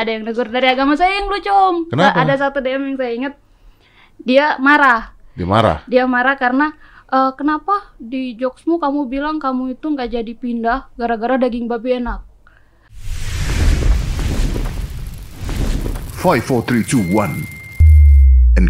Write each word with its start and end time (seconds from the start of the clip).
ada 0.00 0.10
yang 0.16 0.24
negur 0.24 0.48
dari 0.48 0.68
agama 0.72 0.96
saya 0.96 1.20
yang 1.20 1.28
lucu 1.28 1.52
om. 1.52 1.76
Kenapa? 1.92 2.16
ada 2.16 2.34
satu 2.40 2.58
DM 2.58 2.82
yang 2.92 2.96
saya 2.96 3.12
ingat. 3.12 3.34
Dia 4.20 4.46
marah. 4.56 5.12
Dia 5.36 5.46
marah. 5.46 5.78
dia 5.88 6.04
marah 6.04 6.36
karena 6.36 6.72
"Eh, 7.08 7.32
kenapa 7.36 7.92
di 7.96 8.34
jokesmu 8.36 8.78
kamu 8.78 9.08
bilang 9.08 9.36
kamu 9.36 9.74
itu 9.74 9.86
nggak 9.88 10.10
jadi 10.10 10.32
pindah 10.32 10.78
gara-gara 10.96 11.36
daging 11.36 11.68
babi 11.68 12.00
enak? 12.00 12.20
Five, 16.20 16.44
four, 16.44 16.60
three, 16.60 16.84
two, 16.84 17.00
one, 17.16 17.48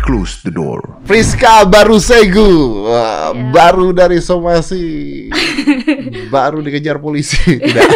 close 0.01 0.41
the 0.41 0.51
door. 0.51 0.81
Friska 1.03 1.65
baru 1.65 1.97
segu, 1.97 2.47
Wah, 2.83 3.31
baru 3.51 3.91
dari 3.91 4.19
somasi, 4.19 5.27
baru 6.35 6.61
dikejar 6.61 6.97
polisi. 6.97 7.37
Tidak, 7.61 7.89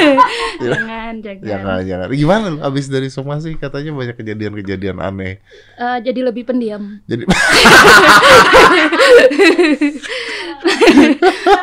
jangan 0.60 1.14
jangan 1.18 1.42
jangan, 1.42 1.80
jangan. 1.82 2.06
Gimana 2.10 2.44
lu 2.48 2.58
abis 2.60 2.86
dari 2.86 3.08
somasi 3.08 3.54
katanya 3.54 3.92
banyak 3.92 4.14
kejadian-kejadian 4.14 4.98
aneh. 4.98 5.38
Eh, 5.74 5.98
jadi 6.00 6.20
lebih 6.24 6.44
pendiam 6.44 7.00
Jadi 7.04 7.24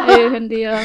Ayo 0.04 0.26
pendiam 0.30 0.84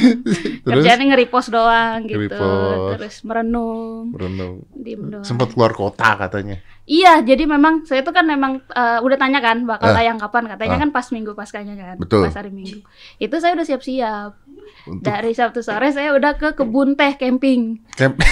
kerjanya 0.63 1.05
nge-repost 1.07 1.49
doang 1.51 2.07
gitu 2.07 2.25
Nge-repost. 2.27 2.93
terus 2.97 3.17
merenung 3.23 4.13
merenung. 4.13 4.65
diem 4.73 5.03
doang 5.11 5.25
Sempat 5.27 5.53
keluar 5.53 5.73
kota 5.73 6.17
katanya. 6.19 6.57
Iya, 6.87 7.19
jadi 7.21 7.45
memang 7.45 7.83
saya 7.83 8.01
itu 8.01 8.09
kan 8.09 8.23
memang 8.23 8.63
eh, 8.65 8.99
udah 9.01 9.17
tanya 9.17 9.39
kan 9.39 9.63
bakal 9.63 9.91
Ah. 9.91 9.97
tayang 9.97 10.17
kapan 10.17 10.47
katanya 10.47 10.77
Ah. 10.77 10.81
kan 10.81 10.91
pas 10.91 11.07
minggu 11.09 11.33
paskanya 11.33 11.75
kan, 11.75 11.97
Betul. 11.97 12.25
pas 12.25 12.37
hari 12.37 12.49
minggu. 12.49 12.79
Itu 13.17 13.37
saya 13.37 13.53
udah 13.53 13.67
siap-siap. 13.67 14.31
Untuk 14.85 15.03
Dari 15.05 15.31
Sabtu 15.31 15.61
sore 15.61 15.91
saya 15.91 16.11
udah 16.13 16.35
ke 16.35 16.55
kebun 16.55 16.95
teh 16.95 17.15
camping. 17.15 17.83
camp 17.93 18.15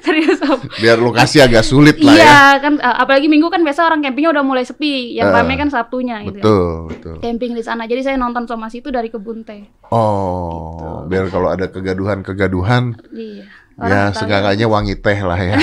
Serius 0.00 0.36
Om. 0.38 0.60
biar 0.76 0.96
lokasi 0.98 1.40
agak 1.40 1.62
sulit 1.62 1.96
lah 1.98 2.12
ya. 2.12 2.20
Iya 2.20 2.36
kan, 2.60 2.74
eh, 2.76 2.96
apalagi 2.98 3.26
minggu 3.26 3.48
kan 3.48 3.60
biasa 3.60 3.84
orang 3.84 4.00
campingnya 4.00 4.32
udah 4.32 4.42
mulai 4.42 4.62
sepi. 4.62 5.14
Yang 5.14 5.28
Ah. 5.30 5.34
ramai 5.36 5.56
kan 5.56 5.68
Sabtunya 5.68 6.20
gitu. 6.22 6.38
kan. 6.38 6.44
Betul, 6.44 6.68
betul. 6.88 7.14
Camping 7.20 7.52
di 7.52 7.62
sana. 7.62 7.84
Jadi 7.84 8.00
saya 8.02 8.16
nonton 8.16 8.44
somasi 8.44 8.78
itu 8.78 8.88
dari 8.88 9.08
kebun 9.08 9.42
teh. 9.42 9.64
Oh, 9.90 11.04
biar 11.04 11.28
kalau 11.28 11.48
ada 11.48 11.66
kegaduhan-kegaduhan 11.66 13.00
Iya. 13.10 13.44
Ya 13.80 14.12
seenggaknya 14.12 14.66
wangi 14.66 14.94
teh 14.94 15.18
lah 15.20 15.36
ya. 15.36 15.56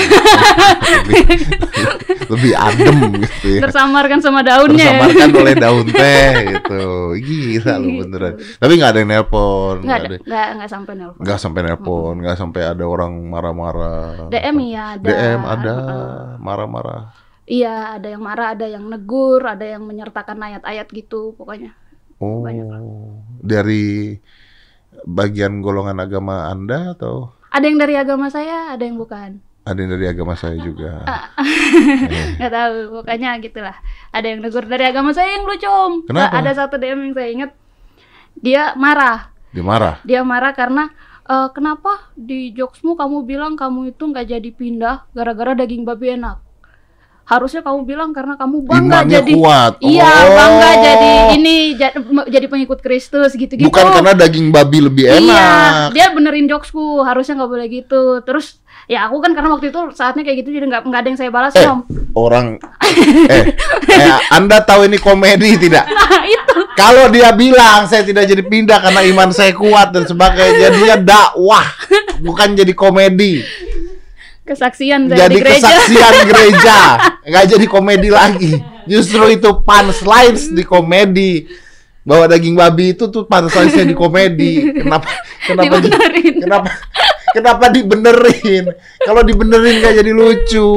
lebih, 0.98 1.24
lebih 2.28 2.54
adem 2.54 2.98
gitu 3.22 3.48
ya. 3.58 3.62
tersamarkan 3.64 4.20
sama 4.20 4.42
daunnya. 4.42 4.90
Tersamarkan 4.98 5.30
oleh 5.36 5.54
daun 5.54 5.88
teh 6.02 6.32
gitu. 6.50 6.84
Gila 7.16 7.74
lu 7.78 7.88
Gitu. 7.88 8.00
beneran. 8.04 8.34
Tapi 8.58 8.72
nggak 8.74 8.90
ada 8.90 9.00
yang 9.00 9.10
nelpon, 9.10 9.76
Nggak 9.82 10.00
ada, 10.02 10.42
nggak 10.58 10.70
sampai 10.70 10.94
nelpon. 10.96 11.20
Nggak 11.22 11.40
sampai 11.40 11.62
nelpon, 11.64 12.14
nggak 12.20 12.38
sampai 12.38 12.62
ada 12.66 12.84
orang 12.84 13.14
marah-marah. 13.24 14.28
DM 14.28 14.58
iya 14.66 14.84
ada. 14.96 15.08
DM 15.08 15.42
ada, 15.42 15.76
marah-marah. 16.38 17.02
Iya, 17.48 17.96
ada 17.96 18.08
yang 18.12 18.20
marah, 18.20 18.52
ada 18.52 18.68
yang 18.68 18.84
negur, 18.84 19.40
ada 19.40 19.64
yang 19.64 19.88
menyertakan 19.88 20.36
ayat-ayat 20.36 20.84
gitu, 20.92 21.32
pokoknya. 21.34 21.72
Oh, 22.20 22.44
Banyak. 22.44 22.66
dari 23.40 24.18
bagian 25.06 25.62
golongan 25.62 25.96
agama 25.98 26.50
Anda 26.50 26.92
atau 26.92 27.32
Ada 27.58 27.66
yang 27.66 27.82
dari 27.82 27.96
agama 27.98 28.30
saya, 28.30 28.70
ada 28.70 28.86
yang 28.86 29.02
bukan. 29.02 29.42
ada 29.66 29.76
yang 29.76 29.92
dari 29.92 30.06
agama 30.08 30.38
saya 30.38 30.56
juga? 30.62 31.04
Nggak 32.40 32.52
tahu, 32.54 32.76
pokoknya 33.02 33.36
gitulah. 33.42 33.76
Ada 34.14 34.26
yang 34.32 34.40
negur 34.40 34.64
dari 34.64 34.86
agama 34.88 35.12
saya 35.12 35.36
yang 35.36 35.44
lucu. 35.44 36.06
Kenapa? 36.08 36.38
Ada 36.38 36.52
satu 36.56 36.78
DM 36.78 37.12
yang 37.12 37.14
saya 37.18 37.30
ingat, 37.34 37.52
dia 38.40 38.64
marah. 38.80 39.34
Dia 39.52 39.64
marah. 39.66 39.96
Dia 40.08 40.22
marah 40.24 40.54
karena 40.54 40.88
"Eh, 41.28 41.50
kenapa 41.52 42.14
di 42.16 42.56
jokesmu 42.56 42.96
kamu 42.96 43.28
bilang 43.28 43.54
kamu 43.60 43.92
itu 43.92 44.08
nggak 44.08 44.32
jadi 44.32 44.50
pindah 44.56 45.12
gara-gara 45.12 45.52
daging 45.52 45.84
babi 45.84 46.16
enak. 46.16 46.40
Harusnya 47.28 47.60
kamu 47.60 47.84
bilang 47.84 48.10
karena 48.10 48.34
kamu 48.34 48.64
bangga 48.64 49.04
Imannya 49.04 49.20
jadi 49.20 49.32
kuat. 49.34 49.74
Iya, 49.78 50.08
Oh. 50.08 50.32
bangga 50.32 50.70
jadi 50.80 51.12
ini 51.36 51.56
ja- 51.76 51.96
jadi 52.26 52.48
pengikut 52.48 52.80
Kristus 52.80 53.36
gitu-gitu. 53.36 53.68
Bukan 53.68 53.92
karena 53.92 54.16
daging 54.16 54.48
babi 54.48 54.80
lebih 54.80 55.12
enak. 55.12 55.28
Iya, 55.28 55.52
dia 55.92 56.08
benerin 56.10 56.48
jokesku, 56.48 57.04
harusnya 57.04 57.36
nggak 57.36 57.52
boleh 57.52 57.68
gitu. 57.70 58.24
Terus 58.24 58.64
ya 58.88 59.04
aku 59.04 59.20
kan 59.20 59.36
karena 59.36 59.52
waktu 59.52 59.68
itu 59.68 59.92
saatnya 59.92 60.24
kayak 60.24 60.38
gitu 60.40 60.56
jadi 60.56 60.66
nggak 60.66 60.82
nggak 60.82 61.02
ada 61.04 61.10
yang 61.10 61.20
saya 61.20 61.28
balas 61.28 61.52
Eh, 61.52 61.68
om. 61.68 61.84
orang 62.14 62.56
eh, 63.28 63.52
eh 63.90 64.16
Anda 64.30 64.64
tahu 64.64 64.88
ini 64.88 64.96
komedi 64.98 65.60
tidak? 65.60 65.84
Nah, 66.08 66.24
itu 66.24 66.60
Kalau 66.74 67.10
dia 67.10 67.30
bilang 67.32 67.84
saya 67.84 68.02
tidak 68.02 68.24
jadi 68.24 68.40
pindah 68.42 68.80
karena 68.80 69.04
iman 69.06 69.30
saya 69.30 69.52
kuat 69.52 69.92
dan 69.92 70.06
sebagainya, 70.06 70.72
dia 70.72 70.96
dakwah, 70.96 71.66
bukan 72.20 72.56
jadi 72.56 72.72
komedi. 72.72 73.44
Kesaksian 74.48 75.06
saya 75.06 75.28
Jadi 75.28 75.36
di 75.36 75.42
gereja. 75.44 75.68
kesaksian 75.68 76.16
gereja, 76.32 76.78
nggak 77.22 77.46
jadi 77.52 77.66
komedi 77.68 78.10
lagi. 78.10 78.54
Justru 78.84 79.28
itu 79.30 79.50
punchlines 79.62 80.48
di 80.50 80.64
komedi 80.64 81.44
bahwa 82.02 82.24
daging 82.26 82.56
babi 82.56 82.96
itu 82.96 83.06
tuh 83.06 83.24
punchlines 83.24 83.76
di 83.76 83.92
komedi. 83.92 84.64
Kenapa? 84.74 85.12
Kenapa? 85.44 85.76
di- 85.78 85.92
Dibenerin. 85.92 86.36
kenapa? 86.40 86.70
Kenapa 87.28 87.66
dibenerin? 87.70 88.66
Kalau 88.98 89.22
dibenerin 89.22 89.76
nggak 89.78 89.94
jadi 89.96 90.12
lucu. 90.12 90.70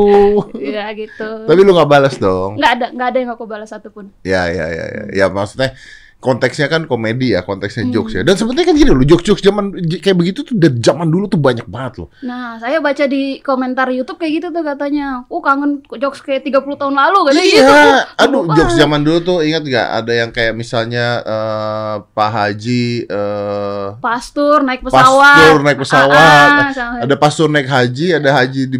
Iya 0.53 0.91
gitu. 0.93 1.47
Tapi 1.47 1.61
lu 1.63 1.71
nggak 1.71 1.89
balas 1.89 2.19
dong. 2.19 2.59
Nggak 2.59 2.73
ada 2.75 2.87
nggak 2.91 3.09
ada 3.09 3.19
yang 3.19 3.31
aku 3.33 3.45
balas 3.47 3.71
satupun. 3.71 4.11
Ya, 4.21 4.51
ya, 4.51 4.67
ya, 4.67 4.85
ya. 4.85 5.03
Ya 5.15 5.27
maksudnya 5.27 5.73
konteksnya 6.21 6.69
kan 6.69 6.85
komedi 6.85 7.33
ya, 7.33 7.41
konteksnya 7.41 7.89
Hmm. 7.89 7.93
jokes 7.93 8.13
ya. 8.13 8.21
Dan 8.21 8.37
sebenarnya 8.37 8.69
kan 8.69 8.77
gini 8.77 8.93
loh, 8.93 9.01
jokes-jokes 9.03 9.41
zaman 9.41 9.73
kayak 9.99 10.15
begitu 10.15 10.45
tuh 10.45 10.53
dari 10.53 10.77
zaman 10.77 11.09
dulu 11.09 11.25
tuh 11.27 11.41
banyak 11.41 11.65
banget 11.65 12.05
loh. 12.05 12.09
Nah, 12.21 12.61
saya 12.61 12.77
baca 12.79 13.05
di 13.05 13.41
komentar 13.41 13.89
YouTube 13.89 14.21
kayak 14.21 14.33
gitu 14.37 14.49
tuh 14.51 14.61
katanya. 14.61 15.25
Uh, 15.27 15.41
kangen 15.41 15.81
jokes 15.97 16.21
kayak 16.21 16.45
30 16.45 16.77
tahun 16.77 16.93
lalu 16.93 17.19
katanya 17.27 17.41
iya, 17.43 17.57
gitu. 17.57 17.73
Uh, 17.73 18.03
aduh 18.21 18.43
lupa. 18.45 18.53
jokes 18.55 18.75
zaman 18.77 19.01
dulu 19.01 19.19
tuh 19.21 19.39
ingat 19.41 19.65
gak 19.65 19.89
ada 19.97 20.13
yang 20.13 20.31
kayak 20.31 20.53
misalnya 20.53 21.07
eh, 21.25 21.95
Pak 22.07 22.31
Haji 22.31 22.85
eh 23.09 23.87
Pastur 23.99 24.61
naik 24.61 24.85
pesawat. 24.85 25.25
pastor 25.41 25.57
naik 25.65 25.79
pesawat, 25.81 26.13
Ah, 26.13 26.69
ah, 26.69 26.93
ada 27.01 27.15
pastor 27.17 27.49
naik 27.49 27.65
haji, 27.65 28.07
ada 28.15 28.31
haji 28.37 28.63
di 28.67 28.79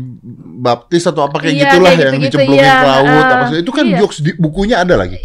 baptis 0.61 1.09
atau 1.09 1.25
apa 1.25 1.41
kayak 1.41 1.55
Iya, 1.57 1.65
gitulah 1.67 1.89
kayak 1.89 2.01
yang 2.05 2.13
gitu-gitu, 2.21 2.37
dicemplungin 2.37 2.61
iya. 2.63 2.77
ke 2.77 2.87
laut 2.87 3.09
Ah, 3.09 3.25
apa 3.25 3.45
segala. 3.49 3.63
Itu 3.65 3.73
kan 3.73 3.85
iya. 3.89 3.97
jokes 3.97 4.19
di 4.21 4.31
bukunya 4.37 4.77
ada 4.79 4.95
lagi. 4.95 5.19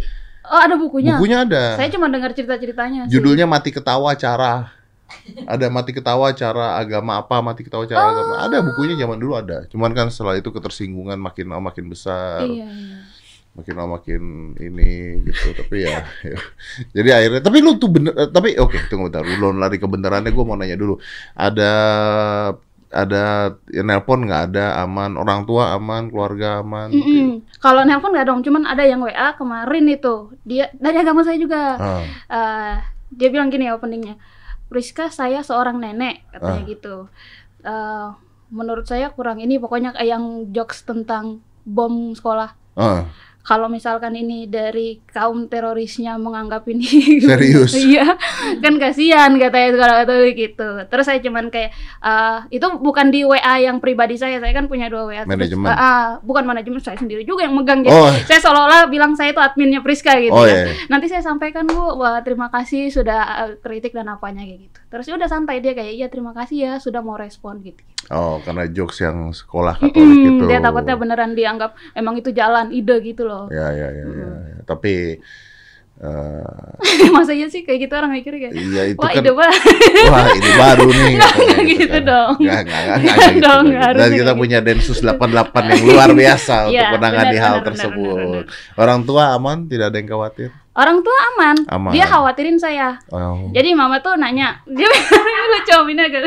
Oh, 0.46 0.60
ada 0.62 0.74
bukunya. 0.78 1.18
Bukunya 1.18 1.42
ada. 1.42 1.74
Saya 1.74 1.90
cuma 1.90 2.06
dengar 2.06 2.30
cerita-ceritanya 2.30 3.10
sih. 3.10 3.18
Judulnya 3.18 3.46
mati 3.50 3.74
ketawa 3.74 4.14
cara 4.14 4.70
ada 5.46 5.66
mati 5.70 5.94
ketawa 5.94 6.34
cara 6.34 6.78
agama 6.78 7.18
apa 7.22 7.38
mati 7.38 7.62
ketawa 7.62 7.86
cara 7.86 8.10
agama 8.10 8.34
ada 8.42 8.58
bukunya 8.62 8.98
zaman 8.98 9.18
dulu 9.22 9.38
ada 9.38 9.62
cuman 9.70 9.94
kan 9.94 10.10
setelah 10.10 10.34
itu 10.38 10.50
ketersinggungan 10.50 11.18
makin 11.18 11.46
lama 11.50 11.70
makin 11.70 11.86
besar 11.86 12.42
Iya, 12.42 12.66
iya. 12.66 12.98
makin 13.54 13.74
lama 13.78 14.02
makin 14.02 14.22
ini 14.58 15.22
gitu 15.30 15.54
tapi 15.62 15.86
ya, 15.86 16.02
ya. 16.26 16.38
jadi 16.90 17.08
akhirnya 17.22 17.40
tapi 17.40 17.58
lu 17.62 17.78
tuh 17.78 17.90
bener 17.90 18.12
eh, 18.18 18.28
tapi 18.34 18.58
oke 18.58 18.76
tunggu 18.90 19.08
bentar 19.08 19.22
lu 19.24 19.54
lari 19.54 19.78
kebenarannya 19.78 20.30
gue 20.34 20.44
mau 20.44 20.58
nanya 20.58 20.76
dulu 20.76 20.98
ada 21.38 21.70
ada 22.88 23.50
ya, 23.66 23.82
nelpon 23.82 24.22
nggak 24.22 24.42
ada 24.50 24.78
aman 24.80 25.14
orang 25.14 25.42
tua 25.42 25.74
aman 25.74 26.06
keluarga 26.06 26.60
aman 26.60 26.88
Mm-mm. 26.90 27.42
Kalau 27.58 27.82
nelpon 27.82 28.14
nggak 28.14 28.26
dong, 28.26 28.40
cuman 28.40 28.62
ada 28.64 28.82
yang 28.82 29.02
WA 29.02 29.34
kemarin 29.34 29.86
itu. 29.86 30.30
Dia 30.42 30.70
dari 30.72 30.96
agama 30.96 31.20
saya 31.20 31.34
juga. 31.36 31.62
Ah, 31.76 32.02
Eh, 32.28 32.74
dia 33.10 33.28
bilang 33.28 33.48
gini 33.48 33.66
openingnya, 33.68 34.14
Priska 34.66 35.08
saya 35.08 35.42
seorang 35.42 35.78
nenek 35.78 36.26
katanya 36.30 36.62
Ah. 36.62 36.68
gitu. 36.68 36.96
Eh, 37.62 38.08
menurut 38.48 38.86
saya 38.86 39.10
kurang 39.10 39.38
ini 39.38 39.58
pokoknya 39.58 39.98
yang 40.00 40.50
jokes 40.50 40.82
tentang 40.82 41.38
bom 41.62 42.14
sekolah. 42.14 42.54
ah, 42.76 43.08
Kalau 43.46 43.70
misalkan 43.70 44.10
ini 44.12 44.50
dari 44.50 44.98
kaum 45.06 45.46
terorisnya 45.46 46.18
menganggap 46.18 46.66
ini 46.66 46.82
Serius? 47.30 47.78
iya, 47.78 48.18
kan 48.58 48.74
kasihan 48.74 49.30
katanya 49.38 49.70
kalau 49.78 49.94
kata 50.02 50.14
gitu. 50.34 50.68
Terus 50.90 51.04
saya 51.06 51.22
cuman 51.22 51.46
kayak 51.46 51.70
eh, 52.02 52.38
itu 52.50 52.66
bukan 52.82 53.14
di 53.14 53.22
WA 53.22 53.62
yang 53.62 53.78
pribadi 53.78 54.18
saya, 54.18 54.42
saya 54.42 54.50
kan 54.50 54.66
punya 54.66 54.90
dua 54.90 55.06
WA. 55.06 55.22
Terus, 55.22 55.30
Manajemen. 55.30 55.70
ah, 55.70 55.78
ah, 55.78 56.04
bukan 56.26 56.42
manajemen 56.42 56.82
saya 56.82 56.98
sendiri 56.98 57.22
juga 57.22 57.46
yang 57.46 57.54
megang 57.54 57.86
gitu. 57.86 57.94
Oh. 57.94 58.10
Saya 58.26 58.42
seolah-olah 58.42 58.90
bilang 58.90 59.14
saya 59.14 59.30
itu 59.30 59.38
adminnya 59.38 59.78
Priska 59.78 60.18
gitu 60.18 60.34
Oh, 60.34 60.42
kan. 60.42 60.66
iya. 60.66 60.74
Nanti 60.90 61.06
saya 61.06 61.22
sampaikan 61.22 61.70
Bu, 61.70 62.02
wah 62.02 62.18
terima 62.26 62.50
kasih 62.50 62.90
sudah 62.90 63.46
eh, 63.46 63.52
kritik 63.62 63.94
dan 63.94 64.10
apanya 64.10 64.42
kayak 64.42 64.66
gitu. 64.66 64.78
Terus 64.90 65.06
ya 65.06 65.14
udah 65.14 65.30
santai 65.30 65.62
dia 65.62 65.70
kayak 65.70 65.94
iya 65.94 66.06
terima 66.10 66.34
kasih 66.34 66.56
ya 66.58 66.72
sudah 66.82 66.98
mau 66.98 67.14
respon 67.14 67.62
gitu. 67.62 67.78
Oh 68.08 68.38
karena 68.40 68.64
jokes 68.66 68.98
yang 68.98 69.30
sekolah 69.30 69.74
katolik 69.76 69.96
Mm-mm, 70.14 70.38
itu 70.38 70.44
Dia 70.46 70.60
takutnya 70.60 70.94
beneran 70.94 71.32
dianggap 71.32 71.74
emang 71.92 72.14
itu 72.16 72.30
jalan 72.30 72.70
ide 72.70 72.96
gitu 73.00 73.22
loh. 73.22 73.46
ya 73.48 73.66
ya 73.70 73.88
ya, 73.90 74.04
ya, 74.04 74.28
ya. 74.46 74.56
tapi 74.62 75.18
eh, 75.96 77.08
Masa 77.16 77.32
iya 77.32 77.48
sih 77.48 77.64
kayak 77.64 77.88
gitu 77.88 77.94
orang 77.96 78.12
mikir 78.12 78.36
kayak 78.36 78.52
iya 78.52 78.82
itu 78.86 79.00
wah 79.00 79.08
kan 79.08 79.16
ide 79.16 79.32
banget. 79.32 79.62
Wah 80.12 80.26
ini 80.30 80.50
baru 80.54 80.86
nih 80.86 81.12
Nggak, 81.16 81.32
katanya 81.32 81.56
nggak 81.56 81.64
gitu 81.66 81.88
kan. 81.88 82.04
dong. 82.04 82.34
Nggak, 82.36 82.60
nggak, 82.62 82.80
Nggak 82.84 82.96
nggak 83.00 83.16
gitu, 83.32 83.40
dong, 83.42 83.64
gitu. 83.64 83.80
Dan 83.96 84.08
kita 84.12 84.24
kayak 84.24 84.36
punya 84.36 84.58
Densus 84.60 84.98
88 85.00 85.16
yang 85.66 85.82
luar 85.84 86.10
biasa 86.12 86.54
untuk 86.62 86.76
Iya, 86.76 86.88
menangani 86.92 87.26
benar, 87.32 87.42
hal 87.42 87.54
benar, 87.54 87.66
tersebut. 87.66 88.42
benar, 88.44 88.44
Orang 88.76 89.00
tua 89.02 89.24
aman, 89.32 89.58
tidak 89.66 89.86
ada 89.88 89.96
yang 89.96 90.08
khawatir. 90.08 90.48
Orang 90.76 90.98
tua 91.00 91.18
aman. 91.32 91.56
Aman. 91.66 91.90
Dia 91.90 92.04
khawatirin 92.04 92.58
saya. 92.60 93.00
Oh. 93.08 93.48
Jadi 93.50 93.72
mama 93.72 93.96
tuh 93.98 94.14
nanya, 94.14 94.60
dia 94.68 94.86
lucu 94.86 95.76
ini 95.88 96.02
agak 96.04 96.22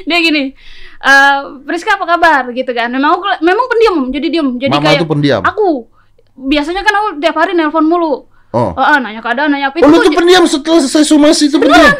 dia 0.00 0.18
gini, 0.18 0.56
eh 1.00 1.36
Priska 1.64 1.96
apa 1.96 2.04
kabar 2.04 2.42
gitu 2.52 2.70
kan. 2.76 2.92
Memang 2.92 3.16
aku 3.16 3.24
memang 3.40 3.66
pendiam, 3.68 3.96
jadi 4.12 4.26
diem. 4.28 4.48
Jadi 4.60 4.72
Mama 4.72 4.84
kayak 4.92 5.08
pendiam. 5.08 5.42
aku 5.42 5.88
biasanya 6.36 6.84
kan 6.84 6.94
aku 6.96 7.08
tiap 7.20 7.36
hari 7.36 7.52
nelpon 7.56 7.88
mulu. 7.88 8.28
Oh. 8.50 8.74
Oh, 8.74 8.82
ah, 8.82 8.98
nanya 8.98 9.22
keadaan, 9.22 9.54
nanya 9.54 9.70
apa 9.70 9.78
Oh, 9.78 9.86
lu 9.86 10.02
itu 10.02 10.10
tuh 10.10 10.14
pendiam 10.18 10.42
setelah 10.42 10.82
selesai 10.82 11.06
somasi 11.06 11.46
itu 11.46 11.56
pendiam. 11.56 11.94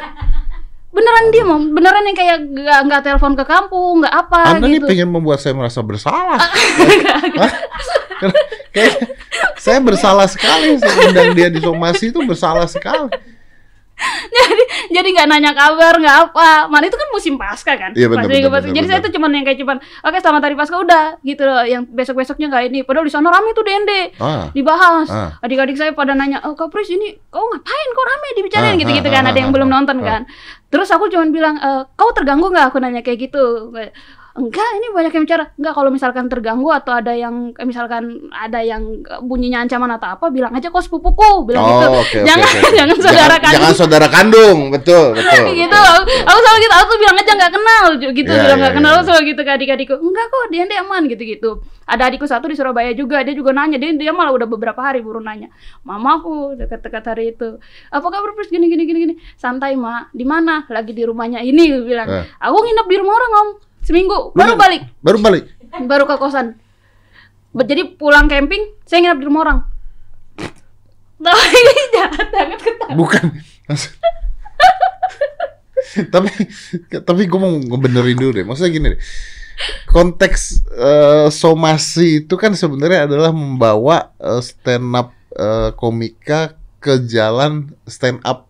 beneran 0.91 1.31
diem 1.31 1.47
om 1.47 1.63
beneran 1.71 2.03
yang 2.03 2.19
kayak 2.19 2.39
nggak 2.51 2.81
nggak 2.91 3.01
telepon 3.07 3.39
ke 3.39 3.47
kampung 3.47 4.03
nggak 4.03 4.11
apa 4.11 4.59
Anda 4.59 4.67
nih 4.67 4.83
gitu 4.83 4.87
pengen 4.91 5.09
membuat 5.15 5.39
saya 5.39 5.55
merasa 5.55 5.79
bersalah. 5.87 6.35
Hah? 6.35 7.53
Kayak 8.75 8.95
saya 9.57 9.79
bersalah 9.81 10.27
sekali 10.29 10.77
seundang 10.77 11.33
dia 11.33 11.49
di 11.49 11.63
somasi 11.63 12.11
itu 12.13 12.21
bersalah 12.27 12.67
sekali. 12.67 13.07
jadi 14.37 14.63
jadi 14.91 15.09
nggak 15.13 15.29
nanya 15.29 15.53
kabar 15.53 15.95
nggak 15.97 16.17
apa. 16.31 16.51
Mana 16.67 16.89
itu 16.89 16.97
kan 16.97 17.09
musim 17.13 17.35
pasca 17.37 17.73
kan? 17.77 17.91
Iya, 17.93 18.09
bener, 18.09 18.27
bener, 18.27 18.49
bener, 18.49 18.73
jadi 18.73 18.87
saya 18.87 19.01
bener. 19.01 19.07
tuh 19.09 19.13
cuman 19.19 19.31
yang 19.37 19.45
kayak 19.45 19.59
cuman 19.61 19.77
oke 19.81 20.17
selamat 20.19 20.43
hari 20.49 20.57
pasca. 20.57 20.77
Udah 20.81 21.05
gitu 21.21 21.43
loh. 21.45 21.63
Yang 21.63 21.83
besok 21.93 22.15
besoknya 22.21 22.47
nggak 22.49 22.65
ini. 22.73 22.79
Padahal 22.85 23.07
di 23.07 23.13
sana 23.13 23.29
rame 23.29 23.51
tuh 23.53 23.65
dende 23.65 24.01
Ah. 24.19 24.49
dibahas. 24.53 25.09
Ah. 25.11 25.31
adik-adik 25.41 25.77
saya 25.77 25.93
pada 25.93 26.13
nanya 26.17 26.41
oh 26.45 26.57
kapris 26.57 26.89
ini 26.91 27.17
kau 27.29 27.45
ngapain? 27.45 27.89
Kok 27.93 28.07
rame? 28.07 28.29
Dibicarain 28.37 28.75
Ah, 28.75 28.79
gitu-gitu 28.79 29.09
ah, 29.09 29.15
kan. 29.21 29.23
ah, 29.27 29.31
ada 29.33 29.39
yang 29.39 29.51
ah, 29.51 29.55
belum 29.57 29.69
ah, 29.69 29.75
nonton 29.79 29.97
ah. 30.01 30.05
kan. 30.05 30.21
Terus 30.71 30.89
aku 30.95 31.11
cuman 31.11 31.35
bilang 31.35 31.59
e, 31.59 31.71
kau 31.99 32.15
terganggu 32.15 32.47
nggak? 32.47 32.71
Aku 32.71 32.79
nanya 32.79 33.03
kayak 33.03 33.27
gitu 33.31 33.75
enggak 34.41 34.71
ini 34.81 34.87
banyak 34.91 35.13
yang 35.13 35.25
bicara. 35.29 35.45
Enggak 35.55 35.75
kalau 35.77 35.91
misalkan 35.93 36.25
terganggu 36.27 36.69
atau 36.73 36.93
ada 36.97 37.13
yang 37.13 37.53
eh, 37.53 37.67
misalkan 37.69 38.33
ada 38.33 38.65
yang 38.65 39.05
bunyinya 39.23 39.61
ancaman 39.63 39.93
atau 39.95 40.17
apa 40.17 40.33
bilang 40.33 40.57
aja 40.57 40.73
kau 40.73 40.81
sepupuku. 40.81 41.45
Bilang 41.45 41.65
gitu. 41.69 41.87
Oh, 41.87 42.01
oke, 42.01 42.17
oke, 42.17 42.19
jangan 42.25 42.49
oke. 42.49 42.69
jangan 42.79 42.97
saudara 42.97 43.21
jangan, 43.21 43.41
kandung. 43.41 43.61
jangan 43.61 43.75
saudara 43.77 44.07
kandung, 44.09 44.59
betul, 44.73 45.07
betul. 45.21 45.45
gitu. 45.53 45.77
Aku, 45.77 46.01
aku 46.09 46.39
selalu 46.41 46.59
gitu 46.65 46.75
aku 46.75 46.87
tuh 46.89 46.99
bilang 46.99 47.17
aja 47.21 47.33
nggak 47.37 47.53
kenal. 47.53 47.85
Gitu 48.01 48.31
Iya, 48.31 48.41
bilang 48.41 48.59
iya, 48.59 48.63
nggak 48.65 48.75
kenal. 48.81 48.91
iya. 48.91 48.97
Aku 48.99 49.05
selalu 49.07 49.23
gitu 49.31 49.41
ke 49.45 49.53
adik-adikku 49.53 49.95
enggak 50.01 50.27
kok 50.27 50.45
dia 50.49 50.63
dia 50.65 50.81
aman 50.81 51.03
gitu 51.07 51.23
gitu 51.23 51.51
ada 51.91 52.07
adikku 52.07 52.23
satu 52.23 52.47
di 52.47 52.55
Surabaya 52.55 52.95
juga 52.95 53.21
dia 53.27 53.35
juga 53.35 53.51
nanya. 53.51 53.77
Dia 53.77 53.91
dia 53.99 54.13
malah 54.15 54.31
udah 54.31 54.47
beberapa 54.47 54.79
hari 54.79 55.03
baru 55.03 55.19
nanya 55.19 55.51
mamaku 55.83 56.55
dekat-dekat 56.55 57.05
hari 57.05 57.25
itu 57.35 57.59
apa 57.91 58.07
kabar 58.07 58.31
Pris? 58.39 58.49
Gini 58.49 58.71
gini 58.71 58.87
gini 58.87 58.99
gini. 59.03 59.15
Santai 59.35 59.75
mak. 59.75 60.15
Di 60.15 60.23
mana? 60.23 60.65
Lagi 60.71 60.95
di 60.95 61.03
rumahnya 61.03 61.43
ini 61.43 61.83
bilang. 61.83 62.07
Eh. 62.07 62.25
aku 62.39 62.57
nginep 62.63 62.87
di 62.87 62.97
rumah 62.99 63.15
orang 63.19 63.33
om 63.35 63.49
seminggu 63.85 64.33
baru 64.37 64.55
balik 64.57 64.83
Baru 65.01 65.19
balik. 65.21 65.49
baru 65.87 66.05
ke 66.05 66.17
kosan 66.19 66.57
jadi 67.55 67.97
pulang 67.99 68.31
camping 68.31 68.75
saya 68.87 69.05
nginep 69.07 69.19
di 69.19 69.27
rumah 69.27 69.43
orang 69.47 69.61
Tahu 71.21 71.41
ini 71.61 71.75
jahat 71.93 72.27
banget 72.33 72.61
ketawa. 72.65 72.97
Bukan. 72.97 73.25
tapi 76.15 76.31
tapi 77.05 77.23
gue 77.29 77.41
mau 77.41 77.53
ngebenerin 77.61 78.17
dulu 78.17 78.31
deh. 78.41 78.45
Maksudnya 78.49 78.73
gini 78.73 78.87
deh. 78.97 79.01
Konteks 79.93 80.65
eh, 80.73 81.29
somasi 81.29 82.25
itu 82.25 82.35
kan 82.41 82.57
sebenarnya 82.57 83.05
adalah 83.05 83.37
membawa 83.37 84.17
eh, 84.17 84.41
stand 84.41 84.89
up 84.97 85.13
eh, 85.37 85.71
komika 85.77 86.57
ke 86.81 87.05
jalan 87.05 87.77
stand 87.85 88.25
up 88.25 88.49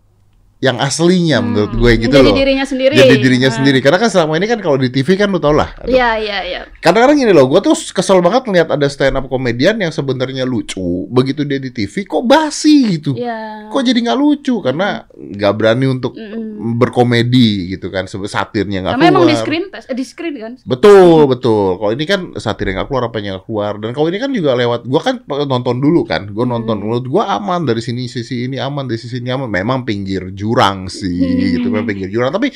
yang 0.61 0.77
aslinya 0.77 1.41
menurut 1.41 1.73
gue 1.73 1.91
gitu 1.97 2.13
Hmm, 2.13 2.21
Jadi 2.21 2.29
loh. 2.29 2.37
dirinya 2.37 2.65
sendiri. 2.65 2.93
Jadi 2.93 3.15
dirinya 3.17 3.49
Nah. 3.49 3.55
sendiri. 3.57 3.79
Karena 3.81 3.97
kan 3.97 4.09
selama 4.09 4.37
ini 4.37 4.45
kan 4.45 4.61
kalau 4.61 4.77
di 4.77 4.87
TV 4.87 5.17
kan 5.17 5.27
lu 5.27 5.41
tau 5.41 5.49
lah. 5.51 5.73
Iya 5.83 6.21
iya 6.21 6.37
iya. 6.45 6.61
Kadang-kadang 6.77 7.17
gini 7.17 7.33
loh, 7.33 7.49
gue 7.49 7.57
tuh 7.59 7.73
kesel 7.73 8.21
banget 8.21 8.45
ngeliat 8.45 8.69
ada 8.69 8.85
stand 8.85 9.17
up 9.17 9.25
komedian 9.25 9.75
yang 9.75 9.89
sebenarnya 9.89 10.45
lucu, 10.45 10.77
begitu 11.09 11.41
dia 11.43 11.57
di 11.57 11.73
TV 11.73 12.05
kok 12.05 12.21
basi 12.21 12.93
gitu. 12.93 13.17
Iya. 13.17 13.73
Kok 13.73 13.81
jadi 13.81 13.99
nggak 14.05 14.19
lucu 14.21 14.61
karena 14.61 15.09
nggak 15.11 15.51
berani 15.51 15.85
untuk 15.89 16.13
Mm-mm. 16.13 16.50
Berkomedi 16.77 17.73
gitu 17.73 17.89
kan, 17.89 18.05
satirnya 18.05 18.85
nggak 18.85 18.95
keluar. 18.97 19.11
emang 19.11 19.25
di 19.25 19.35
screen 19.35 19.65
test, 19.73 19.89
eh, 19.89 19.97
di 19.97 20.05
screen 20.05 20.35
kan. 20.37 20.53
Betul 20.61 21.25
betul. 21.25 21.81
Kalau 21.81 21.91
ini 21.91 22.05
kan 22.05 22.21
satirnya 22.37 22.81
nggak 22.81 22.89
keluar, 22.89 23.09
apanya 23.09 23.37
nggak 23.37 23.45
keluar. 23.49 23.73
Dan 23.81 23.91
kalau 23.97 24.07
ini 24.07 24.17
kan 24.21 24.29
juga 24.31 24.53
lewat, 24.53 24.85
gue 24.85 25.01
kan 25.01 25.15
nonton 25.27 25.81
dulu 25.81 26.05
kan, 26.05 26.29
gue 26.29 26.45
nonton. 26.45 26.77
Hmm. 26.77 26.83
Menurut 26.85 27.05
gue 27.09 27.23
aman 27.23 27.65
dari 27.65 27.81
sini 27.81 28.05
sisi 28.05 28.45
ini 28.45 28.61
aman 28.61 28.85
dari 28.85 29.01
sisi 29.01 29.19
ini 29.19 29.33
aman. 29.33 29.49
Memang 29.49 29.83
pinggir 29.83 30.29
jurang 30.37 30.87
sih, 30.87 31.19
gitu 31.57 31.67
memang 31.67 31.89
pinggir 31.89 32.07
jurang. 32.13 32.29
Tapi 32.29 32.53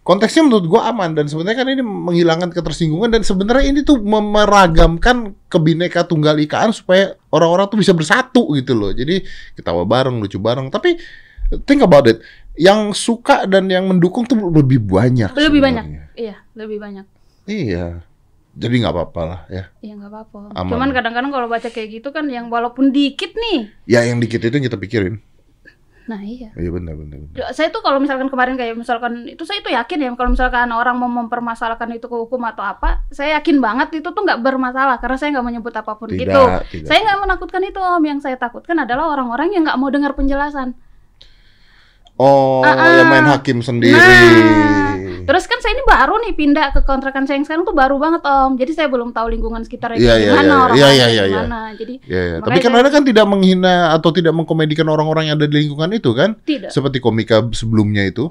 konteksnya 0.00 0.48
menurut 0.48 0.66
gue 0.66 0.80
aman 0.80 1.12
dan 1.12 1.28
sebenarnya 1.28 1.58
kan 1.60 1.68
ini 1.68 1.82
menghilangkan 1.84 2.50
ketersinggungan 2.50 3.12
dan 3.12 3.22
sebenarnya 3.22 3.64
ini 3.68 3.80
tuh 3.84 4.00
meragamkan 4.02 5.36
kebineka 5.46 6.08
tunggal 6.08 6.34
ikaan 6.40 6.72
supaya 6.72 7.14
orang-orang 7.30 7.68
tuh 7.68 7.78
bisa 7.78 7.92
bersatu 7.92 8.48
gitu 8.56 8.72
loh. 8.74 8.90
Jadi 8.96 9.22
ketawa 9.54 9.84
bareng, 9.84 10.18
lucu 10.18 10.40
bareng. 10.40 10.72
Tapi 10.72 10.96
think 11.66 11.82
about 11.82 12.06
it, 12.06 12.22
yang 12.54 12.92
suka 12.94 13.46
dan 13.46 13.66
yang 13.66 13.88
mendukung 13.88 14.26
tuh 14.26 14.38
lebih 14.38 14.82
banyak. 14.82 15.30
Lebih 15.32 15.60
banyak. 15.62 15.84
sebenarnya. 15.86 16.14
Iya, 16.18 16.36
lebih 16.54 16.78
banyak. 16.78 17.06
Iya. 17.48 17.86
Jadi 18.50 18.74
nggak 18.82 18.94
apa-apa 18.94 19.22
lah 19.22 19.40
ya. 19.46 19.64
Iya 19.78 19.94
nggak 19.94 20.10
apa-apa. 20.10 20.38
Cuman 20.66 20.90
kadang-kadang 20.90 21.30
kalau 21.30 21.46
baca 21.46 21.68
kayak 21.70 21.88
gitu 22.02 22.10
kan 22.10 22.26
yang 22.26 22.50
walaupun 22.50 22.90
dikit 22.90 23.30
nih. 23.30 23.70
Ya 23.86 24.02
yang 24.02 24.18
dikit 24.18 24.42
itu 24.42 24.50
yang 24.50 24.66
kita 24.66 24.76
pikirin. 24.76 25.22
Nah 26.10 26.18
iya. 26.26 26.50
Iya 26.58 26.70
benar 26.74 26.98
benar. 26.98 27.22
benar. 27.22 27.38
Ya, 27.38 27.46
Saya 27.54 27.70
tuh 27.70 27.78
kalau 27.86 28.02
misalkan 28.02 28.26
kemarin 28.26 28.58
kayak 28.58 28.74
misalkan 28.74 29.30
itu 29.30 29.46
saya 29.46 29.62
itu 29.62 29.70
yakin 29.70 29.98
ya 30.02 30.10
kalau 30.18 30.34
misalkan 30.34 30.66
orang 30.74 30.98
mau 30.98 31.06
mempermasalahkan 31.06 31.86
itu 31.94 32.10
ke 32.10 32.16
hukum 32.18 32.42
atau 32.50 32.66
apa, 32.66 33.06
saya 33.14 33.38
yakin 33.38 33.62
banget 33.62 34.02
itu 34.02 34.10
tuh 34.10 34.22
nggak 34.26 34.42
bermasalah 34.42 34.98
karena 34.98 35.14
saya 35.14 35.38
nggak 35.38 35.46
menyebut 35.46 35.70
apa 35.70 35.92
pun 35.94 36.10
Tidak, 36.10 36.18
gitu. 36.18 36.42
tidak. 36.74 36.86
Saya 36.90 36.98
nggak 37.06 37.18
menakutkan 37.22 37.62
itu 37.62 37.78
om, 37.78 38.02
yang 38.02 38.18
saya 38.18 38.34
takutkan 38.34 38.82
adalah 38.82 39.14
orang-orang 39.14 39.54
yang 39.54 39.62
nggak 39.62 39.78
mau 39.78 39.94
dengar 39.94 40.18
penjelasan. 40.18 40.74
Oh, 42.20 42.60
Ah, 42.60 42.68
ah. 42.70 42.92
yang 42.94 43.08
main 43.08 43.24
hakim 43.26 43.58
sendiri. 43.60 43.96
Nah, 43.96 44.92
terus 45.24 45.46
kan 45.46 45.56
saya 45.58 45.72
ini 45.72 45.80
baru 45.82 46.20
nih 46.20 46.34
pindah 46.34 46.68
ke 46.70 46.80
kontrakan 46.82 47.24
saya 47.24 47.38
yang 47.38 47.46
sekarang 47.46 47.62
tuh 47.62 47.72
baru 47.72 47.96
banget 47.96 48.20
om. 48.20 48.52
Jadi 48.54 48.72
saya 48.74 48.86
belum 48.86 49.10
tahu 49.10 49.30
lingkungan 49.30 49.62
sekitar 49.62 49.94
Iya, 49.94 50.20
iya, 50.20 50.28
gimana 50.28 50.44
iya. 50.46 50.58
orang 50.60 50.76
Iya, 50.76 50.84
lain 50.84 50.92
iya, 50.92 51.00
kayak 51.00 51.10
iya, 51.10 51.22
iya. 51.22 51.32
gimana. 51.32 51.58
Jadi 51.72 51.94
Ya, 52.04 52.20
ya. 52.20 52.36
Tapi 52.40 52.58
kan 52.58 52.70
Anda 52.74 52.90
kan 52.90 53.04
tidak 53.04 53.24
menghina 53.24 53.74
atau 53.90 54.10
tidak 54.10 54.32
mengkomedikan 54.32 54.84
orang-orang 54.84 55.24
yang 55.26 55.36
ada 55.36 55.48
di 55.48 55.56
lingkungan 55.58 55.90
itu 55.92 56.10
kan? 56.12 56.36
tidak, 56.42 56.68
Seperti 56.70 56.98
komika 56.98 57.40
sebelumnya 57.50 58.04
itu 58.04 58.28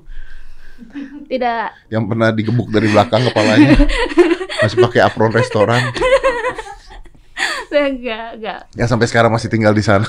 tidak. 1.25 1.75
yang 1.89 2.05
pernah 2.05 2.29
digebuk 2.29 2.69
dari 2.69 2.87
belakang 2.87 3.25
kepalanya. 3.25 3.73
Masih 4.61 4.77
pakai 4.77 5.01
apron 5.01 5.31
restoran. 5.31 5.81
Saya 7.67 7.87
enggak, 7.91 8.27
enggak. 8.35 8.59
Yang 8.75 8.87
sampai 8.87 9.07
sekarang 9.07 9.31
masih 9.31 9.47
tinggal 9.47 9.71
di 9.71 9.79
sana. 9.79 10.03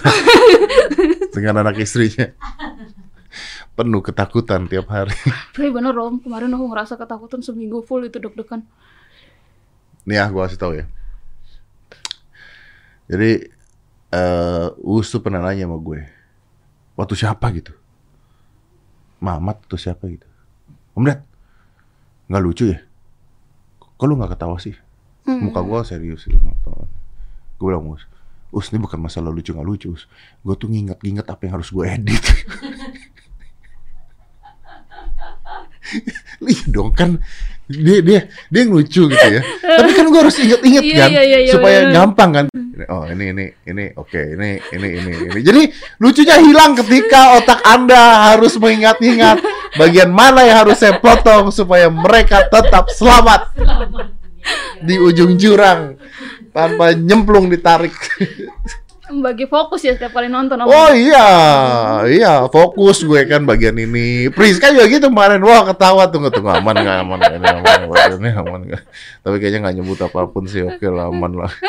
Dengan 1.35 1.63
anak 1.63 1.79
istrinya. 1.79 2.35
Penuh 3.81 4.05
ketakutan 4.05 4.69
tiap 4.69 4.93
hari. 4.93 5.17
Tapi 5.57 5.73
bener 5.73 5.97
om, 5.97 6.21
kemarin 6.21 6.53
aku 6.53 6.69
ngerasa 6.69 7.01
ketakutan 7.01 7.41
seminggu 7.41 7.81
full 7.81 8.05
itu 8.05 8.21
deg-degan. 8.21 8.61
Nih 10.05 10.21
ya, 10.21 10.29
gue 10.29 10.37
kasih 10.37 10.61
tahu 10.61 10.73
ya. 10.77 10.85
Jadi 13.09 13.49
eh 14.13 14.69
Us 14.85 15.09
tuh 15.09 15.25
pernah 15.25 15.41
nanya 15.41 15.65
sama 15.65 15.81
gue, 15.81 16.05
waktu 16.93 17.15
siapa 17.17 17.49
gitu? 17.57 17.73
Mamat 19.25 19.65
atau 19.65 19.81
siapa 19.81 20.05
gitu? 20.13 20.29
Om 20.93 21.09
Ded, 21.09 21.25
nggak 22.29 22.43
lucu 22.45 22.69
ya? 22.77 22.85
Kok 23.81 24.05
lu 24.05 24.21
nggak 24.21 24.37
ketawa 24.37 24.61
sih? 24.61 24.77
Hmm. 25.25 25.49
Muka 25.49 25.65
gue 25.65 25.81
serius 25.89 26.29
gitu. 26.29 26.37
Gue 27.57 27.65
bilang 27.65 27.97
Us, 27.97 28.05
Us 28.53 28.69
ini 28.77 28.85
bukan 28.85 29.01
masalah 29.01 29.33
lucu 29.33 29.57
nggak 29.57 29.65
lucu, 29.65 29.97
Us. 29.97 30.05
Gue 30.45 30.53
tuh 30.61 30.69
nginget-nginget 30.69 31.33
apa 31.33 31.49
yang 31.49 31.57
harus 31.57 31.73
gue 31.73 31.89
edit. 31.89 32.21
Iya 36.51 36.65
dong 36.73 36.91
kan 36.97 37.21
dia 37.71 38.03
dia 38.03 38.21
dia 38.51 38.61
yang 38.67 38.75
lucu 38.75 39.07
gitu 39.07 39.27
ya. 39.31 39.43
Tapi 39.63 39.91
kan 39.95 40.11
gue 40.11 40.21
harus 40.21 40.37
inget-inget 40.43 40.83
Iya, 40.83 40.97
kan 41.07 41.11
iya, 41.15 41.23
iya, 41.23 41.39
iya, 41.47 41.53
supaya 41.55 41.79
bener. 41.87 41.95
gampang 41.95 42.31
kan. 42.35 42.45
Oh 42.91 43.05
ini 43.07 43.31
ini 43.31 43.45
ini 43.69 43.85
oke 43.95 44.19
ini 44.19 44.59
ini 44.75 44.89
ini 44.99 45.13
ini. 45.31 45.41
Jadi 45.45 45.63
lucunya 46.03 46.37
hilang 46.43 46.75
ketika 46.75 47.39
otak 47.39 47.63
anda 47.63 48.35
harus 48.35 48.59
mengingat-ingat 48.59 49.39
bagian 49.79 50.11
mana 50.11 50.43
yang 50.43 50.67
harus 50.67 50.83
saya 50.83 50.99
potong 50.99 51.55
supaya 51.55 51.87
mereka 51.87 52.43
tetap 52.51 52.91
selamat 52.91 53.55
di 54.83 54.97
ujung 54.99 55.39
jurang 55.39 55.95
tanpa 56.51 56.97
nyemplung 56.97 57.47
ditarik. 57.47 57.95
Bagi 59.11 59.51
fokus 59.51 59.83
ya 59.83 59.99
setiap 59.99 60.15
kali 60.15 60.31
nonton 60.31 60.55
om. 60.63 60.71
Oh 60.71 60.95
iya, 60.95 61.27
iya 62.07 62.47
fokus 62.47 63.03
gue 63.03 63.27
kan 63.27 63.43
bagian 63.43 63.75
ini. 63.75 64.31
Priska 64.31 64.71
juga 64.71 64.87
gitu 64.87 65.11
kemarin, 65.11 65.43
wah 65.43 65.67
ketawa 65.67 66.07
tunggu 66.07 66.31
tunggu 66.31 66.55
aman 66.55 66.79
nggak 66.79 66.97
aman 67.03 67.19
nggak 67.19 67.35
ini 67.35 67.47
aman 67.51 67.81
nggak 67.91 68.15
ini 68.23 68.31
aman 68.31 68.61
nggak. 68.71 68.83
Tapi 69.27 69.37
kayaknya 69.43 69.59
nggak 69.67 69.75
nyebut 69.83 69.99
apa 69.99 70.31
pun 70.31 70.47
sih, 70.47 70.63
oke 70.63 70.87
lah 70.87 71.11
aman 71.11 71.33
lah. 71.35 71.51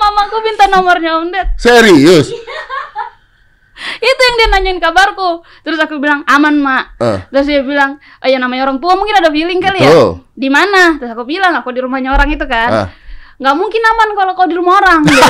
Mamaku 0.00 0.36
minta 0.40 0.64
nomornya 0.70 1.18
om 1.18 1.28
Ded. 1.28 1.48
Serius? 1.58 2.30
Itu 4.00 4.20
yang 4.20 4.36
dia 4.36 4.48
nanyain 4.52 4.80
kabarku. 4.80 5.40
Terus 5.64 5.80
aku 5.80 5.96
bilang 6.00 6.20
aman 6.28 6.56
mak. 6.56 6.84
Eh, 7.00 7.18
Terus 7.32 7.46
dia 7.48 7.60
bilang, 7.64 7.96
oh 7.96 8.28
ya 8.28 8.36
namanya 8.36 8.68
orang 8.68 8.78
tua 8.80 8.92
mungkin 8.96 9.16
ada 9.16 9.32
feeling 9.32 9.60
kali 9.60 9.80
ya. 9.80 9.88
Betul. 9.88 10.10
Di 10.36 10.48
mana? 10.52 10.96
Terus 11.00 11.12
aku 11.12 11.24
bilang 11.24 11.52
aku 11.56 11.68
di 11.72 11.80
rumahnya 11.80 12.12
orang 12.12 12.28
itu 12.32 12.44
kan. 12.44 12.70
ah, 12.70 12.88
nggak 13.40 13.56
mungkin 13.56 13.80
aman 13.82 14.08
kalau 14.12 14.32
kau 14.34 14.44
di 14.44 14.52
rumah 14.52 14.78
orang 14.78 15.00
gitu. 15.02 15.16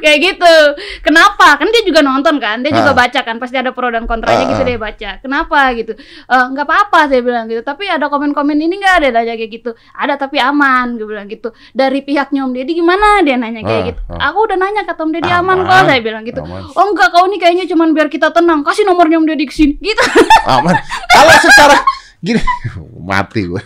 kayak 0.00 0.18
gitu 0.22 0.54
kenapa 1.02 1.54
kan 1.54 1.68
dia 1.68 1.82
juga 1.82 2.00
nonton 2.00 2.36
kan 2.36 2.60
dia 2.60 2.72
juga 2.72 2.86
Ah. 2.88 2.98
baca 2.98 3.20
kan 3.20 3.36
pasti 3.36 3.54
ada 3.54 3.70
pro 3.70 3.86
dan 3.86 4.04
kontranya 4.04 4.44
Ah, 4.44 4.48
gitu 4.48 4.62
ah. 4.62 4.66
dia 4.66 4.78
baca 4.78 5.10
kenapa 5.18 5.58
gitu 5.74 5.92
"Eh, 6.24 6.44
nggak 6.48 6.64
apa-apa 6.64 7.00
saya 7.06 7.20
bilang 7.20 7.46
gitu 7.46 7.60
tapi 7.60 7.84
ada 7.84 8.06
komen-komen 8.06 8.56
ini 8.56 8.74
nggak 8.76 8.94
ada 8.98 9.08
nanya 9.12 9.34
kayak 9.34 9.50
gitu 9.52 9.70
ada 9.90 10.16
tapi 10.16 10.38
aman 10.38 10.96
gue 10.96 11.04
bilang 11.04 11.26
gitu 11.26 11.52
dari 11.70 12.00
pihaknya 12.00 12.42
Om 12.42 12.52
Deddy 12.54 12.72
gimana 12.74 13.20
dia 13.20 13.36
nanya 13.36 13.60
kayak 13.60 13.76
Ah, 13.78 13.86
gitu 13.86 14.00
ah. 14.08 14.20
aku 14.26 14.38
udah 14.44 14.56
nanya 14.56 14.82
kata 14.82 15.00
Om 15.00 15.12
Deddy 15.12 15.30
aman, 15.30 15.56
Aman. 15.58 15.68
kok 15.68 15.84
saya 15.86 16.00
bilang 16.00 16.24
gitu 16.24 16.40
Aman. 16.40 16.62
oh 16.66 16.84
enggak 16.86 17.08
kau 17.10 17.24
ini 17.26 17.36
kayaknya 17.36 17.64
cuman 17.66 17.92
biar 17.92 18.08
kita 18.08 18.30
tenang 18.30 18.62
kasih 18.62 18.82
nomornya 18.82 19.18
Om 19.18 19.26
Deddy 19.26 19.44
ke 19.44 19.54
sini 19.54 19.74
gitu 19.76 20.00
aman. 20.46 20.74
Kalau 21.06 21.34
secara 21.36 21.76
gini 22.18 22.40
mati 23.04 23.44
gue. 23.44 23.60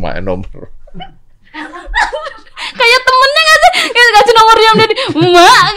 Main 0.00 0.24
nomor. 0.24 0.72
kayak 2.70 3.00
temennya 3.02 3.42
nggak 3.42 3.58
sih 3.60 3.70
kayak 3.90 4.10
kasih 4.16 4.32
nomornya 4.32 4.68
Om 4.72 4.78
Deddy 4.78 4.94
mak 5.26 5.74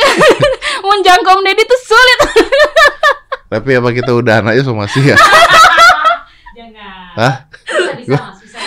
menjangkau 0.86 1.38
Deddy 1.42 1.64
tuh 1.66 1.80
sulit 1.84 2.20
Tapi 3.54 3.70
apa 3.78 3.90
kita 3.94 4.10
udahan 4.18 4.50
aja 4.50 4.66
sama 4.66 4.90
sih 4.90 5.14
ya? 5.14 5.18
Jangan. 6.58 7.14
Hah? 7.14 7.34
Bisa, 7.70 7.94
bisa, 8.02 8.18
Mas, 8.18 8.42
bisa. 8.42 8.60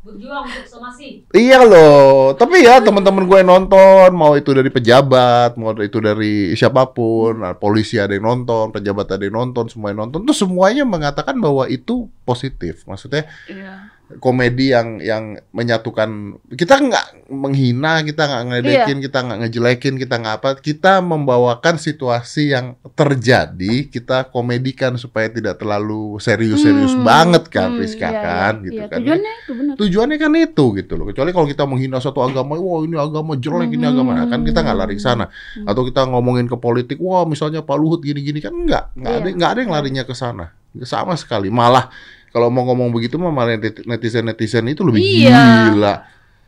Berjuang 0.00 0.48
untuk 0.48 0.64
somasi. 0.64 1.20
Iya 1.36 1.60
loh, 1.60 2.32
tapi 2.32 2.64
ya 2.64 2.80
teman-teman 2.80 3.28
gue 3.28 3.36
yang 3.44 3.52
nonton, 3.52 4.08
mau 4.16 4.32
itu 4.40 4.56
dari 4.56 4.72
pejabat, 4.72 5.52
mau 5.60 5.76
itu 5.76 6.00
dari 6.00 6.56
siapa 6.56 6.88
pun, 6.88 7.44
nah, 7.44 7.52
polisi 7.52 8.00
ada 8.00 8.16
yang 8.16 8.24
nonton, 8.24 8.72
pejabat 8.72 9.04
ada 9.04 9.28
yang 9.28 9.36
nonton, 9.36 9.68
semua 9.68 9.92
yang 9.92 10.08
nonton, 10.08 10.24
tuh 10.24 10.32
semuanya 10.32 10.88
mengatakan 10.88 11.36
bahwa 11.36 11.68
itu 11.68 12.08
positif. 12.24 12.88
Maksudnya 12.88 13.28
Iya. 13.52 13.92
Komedi 14.22 14.70
yang 14.70 15.02
yang 15.02 15.34
menyatukan 15.50 16.38
kita 16.54 16.78
nggak 16.78 17.26
menghina 17.26 18.06
kita 18.06 18.22
nggak 18.22 18.42
ngeledekin 18.46 18.98
kita 19.02 19.18
nggak 19.18 19.38
ngejelekin 19.42 19.94
kita 19.98 20.14
nggak 20.22 20.34
apa 20.38 20.50
kita 20.62 21.02
membawakan 21.02 21.74
situasi 21.74 22.54
yang 22.54 22.78
terjadi 22.94 23.90
kita 23.90 24.30
komedikan 24.30 24.94
supaya 24.94 25.26
tidak 25.26 25.58
terlalu 25.58 26.22
serius-serius 26.22 26.94
Hmm, 26.94 27.02
banget 27.02 27.50
kan 27.50 27.74
hmm, 27.74 27.82
Rizka 27.82 28.06
iya, 28.06 28.22
kan 28.22 28.54
iya, 28.62 28.66
gitu 28.70 28.78
iya. 28.78 28.86
kan 28.86 28.98
tujuannya 29.02 29.32
itu 29.42 29.52
benar 29.58 29.74
tujuannya 29.74 30.16
kan 30.22 30.32
itu 30.38 30.64
gitu 30.78 30.92
loh 30.94 31.04
kecuali 31.10 31.30
kalau 31.34 31.46
kita 31.50 31.64
menghina 31.66 31.98
satu 31.98 32.22
agama 32.22 32.54
wah 32.54 32.86
ini 32.86 32.94
agama 32.94 33.34
jelek 33.34 33.74
ini 33.74 33.82
Hmm. 33.82 33.92
agama 33.98 34.10
nah, 34.14 34.26
kan 34.30 34.40
kita 34.46 34.62
nggak 34.62 34.78
lari 34.78 34.94
ke 34.94 35.02
sana 35.02 35.26
Hmm. 35.26 35.66
atau 35.66 35.82
kita 35.82 36.06
ngomongin 36.06 36.46
ke 36.46 36.54
politik 36.54 37.02
wah 37.02 37.26
misalnya 37.26 37.66
Pak 37.66 37.74
Luhut 37.74 37.98
gini-gini 38.06 38.38
kan 38.38 38.54
nggak 38.54 38.94
nggak 38.94 39.14
ada 39.18 39.26
Iya. 39.26 39.34
nggak 39.34 39.50
ada 39.50 39.60
yang 39.66 39.72
larinya 39.74 40.02
ke 40.06 40.14
sana 40.14 40.54
sama 40.84 41.16
sekali 41.16 41.48
malah 41.50 41.88
kalau 42.36 42.52
mau 42.52 42.68
ngomong 42.68 42.92
begitu 42.92 43.16
mah 43.16 43.32
malah 43.32 43.56
netizen 43.88 44.28
netizen 44.28 44.68
itu 44.68 44.84
lebih 44.84 45.00
Iya. 45.00 45.72
gila. 45.72 45.94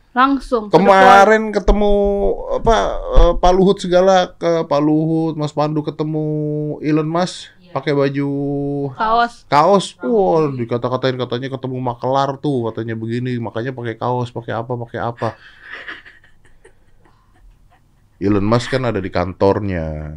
Langsung. 0.09 0.69
Kemarin 0.69 1.49
ketemu 1.49 1.93
apa 2.55 2.75
eh, 3.17 3.33
Pak 3.35 3.51
Luhut 3.51 3.81
segala 3.81 4.29
ke 4.31 4.69
Pak 4.69 4.79
Luhut 4.79 5.33
Mas 5.33 5.49
Pandu 5.49 5.81
ketemu 5.81 6.25
Elon 6.79 7.09
Musk 7.09 7.49
Iya. 7.57 7.73
pakai 7.73 7.93
baju 7.93 8.29
kaos. 8.93 9.33
kaos. 9.45 9.85
Wah 9.97 10.49
dikata-katain 10.51 11.17
katanya 11.17 11.49
ketemu 11.49 11.77
makelar 11.79 12.37
tuh 12.37 12.69
katanya 12.69 12.93
begini 12.93 13.37
makanya 13.37 13.73
pakai 13.73 13.97
kaos 13.97 14.29
pakai 14.29 14.53
apa 14.53 14.77
pakai 14.77 14.99
apa. 14.99 15.33
Elon 18.19 18.43
Musk 18.43 18.69
kan 18.69 18.83
ada 18.83 18.99
di 18.99 19.09
kantornya 19.09 20.13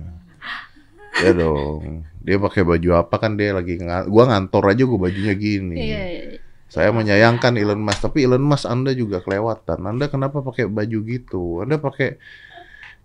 ya 1.21 1.31
dong 1.37 2.09
dia 2.23 2.41
pakai 2.41 2.63
baju 2.65 2.89
apa 2.97 3.15
kan 3.21 3.37
dia 3.37 3.53
lagi 3.53 3.77
nga- 3.77 4.09
gua 4.09 4.31
ngantor 4.33 4.65
aja 4.73 4.83
gua 4.89 5.11
bajunya 5.11 5.35
gini 5.37 5.77
iya, 5.77 6.03
iya. 6.09 6.39
saya 6.73 6.89
menyayangkan 6.89 7.59
Elon 7.61 7.83
Musk 7.83 8.01
tapi 8.09 8.25
Elon 8.25 8.41
Musk 8.41 8.65
Anda 8.65 8.97
juga 8.97 9.21
kelewatan 9.21 9.85
Anda 9.85 10.09
kenapa 10.09 10.41
pakai 10.41 10.71
baju 10.71 10.99
gitu 11.05 11.61
Anda 11.61 11.77
pakai 11.77 12.17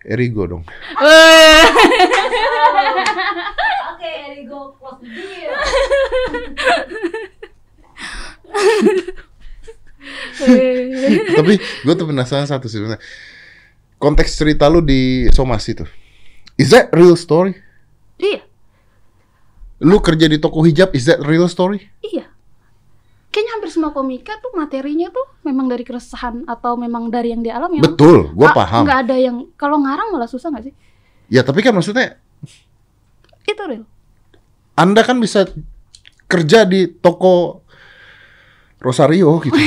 Erigo 0.08 0.48
dong. 0.48 0.64
Oke, 3.92 4.08
Erigo 4.08 4.72
close 4.80 5.04
the 5.04 5.10
deal. 5.12 5.52
tapi 11.36 11.54
gue 11.60 11.94
tuh 11.98 12.08
penasaran 12.08 12.48
satu 12.48 12.70
sih 12.72 12.80
sebenarnya. 12.80 13.02
konteks 13.98 14.38
cerita 14.38 14.70
lu 14.70 14.80
di 14.80 15.28
Somasi 15.34 15.76
tuh 15.76 15.90
is 16.56 16.70
that 16.72 16.88
real 16.94 17.18
story 17.18 17.58
iya. 18.18 18.42
Lu 19.80 19.98
kerja 20.00 20.26
di 20.26 20.38
toko 20.38 20.62
hijab 20.62 20.90
is 20.92 21.06
that 21.06 21.22
real 21.22 21.46
story? 21.46 21.86
Iya. 22.02 22.26
Kayaknya 23.28 23.52
hampir 23.54 23.70
semua 23.70 23.92
komika 23.92 24.34
tuh 24.38 24.50
materinya 24.52 25.08
tuh 25.08 25.22
memang 25.44 25.68
dari 25.68 25.82
keresahan 25.82 26.42
atau 26.44 26.74
memang 26.74 27.08
dari 27.08 27.30
yang 27.30 27.42
dialami 27.42 27.78
betul 27.80 28.34
gue 28.34 28.44
Ah, 28.44 28.56
paham. 28.56 28.82
nggak 28.82 29.00
ada 29.06 29.16
yang 29.16 29.46
kalau 29.54 29.78
ngarang 29.78 30.10
malah 30.10 30.26
susah 30.26 30.50
nggak 30.50 30.66
sih? 30.66 30.74
Ya 31.30 31.44
tapi 31.44 31.62
kan 31.62 31.72
maksudnya 31.72 32.18
itu 33.44 33.64
real. 33.64 33.86
Anda 34.74 35.02
kan 35.02 35.18
bisa 35.18 35.46
kerja 36.26 36.66
di 36.66 36.90
toko 36.90 37.62
Rosario 38.78 39.38
gitu 39.40 39.54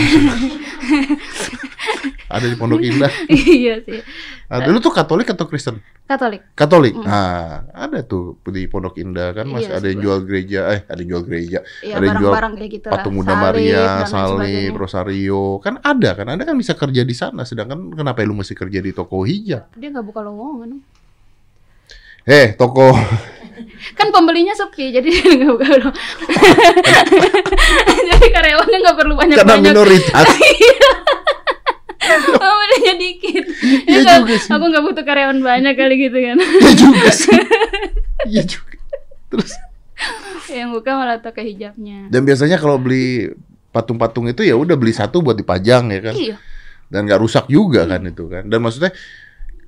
ada 2.31 2.47
di 2.47 2.55
Pondok 2.55 2.79
Indah. 2.79 3.11
Iya 3.61 3.83
sih. 3.83 3.99
Ada. 4.47 4.71
Lu 4.71 4.79
tuh 4.79 4.95
Katolik 4.95 5.27
atau 5.35 5.51
Kristen? 5.51 5.83
Katolik. 6.07 6.43
Katolik. 6.55 6.95
Mm. 6.95 7.03
Nah, 7.07 7.67
ada 7.75 8.07
tuh 8.07 8.39
di 8.51 8.71
Pondok 8.71 8.99
Indah 9.03 9.35
kan 9.35 9.51
Iya, 9.51 9.83
ada 9.83 9.87
yang 9.91 10.01
jual 10.03 10.19
gereja, 10.23 10.61
eh 10.75 10.81
ada 10.87 10.99
yang 11.03 11.19
jual 11.19 11.25
gereja, 11.27 11.59
Iya, 11.83 11.99
ada 11.99 12.05
yang 12.07 12.17
jual 12.23 12.31
barang-barang 12.31 12.53
kayak 12.59 12.71
gitu 12.71 12.87
patung 12.91 13.15
Bunda 13.19 13.35
Maria, 13.35 14.07
salib, 14.07 14.73
rosario. 14.79 15.59
Kan 15.59 15.83
ada 15.83 16.15
kan? 16.15 16.27
Anda 16.31 16.47
kan 16.47 16.55
bisa 16.55 16.79
kerja 16.79 17.03
di 17.03 17.15
sana. 17.15 17.43
Sedangkan 17.43 17.91
kenapa 17.95 18.23
lu 18.23 18.39
mesti 18.39 18.55
kerja 18.55 18.79
di 18.79 18.95
toko 18.95 19.27
hijab? 19.27 19.71
dia 19.75 19.89
nggak 19.91 20.07
buka 20.07 20.23
lowongan 20.23 20.79
Eh, 22.29 22.53
toko. 22.55 22.93
Kan 23.99 24.09
pembelinya 24.09 24.57
sepi 24.57 24.89
jadi 24.89 25.09
nggak 25.09 25.53
buka 25.53 25.69
jadi 28.09 28.27
karyawannya 28.33 28.79
nggak 28.81 28.97
perlu 28.97 29.15
banyak 29.21 29.37
karena 29.37 29.53
banyak 29.53 29.73
minoritas. 29.73 30.27
pembelinya 32.40 32.95
dikit 32.97 33.45
Iya 33.61 33.87
Ya, 33.87 33.99
nggak- 34.00 34.19
juga 34.21 34.35
sih. 34.37 34.50
aku 34.50 34.64
nggak 34.67 34.85
butuh 34.85 35.05
karyawan 35.05 35.38
banyak 35.40 35.75
kali 35.75 35.95
gitu 35.99 36.19
kan 36.19 36.37
Iya 36.38 36.73
juga 36.75 37.11
sih. 37.21 37.38
Iya 38.26 38.43
juga. 38.45 38.76
Terus 39.29 39.52
yang 40.49 40.71
buka 40.71 40.90
malah 40.93 41.19
toko 41.19 41.38
hijabnya 41.38 42.09
dan 42.09 42.21
biasanya 42.21 42.57
kalau 42.57 42.76
beli 42.76 43.31
patung-patung 43.71 44.26
itu 44.26 44.43
ya 44.43 44.55
udah 44.55 44.75
beli 44.75 44.90
satu 44.90 45.21
buat 45.21 45.35
dipajang 45.35 45.88
ya 45.88 46.00
kan. 46.02 46.14
iya 46.14 46.37
Dan 46.87 47.07
nggak 47.07 47.19
rusak 47.19 47.47
juga 47.47 47.87
kan 47.87 48.02
itu 48.02 48.26
kan. 48.26 48.43
Dan 48.45 48.59
maksudnya 48.59 48.90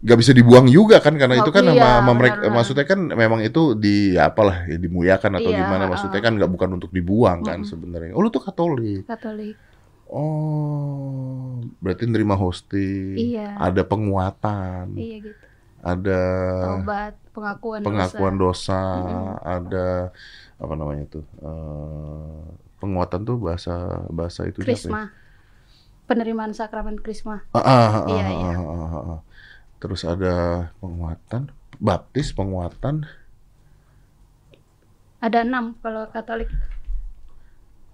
nggak 0.02 0.18
bisa 0.18 0.32
dibuang 0.32 0.66
juga 0.66 0.98
kan 0.98 1.14
karena 1.14 1.38
Oh, 1.38 1.40
itu 1.40 1.50
kan 1.50 1.62
iya, 1.64 1.78
sama, 1.96 2.10
mereka 2.12 2.42
maksudnya 2.48 2.82
kan 2.82 2.98
memang 3.06 3.38
itu 3.40 3.78
di 3.78 4.18
apalah 4.18 4.66
ya, 4.66 4.74
dimuliakan 4.74 5.38
atau 5.38 5.46
Iya, 5.48 5.62
gimana 5.62 5.86
maksudnya 5.86 6.18
kan 6.18 6.34
nggak 6.34 6.50
bukan 6.50 6.70
untuk 6.74 6.90
dibuang 6.90 7.38
kan 7.40 7.62
sebenarnya. 7.62 8.10
Oh 8.10 8.18
lu 8.18 8.28
tuh 8.28 8.42
Katolik. 8.42 9.06
Katolik 9.06 9.54
Oh, 10.12 11.01
berarti 11.78 12.04
nerima 12.10 12.34
hosting. 12.34 13.16
Iya. 13.16 13.56
Ada 13.56 13.82
penguatan, 13.86 14.92
iya 14.96 15.16
gitu 15.22 15.44
ada 15.82 16.20
obat 16.78 17.18
pengakuan 17.34 17.82
pengakuan 17.82 18.38
dosa. 18.38 18.78
dosa, 18.78 18.82
Mm-mm. 19.02 19.26
ada 19.42 19.86
apa 20.62 20.72
namanya 20.78 21.10
tuh? 21.10 21.26
eh, 21.42 22.42
penguatan 22.78 23.26
tuh 23.26 23.34
bahasa 23.42 23.74
bahasa 24.06 24.46
itu 24.46 24.62
siapa 24.62 24.70
ya? 24.70 24.78
krisma 24.78 25.02
penerimaan 26.06 26.54
sakramen 26.54 27.02
krisma 27.02 27.42
Ah, 27.50 27.58
ah, 27.58 27.90
ah, 27.98 28.04
Iya, 28.06 28.22
ah, 28.22 28.30
iya. 28.30 28.54
ah, 28.54 28.62
ah, 28.62 29.04
ah. 29.18 29.20
Terus 29.82 30.06
ada 30.06 30.34
penguatan, 30.78 31.50
baptis, 31.82 32.30
penguatan, 32.30 33.02
ada 35.18 35.42
enam 35.42 35.74
kalau 35.82 36.06
Katolik 36.10 36.50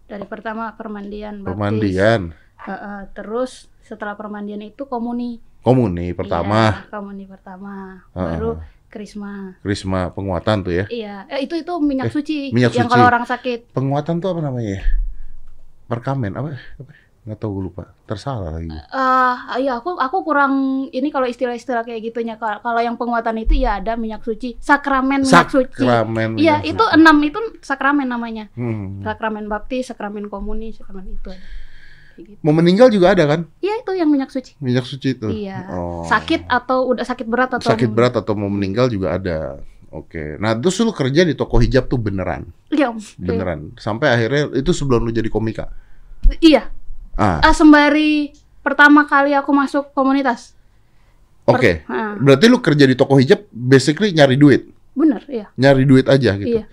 dari 0.09 0.25
pertama 0.25 0.73
permandian 0.77 1.41
baptis. 1.41 1.53
permandian, 1.57 2.23
Heeh, 2.69 3.01
terus 3.13 3.51
setelah 3.81 4.13
permandian 4.13 4.61
itu 4.61 4.85
komuni 4.85 5.41
komuni 5.59 6.13
pertama, 6.13 6.71
Iya, 6.79 6.91
komuni 6.91 7.25
pertama 7.25 8.05
Ah, 8.11 8.37
baru 8.37 8.51
ah. 8.55 8.65
krisma 8.87 9.57
krisma 9.59 10.09
penguatan 10.09 10.61
tuh 10.61 10.73
ya. 10.75 10.85
iya 10.89 11.25
eh, 11.27 11.43
itu 11.43 11.57
itu 11.57 11.73
minyak 11.79 12.09
Eh, 12.09 12.15
suci 12.15 12.39
minyak 12.51 12.73
yang 12.73 12.85
suci. 12.85 12.93
kalau 12.95 13.07
orang 13.07 13.25
sakit 13.25 13.69
Penguatan 13.71 14.17
tuh 14.19 14.29
apa 14.31 14.41
namanya? 14.43 14.77
ya? 14.77 14.83
Perkamen 15.87 16.33
apa? 16.33 16.49
apa? 16.55 16.93
Nggak 17.21 17.39
tahu 17.39 17.51
gue 17.51 17.65
lupa. 17.67 17.85
Tersalah 18.07 18.57
lagi. 18.57 18.73
eh 18.73 19.35
iya 19.61 19.77
aku 19.77 19.93
aku 19.95 20.17
kurang 20.23 20.53
ini 20.89 21.09
kalau 21.09 21.25
istilah-istilah 21.27 21.83
kayak 21.83 22.01
gitunya 22.03 22.37
kalau 22.39 22.81
yang 22.81 22.97
penguatan 22.97 23.37
itu 23.39 23.53
ya 23.55 23.77
ada 23.77 23.93
minyak 23.95 24.21
suci 24.23 24.57
sakramen 24.59 25.21
minyak 25.21 25.49
suci 25.49 25.77
Sakramen. 25.79 26.37
iya 26.37 26.61
itu 26.63 26.81
enam 26.91 27.17
itu 27.21 27.37
sakramen 27.61 28.05
namanya 28.07 28.49
Hmm. 28.55 29.01
sakramen 29.03 29.45
baptis 29.45 29.85
sakramen 29.87 30.25
komuni 30.27 30.71
sakramen 30.71 31.05
itu 31.11 31.29
ada 31.29 31.45
gitu. 32.21 32.41
Mau 32.41 32.51
meninggal 32.51 32.89
juga 32.89 33.13
ada 33.13 33.25
kan? 33.27 33.41
iya 33.59 33.77
itu 33.77 33.93
yang 33.93 34.07
minyak 34.07 34.29
suci 34.29 34.55
Minyak 34.59 34.85
suci 34.85 35.09
itu. 35.13 35.29
iya 35.29 35.67
Oh. 35.69 36.03
sakit 36.05 36.47
atau 36.47 36.87
udah 36.87 37.03
sakit 37.03 37.25
berat 37.25 37.51
atau 37.53 37.67
sakit 37.67 37.89
berat 37.89 38.15
atau 38.15 38.33
mau 38.33 38.47
meninggal 38.47 38.87
juga 38.87 39.15
ada. 39.15 39.39
Oke. 39.89 40.37
Nah, 40.37 40.53
terus 40.53 40.77
lu 40.79 40.93
kerja 40.93 41.23
di 41.23 41.33
toko 41.33 41.57
hijab 41.57 41.87
tuh 41.87 41.97
beneran. 41.97 42.45
iya 42.69 42.89
Om. 42.89 43.01
Beneran. 43.17 43.73
Sampai 43.75 44.11
akhirnya 44.11 44.53
itu 44.55 44.71
sebelum 44.71 45.01
lu 45.01 45.11
jadi 45.11 45.27
komika. 45.27 45.73
iya 46.39 46.69
Ah, 47.15 47.41
Ah, 47.41 47.51
sembari 47.51 48.31
pertama 48.61 49.03
kali 49.03 49.33
aku 49.33 49.49
masuk 49.51 49.91
komunitas. 49.91 50.53
oke. 51.45 51.83
Ah, 51.85 52.15
Berarti 52.15 52.47
lu 52.47 52.59
kerja 52.59 52.85
di 52.85 52.95
toko 52.95 53.17
hijab 53.17 53.49
basically 53.49 54.13
nyari 54.13 54.37
duit. 54.37 54.69
bener, 54.93 55.23
iya. 55.27 55.47
Nyari 55.55 55.83
duit 55.83 56.05
aja 56.05 56.35
gitu. 56.35 56.59
Iya. 56.59 56.67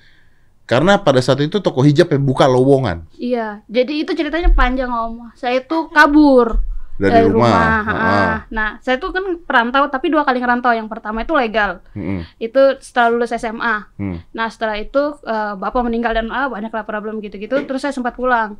Karena 0.65 0.98
pada 0.98 1.22
saat 1.22 1.38
itu 1.39 1.62
toko 1.62 1.86
hijab 1.86 2.10
yang 2.10 2.25
buka 2.25 2.50
lowongan 2.50 3.05
Iya, 3.13 3.62
jadi 3.69 4.01
itu 4.01 4.17
ceritanya 4.17 4.50
panjang 4.50 4.89
om. 4.89 5.29
Saya 5.38 5.62
itu 5.62 5.89
kabur 5.93 6.57
dari, 6.95 7.27
rumah. 7.27 7.51
ah. 7.51 7.84
Ah. 7.86 8.36
Nah, 8.48 8.69
saya 8.79 8.95
tuh 8.95 9.12
kan 9.12 9.24
perantau, 9.43 9.86
tapi 9.91 10.07
dua 10.07 10.24
kali 10.24 10.39
ngerantau. 10.39 10.72
Yang 10.72 10.88
pertama 10.88 11.22
itu 11.22 11.36
legal, 11.36 11.84
Mm-mm. 11.91 12.24
itu 12.39 12.62
setelah 12.79 13.12
lulus 13.12 13.36
SMA. 13.36 13.75
Hmm. 14.00 14.24
Nah, 14.31 14.48
setelah 14.48 14.79
itu 14.79 15.19
eh, 15.22 15.53
bapak 15.53 15.84
meninggal 15.84 16.15
dan 16.15 16.31
ah, 16.31 16.48
banyak 16.48 16.72
lah 16.72 16.88
problem 16.88 17.19
gitu-gitu. 17.19 17.51
Terus 17.67 17.84
saya 17.84 17.91
sempat 17.91 18.15
pulang. 18.15 18.55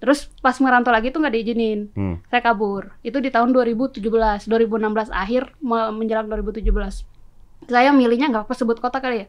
Terus 0.00 0.30
pas 0.40 0.56
merantau 0.62 0.94
lagi 0.94 1.12
tuh 1.12 1.20
nggak 1.20 1.34
diizinin. 1.34 1.92
Hmm. 1.92 2.16
Saya 2.32 2.40
kabur. 2.40 2.88
Itu 3.04 3.20
di 3.20 3.28
tahun 3.28 3.52
2017, 3.52 4.00
2016 4.48 4.48
akhir 5.12 5.52
me- 5.60 5.92
menjelang 5.92 6.24
2017. 6.24 7.04
Saya 7.68 7.92
milihnya 7.92 8.32
nggak 8.32 8.48
apa 8.48 8.54
sebut 8.56 8.80
kota 8.80 8.98
kali 8.98 9.22
ya. 9.22 9.26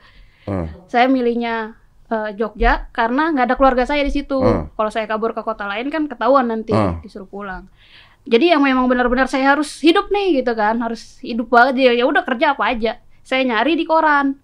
Ah. 0.47 0.71
Saya 0.87 1.11
milihnya 1.11 1.75
eh, 2.09 2.29
Jogja 2.35 2.89
karena 2.89 3.29
nggak 3.29 3.45
ada 3.49 3.55
keluarga 3.55 3.83
saya 3.85 4.01
di 4.01 4.09
situ. 4.09 4.37
Ah. 4.41 4.67
Kalau 4.73 4.89
saya 4.89 5.05
kabur 5.05 5.31
ke 5.31 5.41
kota 5.41 5.65
lain 5.65 5.87
kan 5.87 6.09
ketahuan 6.09 6.49
nanti 6.49 6.73
Ah. 6.73 6.97
disuruh 6.99 7.29
pulang. 7.29 7.69
Jadi 8.29 8.51
yang 8.51 8.61
memang 8.61 8.85
benar-benar 8.85 9.25
saya 9.25 9.55
harus 9.55 9.79
hidup 9.79 10.11
nih 10.11 10.43
gitu 10.43 10.53
kan, 10.53 10.77
harus 10.83 11.17
hidup 11.23 11.49
banget 11.49 11.89
ya. 11.89 11.91
Ya 11.93 12.05
udah 12.05 12.21
kerja 12.21 12.53
apa 12.53 12.69
aja. 12.69 12.99
Saya 13.23 13.45
nyari 13.45 13.73
di 13.73 13.85
koran. 13.85 14.37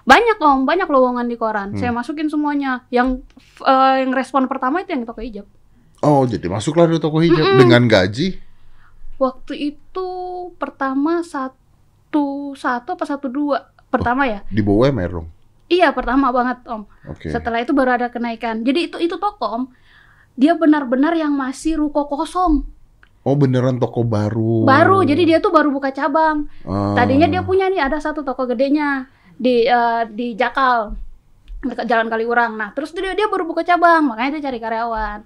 Banyak 0.00 0.40
om, 0.40 0.64
banyak 0.64 0.88
lowongan 0.88 1.28
di 1.28 1.36
koran. 1.36 1.76
Hmm. 1.76 1.78
Saya 1.78 1.92
masukin 1.92 2.26
semuanya. 2.26 2.88
Yang 2.90 3.22
eh, 3.62 3.94
yang 4.02 4.10
respon 4.10 4.48
pertama 4.48 4.80
itu 4.82 4.96
yang 4.96 5.04
toko 5.04 5.20
hijab. 5.20 5.46
Oh, 6.00 6.24
jadi 6.24 6.48
masuklah 6.48 6.88
di 6.88 6.96
toko 6.96 7.20
hijab 7.20 7.44
Mm-mm. 7.44 7.60
dengan 7.60 7.84
gaji. 7.84 8.40
Waktu 9.20 9.52
itu 9.52 10.08
pertama 10.56 11.20
satu 11.20 12.56
satu 12.56 12.96
apa 12.96 13.04
satu 13.04 13.28
dua 13.28 13.68
pertama 13.92 14.24
ya? 14.24 14.40
Di 14.48 14.64
bawah 14.64 14.88
UMR 14.88 15.10
dong. 15.12 15.28
Iya 15.70 15.94
pertama 15.94 16.34
banget 16.34 16.66
om. 16.66 16.82
Oke. 17.06 17.30
Setelah 17.30 17.62
itu 17.62 17.70
baru 17.70 17.94
ada 17.94 18.10
kenaikan. 18.10 18.66
Jadi 18.66 18.90
itu 18.90 18.96
itu 18.98 19.14
toko 19.16 19.46
om. 19.46 19.64
Dia 20.34 20.58
benar-benar 20.58 21.14
yang 21.14 21.30
masih 21.30 21.78
ruko 21.78 22.10
kosong. 22.10 22.66
Oh, 23.20 23.36
beneran 23.36 23.78
toko 23.78 24.02
baru. 24.02 24.66
Baru. 24.66 25.06
Jadi 25.06 25.28
dia 25.30 25.38
tuh 25.38 25.52
baru 25.54 25.70
buka 25.70 25.94
cabang. 25.94 26.50
Ah. 26.66 26.98
Tadinya 26.98 27.30
dia 27.30 27.46
punya 27.46 27.70
nih 27.70 27.86
ada 27.86 28.02
satu 28.02 28.26
toko 28.26 28.50
gedenya 28.50 29.06
di 29.38 29.62
eh, 29.62 30.02
di 30.10 30.34
Jakal 30.34 30.98
dekat 31.62 31.86
Jalan 31.86 32.10
Kaliurang. 32.10 32.58
Nah 32.58 32.74
terus 32.74 32.90
dia 32.90 33.14
dia 33.14 33.30
baru 33.30 33.46
buka 33.46 33.62
cabang 33.62 34.10
makanya 34.10 34.40
dia 34.40 34.50
cari 34.50 34.58
karyawan. 34.58 35.18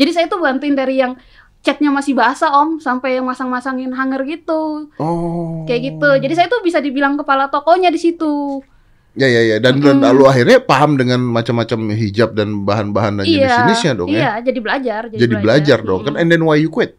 Jadi 0.00 0.10
saya 0.10 0.26
tuh 0.26 0.40
bantuin 0.40 0.74
dari 0.74 0.98
yang 0.98 1.14
catnya 1.62 1.94
masih 1.94 2.18
basah 2.18 2.50
om 2.58 2.82
sampai 2.82 3.22
yang 3.22 3.28
masang-masangin 3.28 3.94
hanger 3.94 4.26
gitu 4.26 4.90
Oh. 4.98 5.62
kayak 5.68 5.94
gitu. 5.94 6.10
Jadi 6.18 6.34
saya 6.34 6.48
tuh 6.50 6.58
bisa 6.64 6.82
dibilang 6.82 7.14
kepala 7.14 7.52
tokonya 7.52 7.92
di 7.92 8.00
situ. 8.02 8.64
Ya 9.12 9.28
ya 9.28 9.44
ya 9.44 9.56
dan 9.60 9.76
dan 9.84 10.00
Mm-mm. 10.00 10.08
lalu 10.08 10.22
akhirnya 10.24 10.58
paham 10.64 10.96
dengan 10.96 11.20
macam-macam 11.20 11.92
hijab 11.92 12.32
dan 12.32 12.64
bahan-bahan 12.64 13.20
dan 13.20 13.28
jenis-jenisnya 13.28 13.92
dong 13.92 14.08
ya. 14.08 14.16
Iya, 14.16 14.32
jadi 14.48 14.58
belajar. 14.64 15.02
Jadi 15.12 15.34
belajar 15.36 15.78
dong 15.84 16.00
kan. 16.08 16.16
Mm. 16.16 16.20
And 16.24 16.28
then 16.32 16.42
why 16.48 16.56
you 16.56 16.72
quit? 16.72 16.96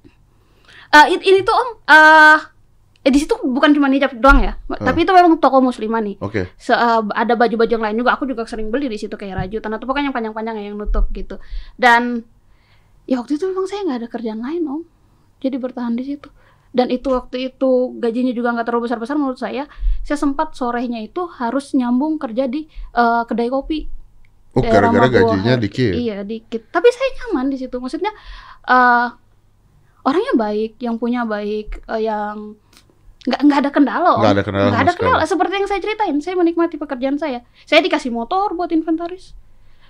Eh, 0.93 1.05
it- 1.17 1.25
ini 1.25 1.41
tuh 1.41 1.57
om, 1.57 1.69
eh 1.89 2.37
eh, 3.01 3.09
di 3.09 3.17
situ 3.17 3.33
bukan 3.41 3.73
cuma 3.73 3.89
hijab 3.89 4.13
doang 4.21 4.45
ya, 4.45 4.53
tapi 4.77 5.03
itu 5.03 5.11
memang 5.11 5.41
toko 5.41 5.57
muslimah 5.57 6.05
nih. 6.05 6.15
Oke. 6.21 6.53
Se- 6.53 6.77
eh, 6.77 7.01
ada 7.17 7.33
baju-baju 7.33 7.71
yang 7.73 7.81
lain 7.81 7.97
juga. 7.97 8.13
Aku 8.13 8.29
juga 8.29 8.45
sering 8.45 8.69
beli 8.69 8.93
di 8.93 9.01
situ 9.01 9.17
kayak 9.17 9.49
rajutan 9.49 9.73
atau 9.73 9.89
pokoknya 9.89 10.13
yang 10.13 10.15
panjang-panjang 10.15 10.55
yang 10.69 10.77
nutup 10.77 11.09
gitu. 11.11 11.41
Dan 11.73 12.21
ya 13.09 13.19
waktu 13.19 13.41
itu 13.41 13.49
memang 13.49 13.65
saya 13.65 13.89
nggak 13.89 13.99
ada 14.05 14.07
kerjaan 14.07 14.39
lain 14.39 14.63
om, 14.69 14.81
jadi 15.41 15.57
bertahan 15.57 15.97
di 15.97 16.13
situ. 16.13 16.29
Dan 16.73 16.89
itu 16.89 17.13
waktu 17.13 17.53
itu 17.53 17.93
gajinya 18.01 18.33
juga 18.33 18.49
nggak 18.57 18.65
terlalu 18.65 18.89
besar-besar 18.89 19.15
menurut 19.15 19.37
saya. 19.37 19.69
Saya 20.01 20.17
sempat 20.17 20.57
sorenya 20.57 21.05
itu 21.05 21.29
harus 21.37 21.71
nyambung 21.77 22.17
kerja 22.17 22.49
di 22.49 22.65
eh, 22.97 23.23
kedai 23.29 23.49
kopi. 23.53 23.85
Oh, 24.53 24.61
gara-gara 24.61 25.09
gajinya 25.09 25.53
dikit. 25.57 25.93
Iya 25.93 26.25
dikit. 26.25 26.69
Tapi 26.73 26.87
saya 26.89 27.09
nyaman 27.21 27.53
di 27.53 27.57
situ. 27.61 27.77
Maksudnya 27.77 28.09
eh 28.65 29.07
orangnya 30.03 30.33
baik, 30.35 30.81
yang 30.83 30.97
punya 30.99 31.23
baik, 31.23 31.85
eh, 31.89 32.01
yang 32.09 32.57
nggak 33.23 33.39
nggak 33.39 33.59
ada 33.63 33.71
kendala. 33.71 34.09
Om. 34.17 34.19
Nggak 34.19 34.33
ada 34.35 34.43
kendala 34.43 34.67
Nggak 34.67 34.83
ada 34.83 34.93
sekali. 34.93 35.09
kendala. 35.09 35.23
Seperti 35.29 35.53
yang 35.55 35.67
saya 35.69 35.79
ceritain, 35.79 36.17
saya 36.19 36.35
menikmati 36.35 36.75
pekerjaan 36.75 37.15
saya. 37.15 37.39
Saya 37.63 37.79
dikasih 37.85 38.11
motor 38.11 38.51
buat 38.57 38.73
inventaris. 38.75 39.31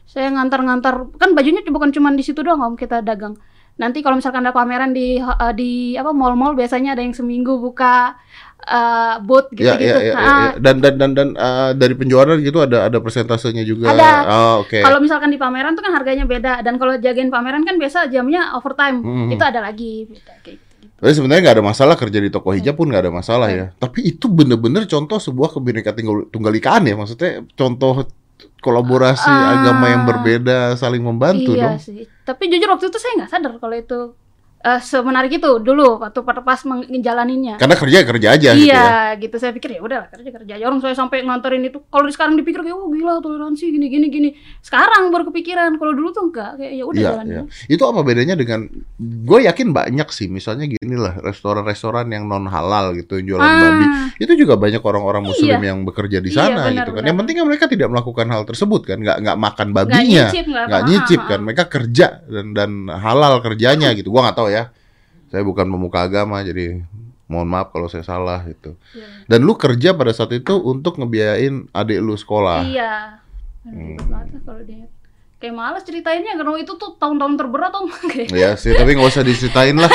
Saya 0.04 0.30
ngantar-ngantar, 0.36 1.16
kan 1.16 1.32
bajunya 1.32 1.64
bukan 1.64 1.90
cuma 1.96 2.12
di 2.12 2.22
situ 2.22 2.44
doang 2.44 2.60
om 2.60 2.76
kita 2.76 3.00
dagang. 3.00 3.40
Nanti 3.74 4.06
kalau 4.06 4.22
misalkan 4.22 4.46
ada 4.46 4.54
pameran 4.54 4.94
di 4.94 5.18
eh, 5.18 5.54
di 5.58 5.98
apa 5.98 6.14
mall-mall 6.14 6.54
biasanya 6.54 6.94
ada 6.94 7.02
yang 7.02 7.16
seminggu 7.18 7.58
buka 7.58 8.14
eh, 8.64 9.16
booth 9.26 9.50
Ya, 9.58 9.74
gitu-gitu. 9.76 9.98
ya, 9.98 9.98
ya, 9.98 10.08
ya, 10.08 10.14
Nah, 10.14 10.28
ya. 10.30 10.52
Dan 10.62 10.76
dan 10.80 10.94
dan 11.02 11.12
dan 11.18 11.28
uh, 11.36 11.72
dari 11.74 11.94
penjualan 11.98 12.38
gitu 12.38 12.62
ada 12.62 12.88
ada 12.88 12.98
persentasenya 13.02 13.66
juga. 13.66 13.92
Ada. 13.92 14.12
Oh, 14.30 14.54
oke. 14.64 14.78
Kalau 14.80 15.02
misalkan 15.02 15.34
di 15.34 15.42
pameran 15.42 15.74
tuh 15.74 15.84
kan 15.84 15.94
harganya 15.98 16.24
beda 16.30 16.62
dan 16.62 16.78
kalau 16.78 16.96
jagain 17.02 17.34
pameran 17.34 17.66
kan 17.66 17.76
biasa 17.82 18.08
jamnya 18.14 18.54
overtime. 18.56 19.02
Hmm. 19.02 19.30
Itu 19.34 19.44
ada 19.44 19.60
lagi 19.60 20.06
kayak 20.22 20.40
gitu. 20.46 20.62
Tapi 21.04 21.12
sebenarnya 21.12 21.42
nggak 21.44 21.56
ada 21.60 21.66
masalah 21.68 21.96
kerja 22.00 22.16
di 22.24 22.32
toko 22.32 22.56
hijab 22.56 22.80
pun 22.80 22.88
nggak 22.88 23.04
ada 23.04 23.12
masalah 23.12 23.52
ya. 23.52 23.66
Tapi 23.76 24.08
itu 24.08 24.32
bener-bener 24.32 24.88
contoh 24.88 25.20
sebuah 25.20 25.52
kebinekaan 25.52 26.00
tunggal, 26.00 26.18
tunggal 26.32 26.54
ikaan 26.56 26.88
ya. 26.88 26.96
Maksudnya 26.96 27.44
contoh 27.60 28.08
kolaborasi 28.60 29.26
Ah. 29.26 29.58
agama 29.58 29.86
yang 29.88 30.04
berbeda 30.04 30.74
saling 30.74 31.00
membantu 31.00 31.52
iya 31.52 31.76
dong. 31.76 31.80
sih. 31.80 32.08
Tapi 32.22 32.48
jujur 32.48 32.70
waktu 32.70 32.88
itu 32.88 32.98
saya 32.98 33.14
nggak 33.18 33.30
sadar 33.30 33.54
kalau 33.58 33.76
itu 33.76 34.00
eh, 34.64 34.80
semenarik 34.80 35.32
itu 35.34 35.60
dulu 35.60 36.00
waktu 36.00 36.20
pas 36.24 36.60
menjalaninnya. 36.64 37.60
Karena 37.60 37.76
kerja 37.76 37.98
ya 38.00 38.06
kerja 38.06 38.28
aja 38.32 38.50
gitu 38.54 38.64
ya. 38.66 38.74
Iya, 38.74 38.96
gitu 39.20 39.36
saya 39.36 39.52
pikir 39.52 39.76
ya 39.76 39.82
udah 39.82 40.08
kerja 40.08 40.30
kerja 40.32 40.54
aja. 40.56 40.66
Orang 40.66 40.80
saya 40.80 40.94
sampai 40.94 41.22
nganterin 41.22 41.64
itu. 41.64 41.84
Kalau 41.84 42.08
sekarang 42.08 42.34
dipikir 42.34 42.60
kayak 42.60 42.74
oh 42.74 42.88
gila 42.88 43.20
toleransi 43.20 43.64
gini 43.70 43.88
gini 43.88 44.08
gini. 44.08 44.30
Sekarang 44.60 45.08
baru 45.10 45.28
kepikiran. 45.28 45.76
Kalau 45.76 45.92
dulu 45.92 46.10
tuh 46.10 46.24
enggak 46.28 46.52
kayak 46.58 46.74
ya 46.74 46.84
udah 46.84 46.96
Iya, 46.98 47.10
jalanin. 47.12 47.34
iya. 47.34 47.44
Itu 47.68 47.84
apa 47.84 48.00
bedanya 48.02 48.34
dengan 48.34 48.60
gue 48.98 49.40
yakin 49.44 49.68
banyak 49.70 50.08
sih 50.10 50.28
misalnya 50.28 50.64
gini 50.66 50.96
lah 50.96 51.20
restoran-restoran 51.20 52.08
yang 52.08 52.24
non 52.24 52.48
halal 52.48 52.96
gitu 52.96 53.20
yang 53.20 53.36
jualan 53.36 53.44
Ah, 53.44 53.60
babi 53.60 53.86
itu 54.16 54.34
juga 54.38 54.56
banyak 54.56 54.80
orang-orang 54.80 55.24
muslim 55.26 55.60
Iya. 55.60 55.68
yang 55.68 55.80
bekerja 55.84 56.18
di 56.20 56.32
Iya, 56.32 56.38
sana 56.40 56.62
benar, 56.64 56.72
gitu 56.72 56.90
kan. 56.90 56.96
benar. 56.96 57.08
Yang 57.10 57.18
penting 57.20 57.36
kan 57.36 57.46
mereka 57.46 57.66
tidak 57.68 57.88
melakukan 57.90 58.28
hal 58.30 58.44
tersebut 58.44 58.82
kan, 58.86 58.98
nggak 58.98 59.18
nggak 59.20 59.38
makan 59.38 59.68
nggak 59.68 59.86
babinya, 59.90 60.24
nyicip, 60.30 60.46
nggak 60.46 60.66
nggak 60.70 60.82
apa- 60.82 60.90
nyicip 60.90 61.22
kan. 61.26 61.40
Mereka 61.42 61.64
kerja 61.68 62.08
dan 62.24 62.46
dan 62.54 62.72
halal 62.88 63.34
kerjanya 63.40 63.90
gitu. 63.92 64.08
Gua 64.08 64.22
nggak 64.24 64.38
tahu 64.38 64.48
ya. 64.50 64.53
Saya 65.34 65.42
bukan 65.42 65.66
pemuka 65.66 66.06
agama 66.06 66.40
jadi 66.46 66.86
mohon 67.26 67.50
maaf 67.50 67.74
kalau 67.74 67.90
saya 67.90 68.06
salah 68.06 68.46
gitu. 68.46 68.78
Iya. 68.94 69.26
Dan 69.26 69.48
lu 69.48 69.58
kerja 69.58 69.98
pada 69.98 70.14
saat 70.14 70.30
itu 70.38 70.54
untuk 70.62 71.02
ngebiayain 71.02 71.72
adik 71.74 72.00
lu 72.04 72.14
sekolah. 72.14 72.62
Iya. 72.68 73.24
Hmm. 73.66 73.98
Kalau 74.44 74.62
dia 74.62 74.86
kayak 75.44 75.52
males 75.54 75.84
ceritainnya 75.84 76.40
karena 76.40 76.56
itu 76.56 76.72
tuh 76.74 76.96
tahun-tahun 76.96 77.36
terberat 77.36 77.76
om 77.76 77.92
kayak 78.12 78.32
Ya 78.32 78.56
sih, 78.56 78.72
tapi 78.72 78.96
nggak 78.96 79.12
usah 79.12 79.22
diceritain 79.22 79.76
lah. 79.76 79.92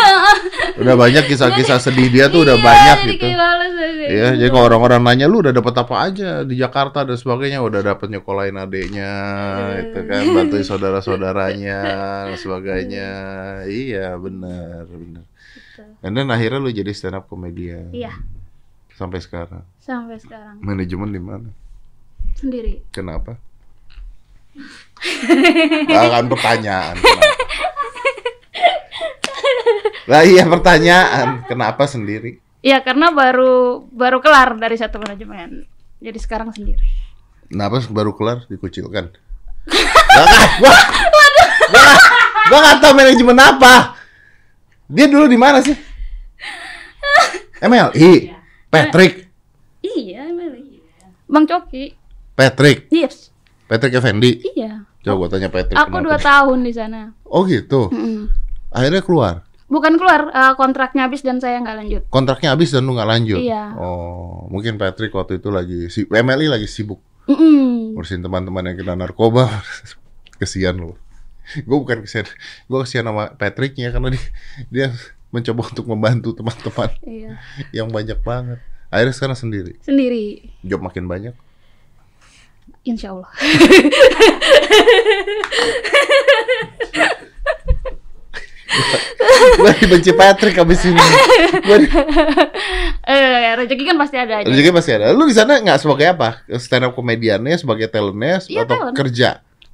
Udah 0.76 0.92
banyak 0.94 1.24
kisah-kisah 1.24 1.80
sedih 1.80 2.06
dia 2.06 2.28
tuh 2.28 2.44
udah 2.44 2.52
Iya, 2.52 2.62
banyak 2.62 2.98
jadi 3.00 3.12
gitu. 3.16 3.26
males 3.32 3.72
kayak 3.72 3.92
Iya, 4.08 4.26
gitu. 4.28 4.36
jadi 4.38 4.50
kalau 4.50 4.64
orang-orang 4.66 5.00
nanya 5.00 5.24
lu 5.24 5.40
udah 5.40 5.50
dapat 5.50 5.74
apa 5.74 5.94
aja 6.02 6.30
di 6.42 6.54
Jakarta 6.54 7.00
dan 7.02 7.16
sebagainya, 7.16 7.58
udah 7.58 7.80
dapat 7.82 8.06
nyekolahin 8.08 8.56
adiknya, 8.56 9.12
itu 9.80 10.00
kan, 10.04 10.22
bantuin 10.30 10.62
saudara-saudaranya, 10.62 11.78
dan 12.28 12.36
sebagainya. 12.36 13.10
Iya, 13.64 14.14
benar, 14.14 14.84
benar. 14.84 15.24
Gitu. 15.24 15.82
Dan 15.98 16.10
then 16.12 16.28
akhirnya 16.28 16.58
lu 16.58 16.68
jadi 16.68 16.92
stand 16.92 17.16
up 17.16 17.24
comedian 17.24 17.88
Iya, 17.90 18.12
sampai 18.92 19.18
sekarang. 19.18 19.64
sampai 19.78 20.20
sekarang 20.20 20.60
Manajemen 20.60 21.08
di 21.08 21.18
mana? 21.18 21.48
sendiri. 22.34 22.84
Kenapa? 22.90 23.40
Gak 25.86 26.02
akan 26.10 26.26
pertanyaan. 26.26 26.96
Lah 30.08 30.24
iya 30.24 30.48
pertanyaan, 30.48 31.44
kenapa 31.44 31.84
sendiri? 31.84 32.40
Iya, 32.64 32.80
karena 32.80 33.12
baru 33.12 33.84
baru 33.92 34.24
kelar 34.24 34.56
dari 34.56 34.74
satu 34.80 34.96
manajemen. 34.98 35.68
Jadi 36.00 36.18
sekarang 36.18 36.48
sendiri. 36.50 36.80
Kenapa 37.48 37.84
baru 37.92 38.16
kelar 38.16 38.48
dikucilkan? 38.48 39.12
Gak, 39.68 40.26
gak, 40.26 40.48
gua, 40.64 40.74
gua, 41.70 41.84
gua 42.48 42.58
gak 42.64 42.76
tau 42.80 42.92
manajemen 42.96 43.36
apa. 43.36 44.00
Dia 44.88 45.06
dulu 45.06 45.28
di 45.28 45.36
mana 45.36 45.60
sih? 45.60 45.76
MLI, 47.60 48.32
Patrick, 48.72 49.28
Iya, 49.82 50.30
Meli. 50.30 50.78
Bang 51.26 51.44
Coki. 51.46 51.94
Patrick, 52.38 52.86
Yes. 52.88 53.34
Patrick 53.68 53.94
Effendi. 53.94 54.40
Iya. 54.50 54.82
Coba 54.98 55.14
gua 55.14 55.28
tanya 55.28 55.48
Patrick. 55.48 55.76
Aku 55.76 56.00
dua 56.00 56.16
tahun 56.16 56.64
di 56.64 56.72
sana. 56.72 57.12
Oh 57.22 57.44
gitu. 57.44 57.88
Mm-mm. 57.88 58.32
Akhirnya 58.68 59.00
keluar. 59.00 59.44
Bukan 59.68 60.00
keluar, 60.00 60.32
eh, 60.32 60.54
kontraknya 60.56 61.04
habis 61.04 61.20
dan 61.20 61.38
saya 61.38 61.60
nggak 61.60 61.76
lanjut. 61.76 62.02
Kontraknya 62.08 62.56
habis 62.56 62.72
dan 62.72 62.82
lu 62.82 62.96
nggak 62.96 63.04
lanjut. 63.06 63.36
Iya. 63.36 63.76
Oh, 63.76 64.48
mungkin 64.48 64.80
Patrick 64.80 65.12
waktu 65.12 65.38
itu 65.38 65.52
lagi 65.52 65.86
si 65.86 66.08
MLI 66.08 66.48
lagi 66.48 66.64
sibuk 66.64 67.04
Mm-mm. 67.28 67.92
ngurusin 67.92 68.24
teman-teman 68.24 68.64
yang 68.64 68.76
kena 68.76 68.96
narkoba. 68.96 69.44
Kesian 70.40 70.78
lu. 70.78 70.96
gue 71.48 71.64
bukan 71.74 72.04
kesian, 72.04 72.28
gue 72.68 72.78
kesian 72.84 73.04
sama 73.04 73.32
Patricknya 73.32 73.88
karena 73.88 74.12
dia, 74.12 74.24
dia 74.68 74.86
mencoba 75.28 75.64
untuk 75.66 75.88
membantu 75.88 76.30
teman-teman 76.32 76.92
Iya. 77.02 77.30
yang 77.82 77.88
banyak 77.88 78.20
banget. 78.20 78.60
Akhirnya 78.88 79.12
sekarang 79.12 79.36
sendiri, 79.36 79.76
Sendiri. 79.80 80.52
job 80.60 80.80
makin 80.80 81.04
banyak. 81.04 81.32
Insya 82.84 83.12
Allah. 83.12 83.28
gue 89.58 89.72
dibenci 89.80 90.10
Patrick 90.12 90.56
abis 90.60 90.80
ini. 90.86 91.00
Gue 91.64 91.78
eh, 93.08 93.52
rezeki 93.56 93.82
kan 93.84 93.96
pasti 93.98 94.16
ada 94.20 94.34
aja. 94.42 94.46
Rezeki 94.46 94.70
pasti 94.70 94.90
ada. 94.94 95.10
Lu 95.10 95.24
di 95.24 95.34
sana 95.34 95.58
nggak 95.58 95.78
sebagai 95.80 96.06
apa? 96.14 96.44
Stand 96.60 96.90
up 96.90 96.92
komediannya, 96.94 97.56
sebagai 97.56 97.88
talentnya, 97.88 98.44
Iya, 98.46 98.62
atau 98.68 98.76
talent. 98.76 98.96
kerja? 98.96 99.30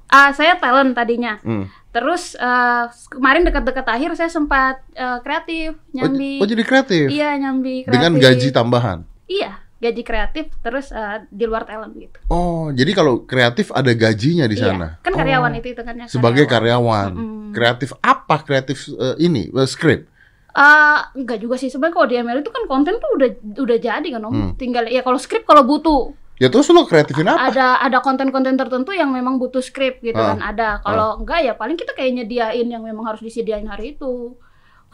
Ah, 0.07 0.31
saya 0.31 0.55
talent 0.57 0.95
tadinya. 0.95 1.37
Hmm. 1.43 1.67
Terus 1.91 2.35
eh, 2.35 2.83
kemarin 3.11 3.43
dekat-dekat 3.43 3.87
akhir 3.87 4.09
saya 4.15 4.31
sempat 4.31 4.79
eh, 4.95 5.19
kreatif, 5.21 5.75
Oh, 5.75 5.91
nyambi. 5.93 6.39
oh, 6.39 6.47
jadi 6.47 6.63
kreatif? 6.63 7.05
Iya, 7.11 7.29
nyambi 7.37 7.83
kreatif. 7.83 7.91
Dengan 7.91 8.11
gaji 8.15 8.47
tambahan? 8.51 8.97
Iya, 9.25 9.51
gaji 9.77 10.01
kreatif 10.01 10.45
terus 10.57 10.89
eh, 10.89 11.27
di 11.27 11.43
luar 11.43 11.63
talent 11.63 11.91
gitu. 11.93 12.15
Oh, 12.27 12.71
jadi 12.71 12.91
kalau 12.91 13.21
kreatif 13.21 13.69
ada 13.69 13.91
gajinya 13.91 14.45
di 14.45 14.55
Iya, 14.55 14.71
sana? 14.71 14.87
kan 14.99 15.11
Oh, 15.11 15.17
karyawan 15.17 15.51
itu 15.53 15.67
itu 15.69 15.81
kan 15.81 15.95
ya, 15.95 16.05
Sebagai 16.07 16.45
karyawan. 16.45 17.11
Mm-mm. 17.11 17.51
Kreatif 17.51 17.91
apa? 17.99 18.39
Kreatif 18.39 18.87
eh, 18.89 19.15
ini, 19.19 19.47
eh, 19.47 19.67
script? 19.67 20.07
Eh, 20.49 20.99
enggak 21.13 21.37
juga 21.37 21.55
sih 21.55 21.67
sebenarnya 21.67 21.93
kalau 21.93 22.07
di 22.07 22.15
ML 22.15 22.39
itu 22.39 22.47
kan 22.47 22.63
konten 22.65 22.95
tuh 22.95 23.11
udah 23.13 23.29
udah 23.57 23.77
jadi 23.77 24.07
kan 24.09 24.21
om. 24.23 24.31
Hmm. 24.31 24.51
Tinggal 24.55 24.87
ya 24.87 25.03
kalau 25.03 25.19
skrip 25.19 25.43
kalau 25.43 25.63
butuh 25.63 26.15
Ya 26.35 26.51
terus 26.51 26.67
lu 26.67 26.83
kreatifin 26.83 27.23
apa? 27.25 27.47
ada 27.47 27.79
ada 27.79 27.99
konten-konten 27.99 28.55
tertentu 28.55 28.91
yang 28.91 29.07
memang 29.07 29.35
butuh 29.35 29.59
skrip 29.59 29.99
gitu 29.99 30.15
Ah. 30.15 30.35
kan 30.35 30.39
ada. 30.45 30.69
Kalau 30.79 31.19
enggak 31.19 31.39
ya 31.41 31.53
paling 31.53 31.75
kita 31.75 31.91
kayak 31.91 32.11
nyediain 32.13 32.67
yang 32.67 32.83
memang 32.83 33.03
harus 33.05 33.19
disediain 33.19 33.63
hari 33.65 33.95
itu. 33.95 34.35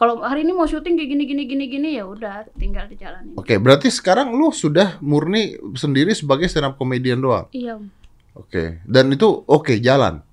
Kalau 0.02 0.18
hari 0.18 0.42
ini 0.42 0.50
mau 0.50 0.66
syuting 0.66 0.98
kayak 0.98 1.14
gini 1.14 1.24
gini 1.30 1.42
gini 1.46 1.64
gini 1.70 1.88
ya 1.94 2.02
udah 2.02 2.50
tinggal 2.58 2.90
dijalanin. 2.90 3.38
Oke, 3.38 3.54
berarti 3.62 3.86
sekarang 3.86 4.34
lu 4.34 4.50
sudah 4.50 4.98
murni 4.98 5.54
sendiri 5.78 6.10
sebagai 6.10 6.50
stand 6.50 6.66
up 6.66 6.74
comedian 6.74 7.22
doang? 7.22 7.46
Iya. 7.54 7.78
Oke, 8.34 8.82
dan 8.82 9.14
itu 9.14 9.30
oke, 9.46 9.78
jalan? 9.78 10.26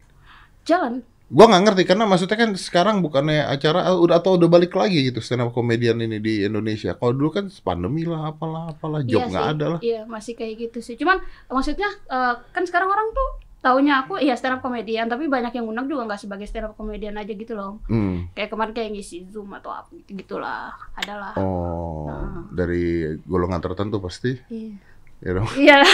jalan. 0.66 1.06
Gua 1.30 1.46
nggak 1.46 1.62
ngerti 1.70 1.84
karena 1.86 2.10
maksudnya 2.10 2.34
kan 2.34 2.58
sekarang 2.58 3.06
bukannya 3.06 3.46
acara 3.46 3.94
eh, 3.94 3.98
udah 4.02 4.18
atau 4.18 4.42
udah 4.42 4.50
balik 4.50 4.74
lagi 4.74 5.14
gitu 5.14 5.22
stand 5.22 5.46
up 5.46 5.54
comedian 5.54 6.02
ini 6.02 6.18
di 6.18 6.42
Indonesia. 6.42 6.98
Kalau 6.98 7.14
dulu 7.14 7.30
kan 7.30 7.46
pandemi 7.62 8.10
lah, 8.10 8.34
apalah 8.34 8.74
apalah 8.74 9.06
job 9.06 9.22
Iya 9.22 9.30
nggak 9.30 9.46
sih. 9.46 9.54
ada 9.54 9.66
lah. 9.70 9.80
Iya 9.86 10.02
masih 10.10 10.34
kayak 10.34 10.54
gitu 10.66 10.82
sih. 10.82 10.98
Cuman 10.98 11.22
maksudnya 11.46 11.94
eh, 12.10 12.34
kan 12.42 12.66
sekarang 12.66 12.90
orang 12.90 13.14
tuh 13.14 13.30
taunya 13.60 14.00
aku 14.00 14.16
iya 14.18 14.40
stand 14.40 14.56
up 14.56 14.64
komedian 14.64 15.06
tapi 15.06 15.28
banyak 15.28 15.52
yang 15.52 15.68
undang 15.68 15.86
juga 15.86 16.08
nggak 16.08 16.24
sebagai 16.24 16.48
stand 16.48 16.72
up 16.72 16.74
komedian 16.74 17.14
aja 17.16 17.32
gitu 17.32 17.54
loh. 17.54 17.84
Hmm. 17.92 18.32
Kayak 18.32 18.56
kemarin 18.56 18.72
kayak 18.72 18.90
ngisi 18.96 19.28
zoom 19.28 19.52
atau 19.52 19.76
apa 19.76 19.92
gitu 20.00 20.16
gitulah. 20.16 20.72
Adalah. 20.96 21.36
Oh, 21.36 22.08
Nah. 22.08 22.48
dari 22.50 23.04
golongan 23.28 23.60
tertentu 23.60 24.00
pasti, 24.00 24.40
Iya. 24.48 24.72
ya 25.20 25.32
dong. 25.36 25.50
Iya. 25.60 25.78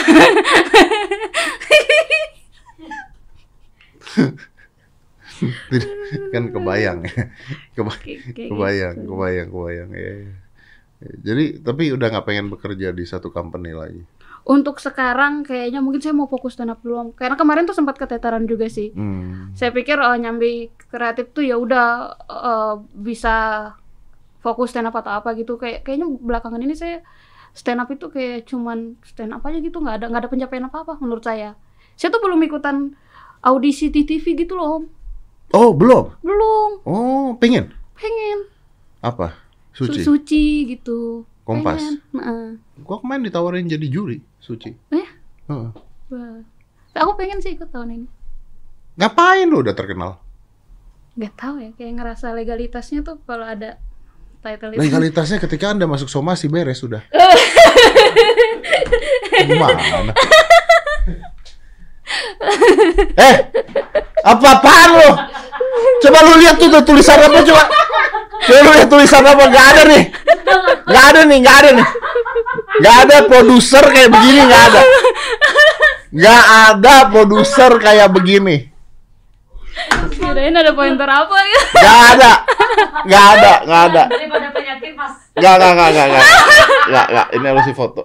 kan 6.32 6.44
kebayang 6.54 7.00
ya, 7.04 7.24
kebayang, 7.76 8.96
gitu. 8.96 9.10
kebayang, 9.12 9.48
kebayang. 9.52 9.90
Ya, 9.92 10.00
ya. 10.00 10.14
Ya, 10.96 11.12
Jadi 11.22 11.60
tapi 11.60 11.92
udah 11.92 12.08
nggak 12.08 12.26
pengen 12.26 12.48
bekerja 12.48 12.96
di 12.96 13.04
satu 13.04 13.30
company 13.30 13.76
lagi. 13.76 14.02
Untuk 14.46 14.78
sekarang 14.78 15.42
kayaknya 15.42 15.82
mungkin 15.82 16.06
saya 16.06 16.14
mau 16.14 16.30
fokus 16.30 16.54
stand 16.54 16.70
up 16.70 16.78
dulu. 16.86 17.18
Karena 17.18 17.34
kemarin 17.34 17.66
tuh 17.66 17.74
sempat 17.74 17.98
keteteran 17.98 18.46
juga 18.46 18.70
sih. 18.70 18.94
Hmm. 18.94 19.50
Saya 19.58 19.74
pikir 19.74 19.98
oh, 19.98 20.14
nyambi 20.14 20.70
kreatif 20.86 21.34
tuh 21.34 21.42
ya 21.42 21.58
udah 21.58 22.14
eh, 22.30 22.76
bisa 22.94 23.36
fokus 24.46 24.70
stand 24.70 24.86
up 24.86 24.94
atau 24.94 25.18
apa 25.18 25.34
gitu. 25.34 25.58
Kayak 25.58 25.82
kayaknya 25.82 26.06
belakangan 26.22 26.62
ini 26.62 26.78
saya 26.78 27.02
stand 27.58 27.82
up 27.82 27.90
itu 27.90 28.06
kayak 28.14 28.46
cuman 28.46 29.02
stand 29.02 29.34
up 29.34 29.42
aja 29.50 29.58
gitu, 29.58 29.82
nggak 29.82 30.04
ada 30.04 30.06
nggak 30.14 30.22
ada 30.22 30.30
pencapaian 30.30 30.66
apa 30.70 30.78
apa 30.86 30.94
menurut 31.02 31.26
saya. 31.26 31.58
Saya 31.98 32.14
tuh 32.14 32.22
belum 32.22 32.38
ikutan 32.46 32.94
audisi 33.42 33.90
di 33.90 34.06
TV 34.06 34.38
gitu 34.38 34.54
loh, 34.60 34.78
Om. 34.78 34.84
Oh 35.58 35.72
belum? 35.74 36.22
belum. 36.22 36.70
Oh 36.86 37.34
pengen? 37.42 37.72
Pengen 37.96 38.50
Apa? 39.00 39.38
Su- 39.72 39.88
Suci. 39.88 40.02
suci 40.04 40.46
gitu. 40.70 41.24
Kompas? 41.46 41.78
Pengen. 41.78 41.96
Heeh. 42.18 42.48
Gua 42.82 42.98
kemarin 43.00 43.24
ditawarin 43.30 43.70
jadi 43.70 43.86
juri, 43.86 44.18
Suci. 44.42 44.74
Eh? 44.90 45.08
Heeh. 45.46 45.70
Wah. 46.10 46.42
Aku 46.96 47.14
pengen 47.14 47.38
sih 47.38 47.54
ikut 47.54 47.70
tahun 47.70 48.02
ini. 48.02 48.08
Ngapain 48.98 49.46
lu 49.46 49.62
udah 49.62 49.78
terkenal? 49.78 50.18
Gak 51.16 51.34
tahu 51.38 51.62
ya, 51.62 51.70
kayak 51.78 51.94
ngerasa 52.02 52.34
legalitasnya 52.34 53.06
tuh 53.06 53.22
kalau 53.24 53.46
ada 53.46 53.78
title 54.42 54.74
itu. 54.74 54.82
Legalitasnya 54.82 55.38
ketika 55.40 55.72
anda 55.72 55.86
masuk 55.86 56.10
somasi 56.10 56.50
beres 56.50 56.82
sudah. 56.82 57.06
Gimana? 59.46 60.12
eh, 63.16 63.36
apa-apaan 64.26 64.90
lo? 64.98 65.10
Coba 66.04 66.18
lu 66.26 66.34
lihat 66.40 66.56
tuh, 66.60 66.70
tuh 66.70 66.84
tulisan 66.86 67.18
apa 67.18 67.40
coba? 67.42 67.64
Coba 68.46 68.60
lu 68.62 68.72
lihat 68.76 68.90
tulisan 68.90 69.24
apa? 69.26 69.44
Gak 69.50 69.66
ada 69.74 69.84
nih. 69.90 70.04
Gak 70.86 71.06
ada 71.12 71.22
nih, 71.26 71.38
gak 71.42 71.56
ada 71.64 71.70
nih. 71.76 71.88
Gak 72.76 72.96
ada 73.08 73.18
produser 73.26 73.86
kayak 73.90 74.10
begini, 74.12 74.42
gak 74.46 74.64
ada. 74.70 74.82
Gak 76.16 76.44
ada 76.72 76.96
produser 77.12 77.72
kayak 77.82 78.10
begini. 78.12 78.58
Kirain 80.16 80.56
ada 80.56 80.72
pointer 80.72 81.10
apa 81.10 81.38
ya? 81.44 81.62
Gak 81.76 82.00
ada. 82.16 82.32
Gak 83.04 83.26
ada, 83.40 83.54
gak 83.68 83.82
ada. 83.92 84.04
Daripada 84.08 84.48
penyakit 84.56 84.92
mas. 84.96 85.14
Gak, 85.36 85.56
gak, 85.60 85.72
gak, 85.76 85.90
gak, 85.92 86.08
gak. 86.12 86.24
Gak, 86.92 87.08
gak. 87.12 87.28
Ini 87.36 87.46
harus 87.52 87.68
foto. 87.76 88.04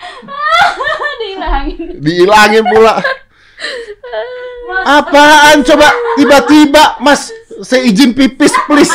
Dihilangin. 1.20 2.00
Dihilangin 2.00 2.64
pula. 2.68 2.94
Apaan 4.86 5.60
coba 5.66 5.88
tiba-tiba 6.16 6.96
Mas 7.02 7.32
saya 7.60 7.84
izin 7.84 8.16
pipis 8.16 8.54
please. 8.64 8.92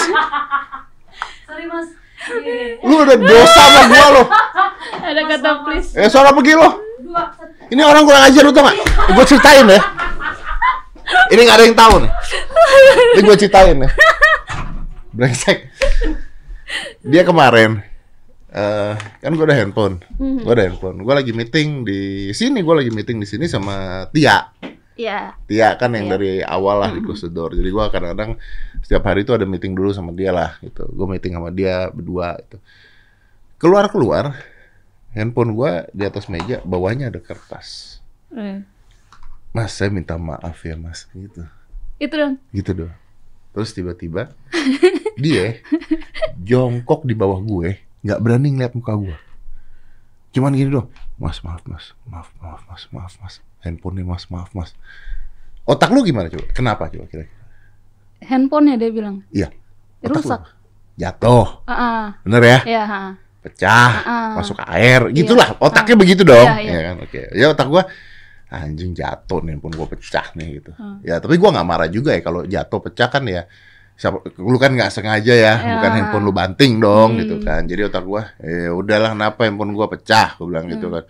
Sorry 1.45 1.65
mas. 1.69 1.93
Iya. 2.25 2.81
Lu 2.81 3.05
udah 3.05 3.17
dosa 3.21 3.61
sama 3.69 3.81
gua 3.85 4.07
lo. 4.09 4.23
Ada 5.05 5.21
kata 5.29 5.49
please. 5.61 5.89
Eh 5.93 6.09
suara 6.09 6.33
pergi 6.33 6.57
lo. 6.57 6.81
Ini 7.69 7.81
orang 7.81 8.05
kurang 8.05 8.23
ajar 8.29 8.41
lu 8.45 8.53
tau 8.53 8.65
gak? 8.65 8.77
Gue 9.13 9.25
ceritain 9.25 9.65
ya. 9.65 9.81
Ini 11.33 11.41
gak 11.45 11.57
ada 11.57 11.65
yang 11.65 11.77
tahu 11.77 11.93
nih. 12.01 12.11
Ini 13.17 13.21
gue 13.25 13.37
ceritain 13.37 13.77
ya. 13.77 13.89
Brengsek. 15.15 15.57
Dia 17.05 17.21
kemarin 17.25 17.81
eh 18.55 18.95
kan 19.19 19.35
gue 19.35 19.45
ada 19.45 19.57
handphone, 19.59 19.99
gue 20.15 20.51
ada 20.55 20.63
handphone. 20.63 21.03
Gue 21.03 21.11
lagi 21.11 21.35
meeting 21.35 21.83
di 21.83 22.31
sini, 22.31 22.63
gue 22.63 22.75
lagi 22.75 22.91
meeting 22.95 23.19
di 23.19 23.27
sini 23.27 23.45
sama 23.51 24.07
Tia. 24.15 24.47
Ya. 24.95 25.35
Tia 25.43 25.75
kan 25.75 25.91
yang 25.91 26.07
Iya. 26.07 26.13
dari 26.15 26.31
awal 26.39 26.79
lah 26.79 26.89
di 26.95 27.03
Close 27.03 27.27
the 27.27 27.31
Door. 27.35 27.51
Jadi 27.59 27.67
gua 27.67 27.91
kadang-kadang 27.91 28.39
setiap 28.79 29.03
hari 29.03 29.27
itu 29.27 29.35
ada 29.35 29.43
meeting 29.43 29.75
dulu 29.75 29.91
sama 29.91 30.15
dia 30.15 30.31
lah 30.31 30.55
gitu. 30.63 30.87
Gue 30.87 31.07
meeting 31.11 31.35
sama 31.35 31.51
dia 31.51 31.91
berdua 31.91 32.39
gitu. 32.47 32.63
Keluar-keluar 33.59 34.39
handphone 35.11 35.51
gua 35.51 35.83
di 35.91 36.07
atas 36.07 36.31
meja, 36.31 36.63
bawahnya 36.63 37.11
ada 37.11 37.19
kertas. 37.19 37.99
Eh. 38.31 38.63
Mas, 39.51 39.75
saya 39.75 39.91
minta 39.91 40.15
maaf 40.15 40.63
ya, 40.63 40.79
Mas. 40.79 41.07
Gitu. 41.11 41.43
Itu 41.99 42.15
dong. 42.15 42.35
Gitu 42.55 42.71
doh. 42.71 42.91
Terus 43.51 43.71
tiba-tiba 43.71 44.31
dia 45.23 45.59
jongkok 46.39 47.03
di 47.03 47.15
bawah 47.15 47.39
gue, 47.39 47.79
nggak 48.05 48.19
berani 48.21 48.53
ngeliat 48.53 48.73
muka 48.77 48.93
gue. 48.93 49.17
Cuman 50.29 50.53
gini 50.53 50.69
doh, 50.69 50.91
Mas, 51.17 51.41
maaf, 51.41 51.65
Mas. 51.65 51.97
Maaf, 52.05 52.29
maaf, 52.37 52.61
Mas. 52.69 52.83
Maaf, 52.93 53.13
Mas. 53.23 53.35
Handphonenya 53.65 54.05
Mas, 54.05 54.29
maaf, 54.29 54.53
Mas. 54.53 54.77
Otak 55.65 55.89
lu 55.89 56.05
gimana 56.05 56.29
coba? 56.29 56.45
Kenapa 56.53 56.85
coba 56.91 57.09
kira-kira? 57.09 57.33
Handphonenya 58.21 58.77
dia 58.77 58.91
bilang. 58.93 59.25
Iya. 59.33 59.49
Otak 60.05 60.21
Rusak. 60.21 60.41
lu. 60.45 61.01
Jatuh. 61.01 61.47
Ah, 61.65 61.73
ah. 61.73 62.03
Bener 62.21 62.41
ya? 62.45 62.59
ya. 62.67 62.83
ha. 62.85 63.01
Pecah. 63.41 63.91
Ah. 64.05 64.33
Masuk 64.37 64.57
air. 64.61 65.09
Gitulah. 65.11 65.57
Otaknya 65.57 65.95
begitu 65.97 66.21
dong. 66.21 66.45
Iya, 66.45 66.61
iya. 66.61 66.71
Ya 66.71 66.81
kan? 66.85 66.95
Oke. 67.01 67.21
Ya 67.33 67.45
otak 67.49 67.67
gua 67.69 67.83
anjing 68.45 68.93
jatuh 68.93 69.41
nih 69.43 69.57
handphone 69.57 69.75
gua 69.75 69.87
pecah 69.89 70.27
nih 70.37 70.61
gitu. 70.61 70.71
Hmm. 70.77 71.01
Ya 71.01 71.17
tapi 71.17 71.35
gua 71.41 71.51
nggak 71.51 71.67
marah 71.67 71.89
juga 71.91 72.13
ya 72.15 72.21
kalau 72.21 72.41
jatuh 72.45 72.79
pecah 72.81 73.09
kan 73.09 73.23
ya. 73.25 73.45
Siapa, 73.95 74.19
lu 74.35 74.59
kan 74.59 74.75
nggak 74.75 74.91
sengaja 74.91 75.31
ya, 75.31 75.53
Ya. 75.55 75.79
bukan 75.79 75.91
handphone 75.95 76.23
lu 76.27 76.35
banting 76.35 76.83
dong 76.83 77.15
Hmm. 77.15 77.19
gitu 77.23 77.35
kan. 77.39 77.63
Jadi 77.63 77.87
otak 77.87 78.03
gua, 78.03 78.27
eh 78.37 78.67
udahlah 78.67 79.15
kenapa 79.15 79.47
handphone 79.47 79.71
gua 79.71 79.87
pecah, 79.87 80.35
gua 80.35 80.45
bilang 80.51 80.67
Hmm. 80.67 80.73
gitu 80.75 80.87
kan. 80.91 81.03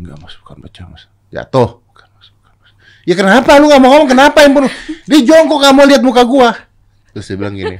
Enggak 0.00 0.16
mas, 0.18 0.34
bukan 0.40 0.56
pecah 0.64 0.84
mas, 0.88 1.02
jatuh. 1.28 1.84
Bukan 1.84 2.08
mas, 2.16 2.28
bukan 2.32 2.52
mas. 2.56 2.70
Ya 3.04 3.12
kenapa 3.12 3.60
lu 3.60 3.68
nggak 3.68 3.80
mau 3.80 3.90
ngomong 3.92 4.08
kenapa 4.08 4.38
handphone 4.40 4.66
lu? 4.66 4.72
Dia 5.04 5.18
jongkok 5.20 5.58
nggak 5.60 5.74
mau 5.74 5.84
lihat 5.84 6.00
muka 6.00 6.22
gua. 6.24 6.50
Terus 7.12 7.28
dia 7.28 7.36
bilang 7.36 7.52
gini, 7.52 7.76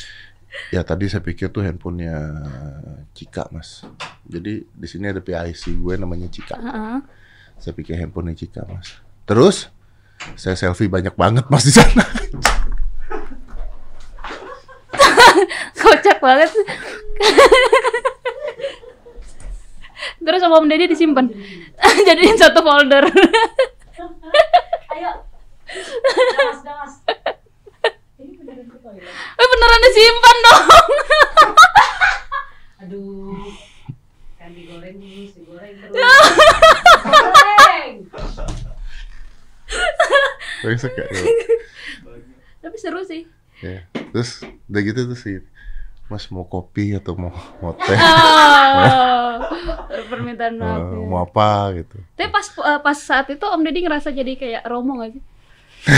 ya 0.74 0.82
tadi 0.82 1.08
saya 1.08 1.24
pikir 1.24 1.48
tuh 1.48 1.64
handphonenya 1.64 2.16
Cika 3.12 3.48
mas. 3.48 3.80
Jadi 4.28 4.60
di 4.66 4.86
sini 4.86 5.08
ada 5.08 5.24
PIC 5.24 5.72
gue 5.72 5.94
namanya 5.96 6.28
Cika. 6.28 6.52
Ah, 6.52 6.68
ah. 6.68 6.98
Saya 7.56 7.72
pikir 7.72 7.96
handphonenya 7.96 8.36
Cika 8.36 8.68
mas. 8.68 9.00
Terus 9.24 9.72
Saya 10.32 10.56
selfie 10.56 10.88
banyak 10.88 11.12
banget 11.12 11.44
mas 11.46 11.60
di 11.62 11.70
sana. 11.70 12.00
Kocak 15.80 16.18
banget. 16.20 16.50
Terus 20.26 20.40
sama 20.42 20.58
Om 20.58 20.68
Deddy 20.68 20.90
disimpan. 20.90 21.26
Jadiin 22.08 22.38
satu 22.38 22.60
folder. 22.62 23.04
Ayo. 24.96 25.12
Damas, 25.66 26.60
damas. 26.62 26.92
Ini 28.16 28.32
beneran 28.40 28.66
ke 28.70 28.78
toilet. 28.80 29.06
Eh 29.12 29.46
beneran 29.46 29.80
disimpan 29.86 30.36
dong. 30.40 30.64
Aduh. 32.86 33.50
Kan 34.38 34.50
digoreng 34.54 34.96
terus, 34.98 35.30
digoreng 35.36 35.74
terus. 35.78 35.94
Goreng. 35.94 37.92
Ya. 40.66 41.06
Tapi 42.62 42.76
seru 42.80 43.02
sih. 43.06 43.35
Ya. 43.58 43.84
Terus 44.12 44.30
udah 44.66 44.80
gitu 44.82 45.00
tuh 45.06 45.16
sih. 45.16 45.36
Mas 46.06 46.28
mau 46.28 46.44
kopi 46.44 46.94
atau 46.94 47.14
mau 47.14 47.34
mau 47.60 47.74
teh? 47.74 47.98
Oh, 47.98 49.42
permintaan 50.06 50.54
maaf. 50.60 50.78
ya. 50.86 51.02
mau 51.02 51.18
apa 51.20 51.48
gitu. 51.74 51.96
Tapi 52.14 52.28
pas 52.28 52.46
eh, 52.46 52.78
pas 52.80 52.94
saat 52.94 53.26
itu 53.26 53.42
Om 53.42 53.60
Deddy 53.60 53.82
ngerasa 53.82 54.10
jadi 54.10 54.32
kayak 54.34 54.62
Romo 54.64 55.00
gak 55.00 55.12
sih? 55.12 55.22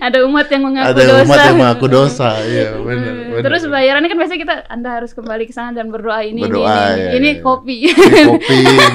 Ada 0.00 0.26
umat 0.26 0.46
yang 0.48 0.62
mengaku 0.64 0.90
Ada 0.90 1.02
dosa. 1.02 1.22
umat 1.22 1.38
yang 1.40 1.56
mengaku 1.56 1.86
dosa, 1.86 2.28
iya 2.44 2.74
benar. 2.74 3.12
Hmm, 3.14 3.30
benar. 3.30 3.42
Terus 3.46 3.62
bayarannya 3.64 4.08
kan 4.10 4.18
biasanya 4.18 4.40
kita 4.42 4.54
Anda 4.66 4.90
harus 4.92 5.10
kembali 5.12 5.44
ke 5.44 5.54
sana 5.54 5.70
dan 5.70 5.86
berdoa 5.88 6.20
ini 6.22 6.42
Berdoa, 6.42 6.66
ini, 6.66 6.74
ya, 6.74 6.90
ini, 6.90 7.14
ini 7.14 7.30
ya. 7.30 7.42
kopi. 7.42 7.76
Ini 7.86 8.22
kopi. 8.26 8.56
gitu. 8.58 8.90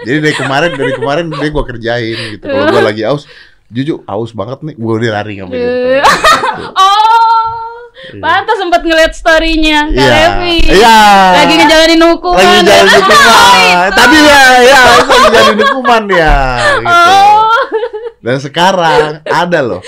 Jadi 0.00 0.18
dari 0.20 0.34
kemarin 0.34 0.70
dari 0.72 0.92
kemarin 0.94 1.24
dia 1.28 1.48
gua 1.50 1.64
kerjain 1.64 2.18
gitu. 2.32 2.44
Kalau 2.44 2.64
gua 2.66 2.82
lagi 2.82 3.02
aus, 3.04 3.28
jujur 3.70 4.02
aus 4.04 4.30
banget 4.30 4.58
nih, 4.62 4.74
gua 4.74 4.92
udah 4.96 5.10
lari 5.12 5.32
ngambil 5.38 5.56
gitu. 5.62 6.02
oh, 6.74 7.70
pantas 8.16 8.56
sempat 8.56 8.82
ngeliat 8.82 9.12
story-nya 9.12 9.86
Kak 9.86 9.94
Iya. 9.94 10.10
Revi. 10.10 10.56
Iya. 10.72 10.98
Lagi 11.36 11.54
ngejalanin 11.54 12.02
hukuman. 12.04 12.40
Lagi 12.40 12.58
jalan 12.64 12.82
Oh, 12.82 12.94
hukuman. 12.98 13.88
Tadi 13.92 14.18
ya, 14.18 14.42
ya, 14.60 14.82
lagi 14.98 15.28
jalan 15.30 15.56
hukuman 15.60 16.02
ya. 16.10 16.34
Gitu. 16.74 16.90
Oh. 16.90 17.42
Dan 18.20 18.36
sekarang 18.36 19.10
ada 19.22 19.58
loh. 19.60 19.80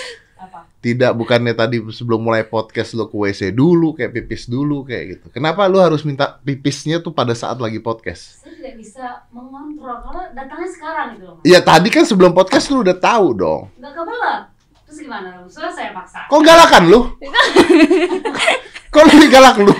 Tidak 0.82 1.14
bukannya 1.14 1.54
tadi 1.54 1.78
sebelum 1.94 2.26
mulai 2.26 2.42
podcast 2.42 2.98
lo 2.98 3.06
ke 3.06 3.14
WC 3.14 3.54
dulu, 3.54 3.94
kayak 3.94 4.18
pipis 4.18 4.50
dulu 4.50 4.82
kayak 4.82 5.04
gitu. 5.14 5.26
Kenapa 5.30 5.70
lu 5.70 5.78
harus 5.78 6.02
minta 6.02 6.42
pipisnya 6.42 6.98
tuh 6.98 7.14
pada 7.14 7.38
saat 7.38 7.54
lagi 7.62 7.78
podcast? 7.78 8.42
Saya 8.42 8.58
tidak 8.58 8.74
bisa 8.82 9.22
mengontrol 9.30 10.02
karena 10.02 10.34
datangnya 10.34 10.70
sekarang 10.74 11.06
gitu 11.14 11.24
loh. 11.30 11.38
Iya 11.46 11.62
tadi 11.62 11.86
kan 11.86 12.02
sebelum 12.02 12.34
podcast 12.34 12.66
lu 12.74 12.82
udah 12.82 12.98
tahu 12.98 13.26
dong. 13.30 13.70
Enggak 13.78 13.94
kebelet. 13.94 14.42
Terus 14.82 14.98
gimana? 15.06 15.28
Soalnya 15.46 15.70
saya 15.70 15.90
paksa. 15.94 16.20
Kok 16.26 16.42
galakan 16.42 16.82
lu? 16.90 17.00
Kok 18.92 19.04
lebih 19.06 19.28
galak 19.30 19.56
lu? 19.62 19.76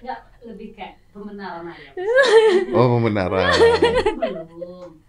Enggak 0.00 0.20
lebih 0.40 0.68
kayak 0.72 1.04
pembenaran 1.12 1.68
aja. 1.68 1.90
Oh 2.72 2.96
pembenaran. 2.96 3.44
Belum. 4.16 5.04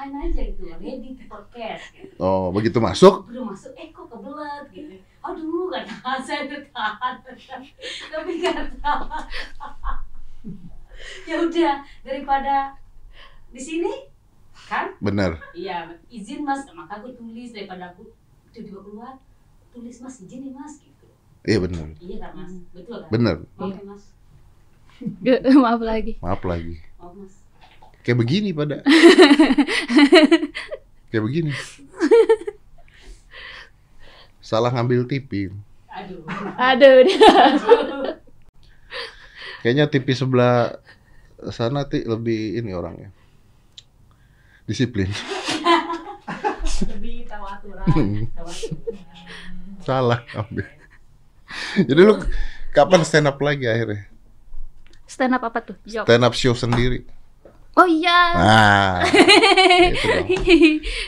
Fine 0.00 0.16
aja 0.16 0.40
gitu. 0.48 0.64
Ready 0.80 1.12
to 1.12 1.28
podcast 1.28 1.92
gitu. 1.92 2.16
Oh 2.16 2.48
begitu 2.48 2.80
masuk, 2.80 3.28
Belum 3.28 3.52
masuk, 3.52 3.76
eh 3.76 3.92
kok 3.92 4.08
kebelet 4.08 4.64
gitu. 4.72 4.96
Aduh, 5.20 5.68
gak 5.68 5.84
tahan, 5.84 6.18
saya 6.24 6.48
udah 6.48 6.62
tahan. 6.72 7.14
Tapi 8.08 8.32
gak 8.40 8.80
tahan. 8.80 9.24
ya 11.28 11.36
udah, 11.44 11.74
daripada 12.00 12.80
di 13.52 13.60
sini 13.60 14.08
kan 14.72 14.96
bener. 15.04 15.36
Iya, 15.52 15.92
izin 16.08 16.48
mas, 16.48 16.64
maka 16.72 17.04
aku 17.04 17.12
tulis 17.12 17.52
daripada 17.52 17.92
aku 17.92 18.16
tiba-tiba 18.56 18.80
keluar, 18.80 19.14
tulis 19.76 20.00
mas 20.00 20.16
izin 20.16 20.48
nih 20.48 20.52
mas 20.56 20.80
gitu. 20.80 21.12
Iya 21.44 21.60
bener, 21.60 21.86
Iya 22.00 22.16
kan 22.24 22.32
mas, 22.40 22.52
betul 22.72 23.04
kan? 23.04 23.08
bener. 23.12 23.36
Maaf 23.60 23.76
ya 23.76 23.84
mas, 23.84 24.04
Maaf 25.60 25.80
lagi. 25.84 26.16
Maaf 26.24 26.40
lagi. 26.48 26.80
maaf 26.96 27.12
mas. 27.20 27.39
Kayak 28.00 28.18
begini 28.24 28.56
pada. 28.56 28.80
Kayak 31.12 31.24
begini. 31.26 31.52
Salah 34.40 34.72
ngambil 34.72 35.04
TV. 35.04 35.52
Aduh. 35.90 36.24
Aduh. 36.56 37.04
Kayaknya 39.60 39.84
TV 39.92 40.06
sebelah 40.16 40.80
sana 41.52 41.84
ti 41.84 42.00
lebih 42.08 42.56
ini 42.56 42.72
orangnya. 42.72 43.12
Disiplin. 44.64 45.12
Lebih 46.80 47.28
tahu 47.28 47.44
aturan, 47.44 47.84
tahu 48.32 48.48
aturan. 48.48 48.96
Salah 49.84 50.24
ambil. 50.32 50.64
Jadi 51.76 52.00
lu 52.00 52.16
kapan 52.72 53.04
stand 53.04 53.28
up 53.28 53.36
lagi 53.42 53.68
akhirnya? 53.68 54.08
Stand 55.04 55.36
up 55.36 55.44
apa 55.44 55.60
tuh? 55.60 55.76
Stand 55.84 56.24
up 56.24 56.32
show 56.32 56.56
sendiri. 56.56 57.04
Oh 57.72 57.86
iya. 57.86 58.18
Nah. 58.34 58.92
itu 59.86 60.02
dong. 60.02 60.26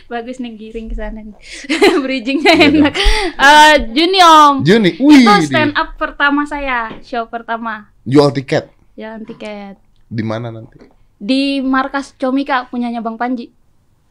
Bagus 0.06 0.38
nih 0.38 0.54
giring 0.54 0.86
ke 0.86 0.94
sana. 0.94 1.20
Bridgingnya 2.02 2.54
enak. 2.54 2.94
Eh 3.34 3.74
Juni 3.90 4.20
Om. 4.20 4.54
Juni, 4.62 4.90
wih, 4.96 5.20
Itu 5.20 5.32
di- 5.36 5.48
stand 5.48 5.74
up 5.74 5.96
pertama 5.96 6.44
saya, 6.44 6.94
show 7.00 7.26
pertama. 7.26 7.90
jual 8.02 8.30
tiket 8.30 8.66
Jalan 8.92 9.22
tiket. 9.22 9.78
di 10.04 10.22
mana 10.22 10.50
nanti? 10.50 10.74
Di 11.16 11.58
markas 11.58 12.12
Comika 12.12 12.66
punyanya 12.66 12.98
Bang 12.98 13.14
Panji. 13.14 13.50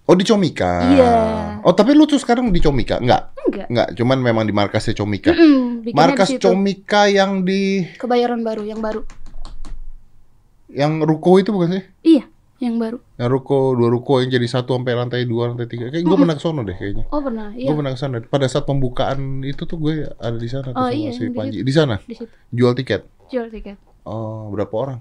Oh 0.04 0.14
di 0.14 0.24
Comika. 0.24 0.84
Iya. 0.88 1.16
Oh 1.62 1.72
tapi 1.72 1.92
lu 1.92 2.04
tuh 2.04 2.18
sekarang 2.18 2.50
di 2.50 2.60
Comika? 2.60 2.98
Enggak, 2.98 3.32
Enggak. 3.42 3.68
enggak. 3.68 3.88
Cuman 3.94 4.18
memang 4.20 4.44
di 4.44 4.52
markasnya 4.52 4.92
Comika. 4.94 5.30
Mm-mm, 5.30 5.84
bikinnya 5.84 5.98
Markas 5.98 6.30
di. 6.30 6.38
Comika 6.38 7.06
yang 7.06 7.44
di 7.44 7.84
Kebayoran 7.96 8.42
baru, 8.42 8.64
yang 8.66 8.80
baru. 8.80 9.02
yang 10.70 11.00
ruko 11.02 11.36
itu 11.36 11.52
bukan 11.52 11.70
sih? 11.74 11.84
Iya, 12.02 12.24
yang 12.62 12.78
baru. 12.78 13.02
Yang 13.18 13.30
ruko 13.34 13.74
dua 13.74 13.90
ruko 13.90 14.22
yang 14.22 14.30
jadi 14.30 14.46
satu 14.46 14.78
sampai 14.78 14.94
lantai 14.94 15.26
dua 15.26 15.50
lantai 15.50 15.66
tiga. 15.66 15.90
Kayak 15.90 16.06
gue 16.06 16.18
pernah 16.22 16.36
ke 16.38 16.44
sono 16.46 16.62
deh 16.62 16.78
kayaknya. 16.78 17.10
Oh 17.10 17.20
pernah, 17.26 17.50
Gue 17.50 17.66
iya. 17.66 17.74
pernah 17.74 17.92
ke 17.92 18.00
sana. 18.00 18.22
Pada 18.22 18.46
saat 18.46 18.70
pembukaan 18.70 19.42
itu 19.42 19.66
tuh 19.66 19.82
gue 19.82 20.06
ada 20.06 20.38
di 20.38 20.46
sana 20.46 20.70
tuh 20.70 20.78
Oh, 20.78 20.86
sama 20.86 20.94
iya, 20.94 21.10
si 21.10 21.34
Panji. 21.34 21.66
Di 21.66 21.74
sana 21.74 21.98
Di 22.06 22.14
situ. 22.14 22.30
jual 22.54 22.78
tiket. 22.78 23.02
Jual 23.34 23.50
tiket. 23.50 23.82
Oh 24.06 24.54
berapa 24.54 24.70
orang? 24.78 25.00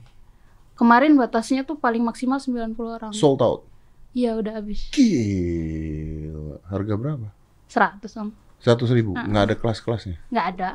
Kemarin 0.75 1.13
batasnya 1.21 1.69
tuh 1.69 1.77
paling 1.77 2.01
maksimal 2.01 2.41
90 2.41 2.73
orang. 2.81 3.13
Sold 3.13 3.45
out. 3.45 3.69
Iya, 4.17 4.41
udah 4.41 4.57
habis. 4.57 4.89
Gila. 4.91 6.65
Harga 6.67 6.95
berapa? 6.97 7.29
100 7.69 8.09
Om. 8.17 8.29
Seratus 8.59 8.89
ribu. 8.91 9.13
Ah. 9.13 9.29
Nggak 9.29 9.45
ada 9.45 9.55
kelas-kelasnya. 9.61 10.17
Nggak 10.33 10.47
ada. 10.57 10.71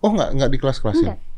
Oh 0.00 0.10
nggak 0.14 0.30
nggak 0.38 0.50
di 0.54 0.58
kelas-kelasnya. 0.62 1.14
Enggak. 1.18 1.35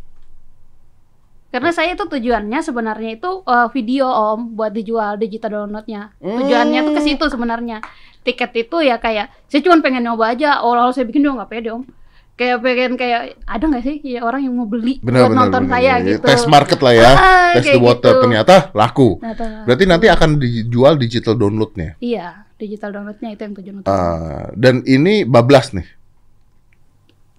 Karena 1.48 1.72
saya 1.72 1.96
itu 1.96 2.04
tujuannya 2.04 2.60
sebenarnya 2.60 3.16
itu 3.16 3.30
eh, 3.42 3.68
video 3.72 4.06
om 4.06 4.52
buat 4.52 4.68
dijual 4.68 5.16
digital 5.16 5.64
downloadnya. 5.64 6.12
Tujuannya 6.20 6.80
tuh 6.84 6.92
ke 6.92 7.00
situ 7.00 7.24
sebenarnya. 7.26 7.80
Tiket 8.20 8.68
itu 8.68 8.76
ya 8.84 9.00
kayak 9.00 9.32
saya 9.48 9.64
cuma 9.64 9.80
pengen 9.80 10.04
nyoba 10.04 10.36
aja. 10.36 10.60
Oh 10.60 10.76
lalu 10.76 10.92
saya 10.92 11.08
bikin 11.08 11.24
juga 11.24 11.44
nggak 11.44 11.50
pede 11.50 11.72
om. 11.72 11.82
Kayak 12.38 12.62
pengen 12.62 12.92
kayak 12.94 13.20
ada 13.48 13.64
nggak 13.64 13.82
sih 13.82 13.96
ya 14.04 14.20
orang 14.22 14.46
yang 14.46 14.54
mau 14.54 14.68
beli 14.68 15.00
Benar 15.00 15.26
buat 15.26 15.30
benar. 15.32 15.42
nonton 15.48 15.62
benar, 15.64 15.72
saya 15.74 15.92
benar. 15.96 16.08
gitu. 16.12 16.26
Test 16.28 16.46
market 16.46 16.78
lah 16.84 16.94
ya. 16.94 17.10
Ah, 17.10 17.50
Test 17.56 17.72
the 17.72 17.80
water. 17.80 18.12
gitu. 18.12 18.22
Ternyata 18.28 18.54
laku. 18.76 19.08
Tuh. 19.18 19.64
Berarti 19.66 19.84
nanti 19.88 20.06
akan 20.06 20.30
dijual 20.36 20.94
digital 21.00 21.34
downloadnya. 21.34 21.96
Iya 21.98 22.44
digital 22.58 22.90
downloadnya 22.92 23.28
itu 23.32 23.40
yang 23.40 23.54
tujuan 23.56 23.76
utama. 23.80 23.96
Ah, 23.96 24.44
dan 24.52 24.84
ini 24.84 25.24
bablas 25.24 25.72
nih. 25.72 25.88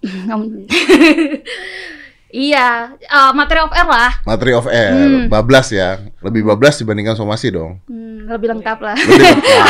Iya 2.30 2.94
eh, 2.96 3.32
materi 3.34 3.58
of 3.58 3.70
air 3.70 3.84
lah. 3.84 4.12
Materi 4.22 4.52
of 4.54 4.66
air, 4.66 4.92
Hmm. 4.92 5.26
bablas 5.26 5.68
ya. 5.68 5.98
Lebih 6.20 6.42
bablas 6.44 6.78
dibandingkan 6.78 7.14
somasi 7.14 7.50
dong. 7.50 7.82
Hmm, 7.84 8.26
lebih 8.26 8.54
lengkap 8.54 8.78
lah. 8.78 8.94
Lebih 8.96 9.26
lengkap. 9.26 9.66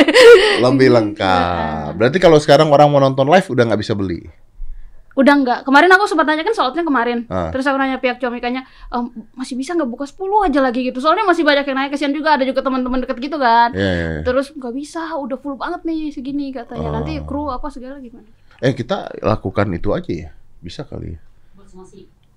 Lebih 0.64 0.88
lengkap. 0.90 1.90
Berarti 1.94 2.18
kalau 2.18 2.38
sekarang 2.38 2.68
orang 2.68 2.88
mau 2.88 2.98
nonton 2.98 3.28
live 3.28 3.44
udah 3.46 3.64
nggak 3.64 3.80
bisa 3.80 3.92
beli. 3.92 4.24
Udah 5.12 5.34
enggak. 5.34 5.66
Kemarin 5.66 5.90
aku 5.90 6.06
sempat 6.06 6.24
nanya 6.24 6.46
kan 6.46 6.54
soalnya 6.54 6.80
kemarin. 6.80 7.26
Ah. 7.26 7.50
Terus 7.50 7.66
aku 7.66 7.74
nanya 7.74 7.98
pihak 7.98 8.16
comikanya, 8.16 8.62
"Em, 8.88 9.04
masih 9.34 9.58
bisa 9.58 9.74
nggak 9.74 9.90
buka 9.90 10.06
10 10.06 10.46
aja 10.46 10.62
lagi 10.62 10.86
gitu. 10.86 11.02
Soalnya 11.02 11.26
masih 11.26 11.42
banyak 11.42 11.66
yang 11.66 11.76
nanya 11.76 11.90
kesian 11.90 12.14
juga 12.14 12.38
ada 12.38 12.46
juga 12.46 12.62
teman-teman 12.62 13.02
deket 13.02 13.18
gitu 13.18 13.34
kan. 13.34 13.74
Iya, 13.74 13.82
iya, 13.90 14.08
iya. 14.14 14.22
Terus 14.22 14.54
nggak 14.54 14.70
bisa, 14.72 15.02
udah 15.12 15.34
full 15.36 15.58
banget 15.58 15.82
nih 15.82 16.14
segini 16.14 16.54
katanya. 16.54 16.94
Nanti 16.94 17.18
Oh. 17.18 17.26
kru 17.26 17.42
apa 17.50 17.66
segala 17.66 17.98
gimana? 17.98 18.30
Eh 18.62 18.72
kita 18.72 19.10
lakukan 19.18 19.66
itu 19.74 19.90
aja 19.90 20.06
ya. 20.08 20.30
Bisa 20.62 20.86
kali 20.86 21.18
ya. 21.18 21.20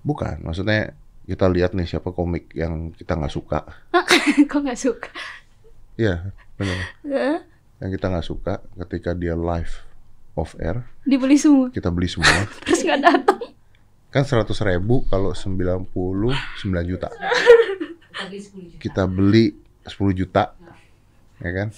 Bukan, 0.02 0.42
maksudnya 0.42 0.92
kita 1.22 1.46
lihat 1.46 1.72
nih 1.72 1.86
siapa 1.86 2.10
komik 2.10 2.50
yang 2.52 2.90
kita 2.90 3.14
nggak 3.14 3.30
suka. 3.30 3.62
Kok 4.50 4.60
nggak 4.60 4.76
suka? 4.76 5.10
Iya, 5.94 6.34
benar. 6.56 6.78
Yang 7.78 7.90
kita 7.96 8.06
nggak 8.08 8.26
suka 8.26 8.54
ketika 8.80 9.10
dia 9.12 9.34
live 9.34 9.70
off 10.32 10.56
air, 10.56 10.82
Dibeli 11.04 11.36
semua. 11.36 11.68
kita 11.68 11.88
beli 11.88 12.08
semua. 12.08 12.26
Terus 12.64 12.82
nggak 12.82 13.00
datang. 13.00 13.40
kan 14.08 14.24
100 14.24 14.44
ribu 14.66 15.04
kalau 15.06 15.32
90 15.32 15.88
9 15.88 16.36
juta. 16.84 17.08
Kita 18.12 18.28
beli 18.28 18.40
10 18.40 18.60
juta. 18.60 18.78
Kita 18.78 19.02
beli 19.06 19.44
10 19.86 20.12
juta. 20.14 20.44
Ya 21.38 21.50
kan? 21.52 21.68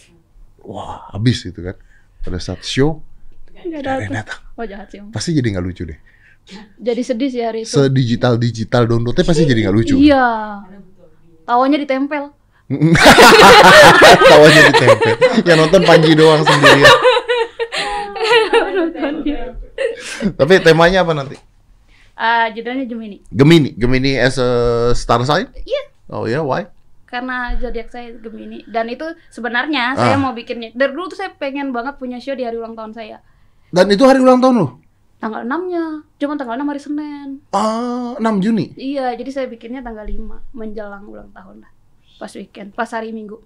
wah 0.61 1.13
habis 1.13 1.45
gitu 1.45 1.61
kan. 1.61 1.77
Pada 2.21 2.41
saat 2.41 2.65
show 2.65 3.05
Nggak 3.55 3.83
datang. 3.85 4.13
datang. 4.13 4.41
Oh 4.57 4.65
jahat 4.65 4.89
sih. 4.89 4.99
Pasti 5.13 5.31
jadi 5.33 5.53
nggak 5.53 5.65
lucu 5.65 5.85
deh. 5.85 5.99
Jadi 6.77 7.03
sedih 7.03 7.29
sih 7.33 7.43
hari 7.43 7.65
itu. 7.65 7.73
Sedigital 7.73 8.37
digital 8.37 8.85
downloadnya 8.85 9.25
pasti 9.25 9.49
jadi 9.49 9.65
nggak 9.65 9.75
lucu. 9.75 9.97
Iya. 9.97 10.61
Tawanya 11.45 11.79
ditempel. 11.81 12.33
Tawanya 14.31 14.63
ditempel. 14.73 15.15
Yang 15.45 15.59
nonton 15.61 15.83
Panji 15.85 16.13
doang 16.13 16.41
sendirian. 16.41 16.93
Tapi 20.37 20.53
temanya 20.61 21.03
apa 21.05 21.13
nanti? 21.13 21.37
Ah, 22.15 22.47
judulnya 22.49 22.87
Gemini. 22.87 23.19
Gemini, 23.27 23.75
Gemini 23.75 24.15
as 24.17 24.39
a 24.39 24.49
star 24.95 25.21
sign? 25.27 25.51
Iya. 25.67 25.83
Oh 26.09 26.25
ya, 26.31 26.45
why? 26.45 26.71
Karena 27.11 27.55
zodiak 27.59 27.91
saya 27.91 28.15
Gemini 28.19 28.63
dan 28.67 28.87
itu 28.87 29.07
sebenarnya 29.31 29.95
Ah. 29.95 29.99
saya 29.99 30.17
mau 30.19 30.31
bikinnya. 30.31 30.71
Dari 30.75 30.91
dulu 30.95 31.11
tuh 31.11 31.19
saya 31.19 31.31
pengen 31.35 31.75
banget 31.75 31.99
punya 31.99 32.19
show 32.19 32.35
di 32.35 32.47
hari 32.47 32.59
ulang 32.59 32.75
tahun 32.75 32.95
saya. 32.95 33.19
Dan 33.75 33.91
itu 33.91 34.07
hari 34.07 34.23
ulang 34.23 34.39
tahun 34.39 34.55
lo? 34.63 34.69
Tanggal 35.25 35.41
6-nya. 35.49 36.05
Cuma 36.21 36.37
tanggal 36.37 36.61
6 36.61 36.69
hari 36.69 36.81
Senin. 36.85 37.29
Ah, 37.57 38.13
6 38.21 38.45
Juni. 38.45 38.77
Iya, 38.77 39.17
jadi 39.17 39.31
saya 39.33 39.47
bikinnya 39.49 39.81
tanggal 39.81 40.05
5 40.05 40.53
menjelang 40.53 41.09
ulang 41.09 41.33
tahun 41.33 41.65
lah. 41.65 41.73
Pas 42.21 42.29
weekend, 42.37 42.77
pas 42.77 42.93
hari 42.93 43.09
Minggu. 43.09 43.41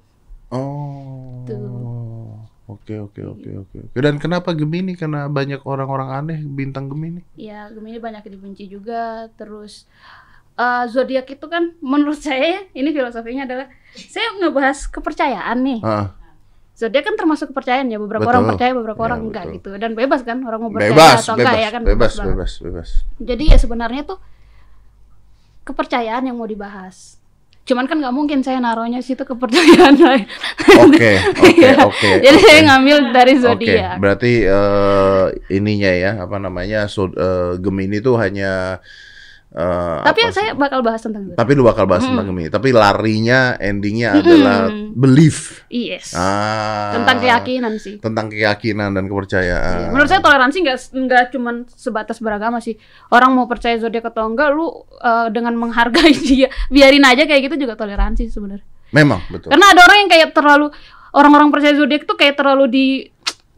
Oh. 0.51 1.47
Tuh. 1.47 2.35
Oke, 2.67 2.99
oke, 2.99 3.23
oke, 3.23 3.51
oke. 3.63 3.79
Dan 3.95 4.19
kenapa 4.19 4.59
Gemini? 4.59 4.99
Karena 4.99 5.31
banyak 5.31 5.63
orang-orang 5.63 6.19
aneh 6.19 6.39
bintang 6.43 6.91
Gemini. 6.91 7.23
Iya, 7.39 7.71
Gemini 7.71 8.03
banyak 8.03 8.27
dibenci 8.27 8.67
juga. 8.67 9.31
Terus 9.39 9.87
eh, 10.59 10.85
zodiak 10.91 11.31
itu 11.31 11.47
kan 11.47 11.79
menurut 11.79 12.19
saya 12.19 12.67
ini 12.75 12.91
filosofinya 12.91 13.47
adalah 13.47 13.71
saya 13.95 14.35
ngebahas 14.43 14.91
kepercayaan 14.91 15.59
nih. 15.63 15.81
Ah, 15.87 16.13
Zodiak 16.79 17.03
kan 17.03 17.19
termasuk 17.19 17.51
kepercayaan 17.51 17.91
ya. 17.91 17.99
Beberapa 17.99 18.23
Betul. 18.23 18.33
orang 18.33 18.45
percaya, 18.49 18.71
beberapa 18.71 19.01
Ya, 19.03 19.07
orang 19.11 19.21
enggak 19.27 19.45
betul. 19.45 19.57
gitu. 19.59 19.71
Dan 19.77 19.91
bebas 19.93 20.21
kan 20.23 20.39
orang 20.41 20.61
mau 20.63 20.71
percaya 20.71 20.95
bebas, 20.95 21.11
atau 21.19 21.35
bebas, 21.35 21.35
enggak 21.35 21.57
ya 21.59 21.69
kan 21.69 21.83
bebas, 21.83 22.13
banget. 22.15 22.29
bebas, 22.31 22.53
bebas. 22.63 22.89
Jadi 23.19 23.45
ya 23.51 23.59
sebenarnya 23.59 24.03
tuh 24.07 24.19
kepercayaan 25.65 26.25
yang 26.25 26.37
mau 26.37 26.47
dibahas. 26.47 27.19
Cuman 27.67 27.85
kan 27.85 28.01
nggak 28.01 28.15
mungkin 28.15 28.41
saya 28.41 28.57
naruhnya 28.59 29.05
situ 29.05 29.21
kepercayaan 29.21 29.95
lain. 30.07 30.25
Oke, 30.81 31.21
oke, 31.21 31.51
Iya. 31.53 31.85
oke. 31.85 32.11
Jadi 32.25 32.39
oke. 32.39 32.47
saya 32.47 32.61
ngambil 32.65 32.97
dari 33.13 33.35
zodiak. 33.37 33.97
berarti 33.99 34.33
eh, 34.41 35.25
ininya 35.51 35.93
ya, 35.93 36.11
apa 36.23 36.37
namanya, 36.39 36.89
so, 36.89 37.11
eh, 37.11 37.61
Gemini 37.61 37.99
itu 37.99 38.17
hanya 38.17 38.81
eh, 39.51 39.99
Tapi 40.03 40.21
apa 40.23 40.31
saya 40.31 40.53
sih? 40.53 40.57
bakal 40.57 40.81
bahas 40.81 41.01
tentang 41.01 41.23
zodiak. 41.25 41.37
tapi 41.37 41.51
lu 41.53 41.63
bakal 41.63 41.85
bahas 41.85 42.05
tentang 42.05 42.27
Gemini. 42.27 42.49
Tapi 42.49 42.69
larinya, 42.71 43.41
endingnya 43.57 44.09
adalah 44.15 44.69
Mm-mm. 44.69 44.93
belief. 44.93 45.65
Yes. 45.67 46.13
Ah, 46.13 46.93
Tentang 46.95 47.17
keyakinan 47.19 47.73
sih. 47.77 47.97
Tentang 47.99 48.29
keyakinan 48.29 48.93
dan 48.93 49.05
kepercayaan. 49.05 49.77
Iya. 49.79 49.89
Menurut 49.89 50.07
saya 50.07 50.21
toleransi 50.21 50.57
nggak 50.61 50.79
nggak 50.95 51.25
cuman 51.33 51.55
sebatas 51.67 52.19
beragama 52.19 52.59
sih. 52.59 52.77
Orang 53.09 53.33
mau 53.33 53.45
percaya 53.45 53.77
zodiak 53.77 54.05
atau 54.07 54.27
enggak, 54.27 54.53
lu 54.53 54.69
uh, 54.95 55.29
dengan 55.29 55.53
menghargai 55.55 56.13
dia, 56.29 56.49
biarin 56.69 57.03
aja 57.03 57.25
kayak 57.25 57.49
gitu 57.49 57.65
juga 57.65 57.75
toleransi 57.75 58.29
sebenarnya. 58.29 58.67
Memang 58.91 59.21
betul. 59.29 59.49
Karena 59.49 59.73
ada 59.73 59.81
orang 59.83 59.99
yang 60.01 60.11
kayak 60.11 60.29
terlalu 60.33 60.67
orang-orang 61.11 61.49
percaya 61.49 61.75
zodiak 61.75 62.05
tuh 62.05 62.15
kayak 62.15 62.37
terlalu 62.37 62.65
di 62.69 62.87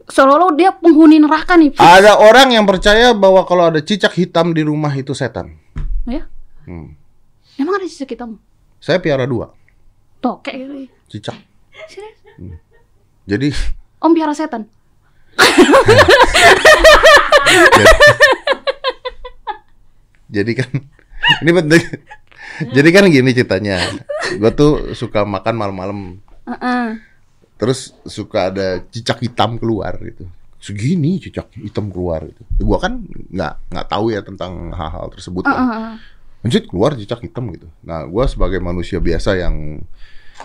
seolah-olah 0.03 0.51
dia 0.53 0.71
penghuni 0.71 1.19
neraka 1.19 1.55
nih. 1.55 1.71
Ada 1.73 2.19
orang 2.19 2.51
yang 2.51 2.67
percaya 2.67 3.15
bahwa 3.15 3.43
kalau 3.43 3.71
ada 3.71 3.79
cicak 3.79 4.11
hitam 4.11 4.51
di 4.51 4.59
rumah 4.59 4.91
itu 4.91 5.11
setan. 5.11 5.60
Ya, 6.03 6.25
Hmm. 6.63 6.97
emang 7.55 7.77
ada 7.77 7.85
sisa 7.85 8.03
kita 8.03 8.25
Saya 8.77 8.97
piara 8.97 9.25
dua 9.25 9.53
Tokek 10.17 10.53
gitu. 10.53 10.73
cicak. 11.07 11.37
Serius? 11.85 12.17
Jadi 13.25 13.49
Om 14.03 14.13
piara 14.13 14.33
setan. 14.33 14.65
jadi 20.29 20.51
kan 20.55 20.69
ini 21.43 21.51
penting. 21.51 21.83
jadi 22.71 22.89
kan 22.89 23.03
gini 23.07 23.29
ceritanya. 23.31 23.77
Gue 24.31 24.51
tuh 24.51 24.71
suka 24.93 25.27
makan 25.27 25.55
malam-malam 25.55 25.99
Heeh. 26.47 26.97
terus 27.59 27.93
suka 28.03 28.49
ada 28.49 28.81
cicak 28.89 29.21
hitam 29.21 29.57
keluar 29.57 29.97
gitu. 30.01 30.25
Segini 30.61 31.17
cicak 31.17 31.49
hitam 31.57 31.89
keluar 31.89 32.21
gitu. 32.29 32.45
Gua 32.61 32.77
kan 32.77 33.01
nggak 33.09 33.73
nggak 33.73 33.87
tahu 33.89 34.13
ya 34.13 34.21
tentang 34.21 34.69
hal-hal 34.69 35.09
tersebut. 35.09 35.49
kan. 35.49 35.57
Heeh. 35.57 35.93
Anjir 36.45 36.69
keluar 36.69 36.93
cicak 36.93 37.25
hitam 37.25 37.49
gitu. 37.49 37.65
Nah, 37.81 38.05
gua 38.05 38.29
sebagai 38.29 38.61
manusia 38.61 39.01
biasa 39.01 39.41
yang 39.41 39.81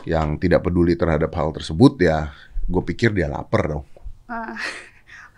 yang 0.09 0.41
tidak 0.41 0.65
peduli 0.65 0.97
terhadap 0.97 1.33
hal 1.37 1.53
tersebut 1.57 1.97
ya, 2.01 2.33
gue 2.69 2.83
pikir 2.85 3.17
dia 3.17 3.33
lapar 3.33 3.65
dong. 3.65 3.85
Ah. 4.29 4.57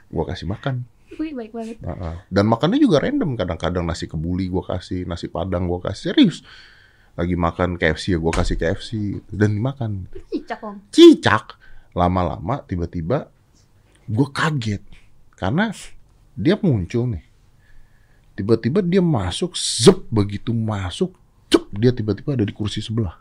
Gua 0.09 0.25
kasih 0.25 0.49
makan. 0.49 0.83
Wih, 1.19 1.35
baik 1.35 1.53
banget. 1.53 1.77
Heeh. 1.83 2.15
Dan 2.31 2.47
makannya 2.47 2.79
juga 2.79 3.03
random. 3.03 3.35
Kadang-kadang 3.35 3.85
nasi 3.85 4.07
kebuli 4.07 4.47
gua 4.49 4.65
kasih, 4.65 5.05
nasi 5.05 5.27
padang 5.29 5.67
gua 5.67 5.83
kasih. 5.83 6.15
Serius. 6.15 6.47
Lagi 7.19 7.35
makan 7.35 7.75
KFC 7.77 8.15
ya 8.15 8.19
gua 8.23 8.31
kasih 8.31 8.57
KFC 8.57 9.19
dan 9.35 9.59
dimakan. 9.59 10.07
Cicak, 10.31 10.63
Om. 10.63 10.77
Cicak. 10.95 11.59
Lama-lama 11.93 12.63
tiba-tiba 12.63 13.27
gua 14.09 14.29
kaget 14.33 14.81
karena 15.37 15.71
dia 16.33 16.57
muncul 16.59 17.07
nih. 17.13 17.25
Tiba-tiba 18.39 18.81
dia 18.81 19.03
masuk, 19.03 19.59
zep 19.59 20.07
begitu 20.09 20.55
masuk, 20.55 21.13
cep 21.51 21.67
dia 21.75 21.91
tiba-tiba 21.91 22.39
ada 22.39 22.47
di 22.47 22.55
kursi 22.55 22.79
sebelah. 22.79 23.19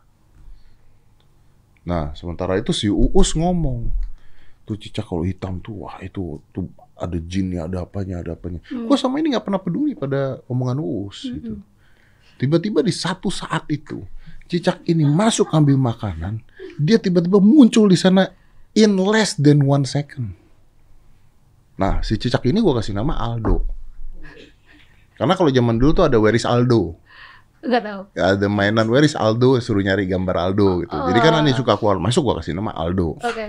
Nah, 1.87 2.13
sementara 2.13 2.59
itu 2.59 2.69
si 2.69 2.85
Uus 2.91 3.33
ngomong, 3.33 3.89
tuh 4.67 4.77
cicak 4.77 5.07
kalau 5.07 5.25
hitam 5.25 5.57
tuh, 5.57 5.87
wah 5.87 5.97
itu 6.03 6.37
tuh 6.53 6.69
ada 6.93 7.17
jinnya, 7.17 7.65
ada 7.65 7.87
apanya, 7.87 8.21
ada 8.21 8.37
apanya. 8.37 8.61
Gua 8.69 8.93
sama 8.93 9.17
ini 9.17 9.33
nggak 9.33 9.45
pernah 9.45 9.61
peduli 9.61 9.97
pada 9.97 10.39
omongan 10.45 10.77
Uus 10.79 11.25
gitu. 11.25 11.57
Tiba-tiba 12.37 12.85
di 12.85 12.93
satu 12.93 13.33
saat 13.33 13.65
itu, 13.73 14.05
cicak 14.45 14.85
ini 14.85 15.01
masuk 15.01 15.49
ambil 15.49 15.81
makanan, 15.81 16.45
dia 16.77 17.01
tiba-tiba 17.01 17.41
muncul 17.41 17.89
di 17.89 17.97
sana 17.97 18.29
in 18.77 18.93
less 19.01 19.33
than 19.33 19.65
one 19.65 19.81
second. 19.81 20.37
Nah, 21.77 22.01
si 22.01 22.17
cicak 22.17 22.41
ini 22.49 22.57
gua 22.57 22.81
kasih 22.81 22.97
nama 22.97 23.13
Aldo. 23.13 23.61
Karena 25.17 25.33
kalau 25.33 25.49
zaman 25.49 25.77
dulu 25.77 25.91
tuh 25.93 26.05
ada 26.09 26.17
Where 26.17 26.37
is 26.37 26.45
Aldo? 26.45 26.97
Enggak 27.61 27.83
tahu. 27.85 28.01
Ada 28.13 28.47
mainan 28.49 28.85
Where 28.89 29.05
is 29.05 29.17
Aldo, 29.17 29.57
suruh 29.61 29.81
nyari 29.81 30.05
gambar 30.09 30.35
Aldo 30.37 30.85
gitu. 30.85 30.93
Jadi 30.93 31.19
kan 31.21 31.33
Ani 31.41 31.53
suka 31.53 31.77
keluar 31.77 32.01
masuk 32.01 32.25
gua 32.25 32.35
kasih 32.41 32.57
nama 32.57 32.73
Aldo. 32.73 33.17
Oke. 33.21 33.45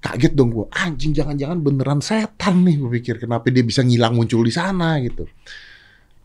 Kaget 0.00 0.32
dong 0.36 0.52
gua, 0.52 0.68
anjing 0.72 1.16
jangan-jangan 1.16 1.60
beneran 1.60 2.00
setan 2.00 2.64
nih 2.64 2.76
gua 2.80 2.90
pikir. 2.92 3.16
Kenapa 3.20 3.48
dia 3.52 3.64
bisa 3.64 3.84
ngilang 3.84 4.16
muncul 4.16 4.44
di 4.44 4.52
sana 4.52 4.96
gitu. 5.00 5.28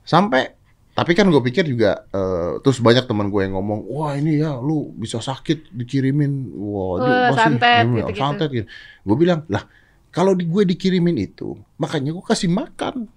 Sampai 0.03 0.61
tapi 0.91 1.15
kan 1.15 1.23
gue 1.31 1.39
pikir 1.39 1.63
juga 1.71 2.03
eh, 2.11 2.59
terus 2.59 2.83
banyak 2.83 3.07
teman 3.07 3.31
gue 3.31 3.47
yang 3.47 3.55
ngomong 3.55 3.87
wah 3.87 4.11
ini 4.11 4.43
ya 4.43 4.59
lu 4.59 4.91
bisa 4.91 5.23
sakit 5.23 5.71
dikirimin 5.71 6.51
wah 6.51 6.99
dia 6.99 7.07
Wah, 7.07 7.21
pasti 7.31 7.39
santet, 7.47 7.83
gitu-gitu. 7.87 8.19
santet 8.19 8.49
gitu. 8.51 8.67
gue 9.07 9.15
bilang 9.15 9.39
lah 9.47 9.63
kalau 10.11 10.31
di 10.31 10.43
gue 10.43 10.63
dikirimin 10.65 11.17
itu 11.17 11.55
makanya 11.75 12.11
gue 12.11 12.21
kasih 12.21 12.47
makan 12.47 13.07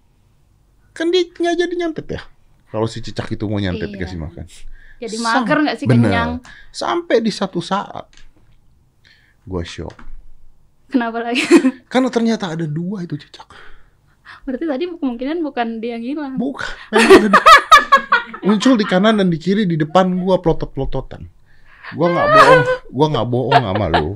kan 0.91 1.07
dia 1.09 1.27
nggak 1.27 1.57
jadi 1.59 1.75
nyantet 1.77 2.07
ya 2.09 2.23
kalau 2.69 2.87
si 2.87 2.99
cicak 2.99 3.29
itu 3.29 3.45
mau 3.45 3.59
nyantet 3.59 3.87
Iya. 3.87 3.95
dikasih 3.97 4.19
makan 4.19 4.47
Jadi 4.97 5.17
Sam- 5.17 5.43
mager 5.43 5.59
nggak 5.61 5.77
sih 5.77 5.87
bener. 5.87 6.07
kenyang? 6.07 6.31
sampai 6.71 7.19
di 7.19 7.29
satu 7.29 7.59
saat 7.59 8.07
gue 9.43 9.63
shock 9.63 9.95
Kenapa 10.87 11.19
lagi? 11.21 11.43
karena 11.93 12.07
ternyata 12.09 12.51
ada 12.51 12.65
dua 12.65 13.03
itu 13.03 13.15
cicak 13.17 13.51
Berarti 14.43 14.65
tadi 14.65 14.85
kemungkinan 14.87 15.41
bukan 15.41 15.67
dia 15.79 15.97
yang 15.97 16.05
hilang. 16.05 16.33
bukan 16.37 16.69
muncul 18.43 18.75
di 18.75 18.85
kanan 18.85 19.17
dan 19.17 19.29
di 19.29 19.37
kiri 19.37 19.65
di 19.65 19.75
depan 19.75 20.15
gue 20.15 20.37
plotot-plototan 20.37 21.27
gue 21.87 22.07
nggak 22.07 22.29
bohong 22.31 22.63
gue 22.89 23.07
nggak 23.11 23.27
bohong 23.27 23.63
sama 23.63 23.87
lu 23.91 24.09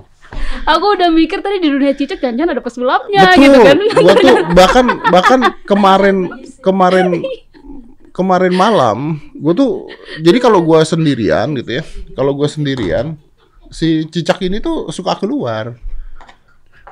Aku 0.68 0.86
udah 1.00 1.08
mikir 1.08 1.40
tadi 1.40 1.64
di 1.64 1.72
dunia 1.72 1.96
cicak 1.96 2.20
jangan 2.20 2.52
ada 2.52 2.60
pesulapnya 2.60 3.32
Betul. 3.32 3.40
gitu 3.40 3.58
kan. 3.64 3.78
Gua 4.04 4.14
tuh 4.20 4.36
bahkan 4.52 4.86
bahkan 5.08 5.40
kemarin 5.64 6.16
kemarin 6.60 7.06
kemarin 8.12 8.52
malam, 8.52 9.22
gue 9.30 9.54
tuh 9.54 9.88
jadi 10.20 10.42
kalau 10.42 10.60
gua 10.60 10.82
sendirian 10.84 11.54
gitu 11.56 11.80
ya, 11.80 11.82
kalau 12.12 12.34
gua 12.36 12.50
sendirian, 12.50 13.16
si 13.72 14.04
cicak 14.12 14.44
ini 14.44 14.60
tuh 14.60 14.92
suka 14.92 15.16
keluar. 15.16 15.72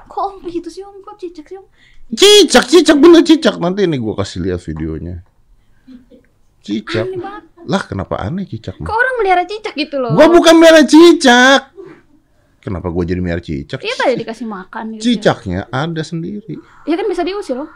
Kok 0.06 0.22
om 0.22 0.34
gitu 0.48 0.72
sih 0.72 0.80
om? 0.80 1.02
Kok 1.04 1.20
cicak 1.20 1.44
sih 1.44 1.60
om? 1.60 1.66
Cicak, 2.14 2.64
cicak 2.70 2.96
bener 2.96 3.20
cicak. 3.26 3.60
Nanti 3.60 3.84
ini 3.84 4.00
gua 4.00 4.16
kasih 4.16 4.40
lihat 4.46 4.64
videonya. 4.64 5.20
Cicak. 6.64 7.12
Lah 7.66 7.82
kenapa 7.84 8.22
aneh 8.24 8.48
cicak? 8.48 8.80
Kok 8.80 8.96
orang 8.96 9.14
melihara 9.20 9.44
cicak 9.44 9.76
gitu 9.76 10.00
loh? 10.00 10.16
Gua 10.16 10.32
bukan 10.32 10.56
merah 10.56 10.86
cicak. 10.86 11.75
Kenapa 12.66 12.90
gua 12.90 13.06
jadi 13.06 13.22
merah 13.22 13.38
cicak? 13.38 13.78
Iya 13.78 13.94
tadi 13.94 14.26
dikasih 14.26 14.42
makan 14.42 14.98
gitu. 14.98 15.06
Cicaknya 15.06 15.70
ada 15.70 16.02
sendiri. 16.02 16.58
Ya 16.82 16.98
kan 16.98 17.06
bisa 17.06 17.22
diusir 17.22 17.54
loh. 17.54 17.70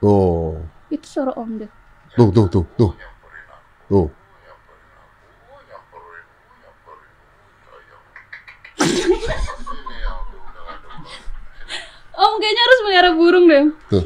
Tuh, 0.00 0.60
Itu 0.92 1.06
suara 1.08 1.32
om 1.40 1.56
deh. 1.56 1.68
tuh, 2.20 2.28
tuh, 2.32 2.46
tuh, 2.52 2.64
tuh. 2.76 2.92
Tuh. 3.88 4.08
Om 12.20 12.32
kayaknya 12.36 12.62
harus 12.68 12.78
melihara 12.84 13.10
burung 13.16 13.44
deh. 13.48 13.64
Tuh. 13.88 14.04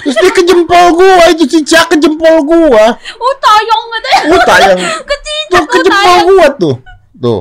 Terus 0.00 0.16
dia 0.16 0.32
ke 0.32 0.42
jempol 0.48 0.86
gua, 0.96 1.28
itu 1.28 1.44
cicak 1.44 1.92
ke 1.92 1.96
jempol 2.00 2.48
gua. 2.48 2.96
Oh 2.96 3.34
tayang 3.36 3.82
katanya. 3.92 4.22
Oh 4.32 4.40
tayang. 4.40 4.78
Kecicak 5.04 5.52
Tuh 5.52 5.64
ke 5.68 5.76
oh, 5.76 5.82
jempol 5.84 6.00
tayang. 6.00 6.24
gua 6.24 6.46
tuh. 6.56 6.74
Tuh. 7.20 7.40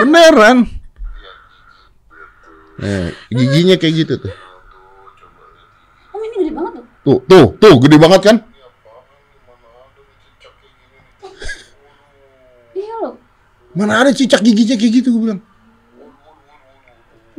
Beneran. 0.00 0.58
Eh, 2.80 3.12
giginya 3.28 3.76
kayak 3.76 3.94
gitu 4.08 4.14
tuh. 4.24 4.32
Om 6.16 6.20
ini 6.24 6.36
gede 6.48 6.52
banget 6.56 6.72
tuh. 6.80 6.84
Tuh, 7.04 7.18
tuh, 7.28 7.46
tuh, 7.60 7.74
gede 7.76 7.96
banget 8.00 8.20
kan? 8.24 8.36
Iya 12.72 12.94
loh. 13.04 13.14
Mana 13.76 14.00
ada 14.00 14.16
cicak 14.16 14.40
giginya 14.40 14.80
kayak 14.80 15.04
gitu 15.04 15.12
gue 15.12 15.22
bilang. 15.28 15.44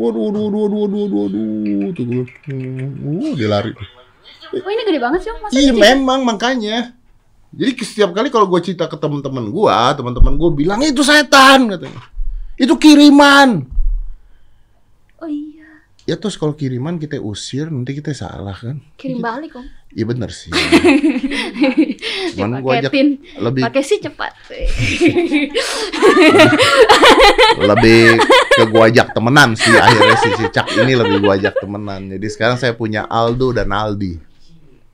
Waduh, 0.01 0.21
waduh, 0.33 0.41
waduh, 0.49 0.57
waduh, 0.57 0.79
waduh, 0.81 1.03
waduh, 1.05 1.13
waduh. 1.21 1.89
Tuh 1.93 2.03
gue 2.09 2.23
uh, 2.25 3.33
dia 3.37 3.47
lari. 3.47 3.71
Oh 4.51 4.69
ini 4.73 4.81
gede 4.83 4.99
banget 4.99 5.19
sih 5.23 5.29
om. 5.29 5.37
Masa 5.45 5.53
Iya, 5.53 5.71
memang 5.71 6.25
makanya. 6.25 6.97
Jadi 7.53 7.71
setiap 7.85 8.11
kali 8.11 8.33
kalau 8.33 8.49
gue 8.49 8.59
cerita 8.65 8.89
ke 8.89 8.97
teman-teman 8.97 9.45
gue, 9.51 9.77
teman-teman 9.95 10.33
gue 10.35 10.49
bilang 10.57 10.79
itu 10.81 11.05
setan 11.05 11.69
katanya. 11.69 12.01
Itu 12.57 12.75
kiriman. 12.81 13.70
Oh 16.01 16.09
iya. 16.09 16.17
Ya 16.17 16.21
terus 16.21 16.33
kalau 16.33 16.57
kiriman 16.57 16.97
kita 16.97 17.21
usir 17.21 17.69
nanti 17.69 17.93
kita 17.93 18.09
salah 18.17 18.57
kan? 18.57 18.81
Kirim 18.97 19.21
balik 19.21 19.53
om. 19.53 19.65
Iya 19.91 20.05
bener 20.07 20.31
sih. 20.31 20.49
Cuman 22.39 22.63
gue 22.63 22.73
ajak 22.79 22.91
lebih 23.43 23.63
Pakai 23.67 23.83
sih 23.83 23.99
cepat. 23.99 24.31
lebih 27.69 28.17
ke 28.55 28.63
gue 28.65 28.83
ajak 28.87 29.07
temenan 29.11 29.51
sih 29.53 29.75
akhirnya 29.75 30.15
si 30.15 30.29
cicak 30.39 30.67
ini 30.79 30.95
lebih 30.95 31.21
gue 31.21 31.33
ajak 31.43 31.59
temenan. 31.59 32.07
Jadi 32.17 32.27
sekarang 32.31 32.57
saya 32.57 32.73
punya 32.73 33.05
Aldo 33.05 33.51
dan 33.51 33.69
Aldi. 33.69 34.15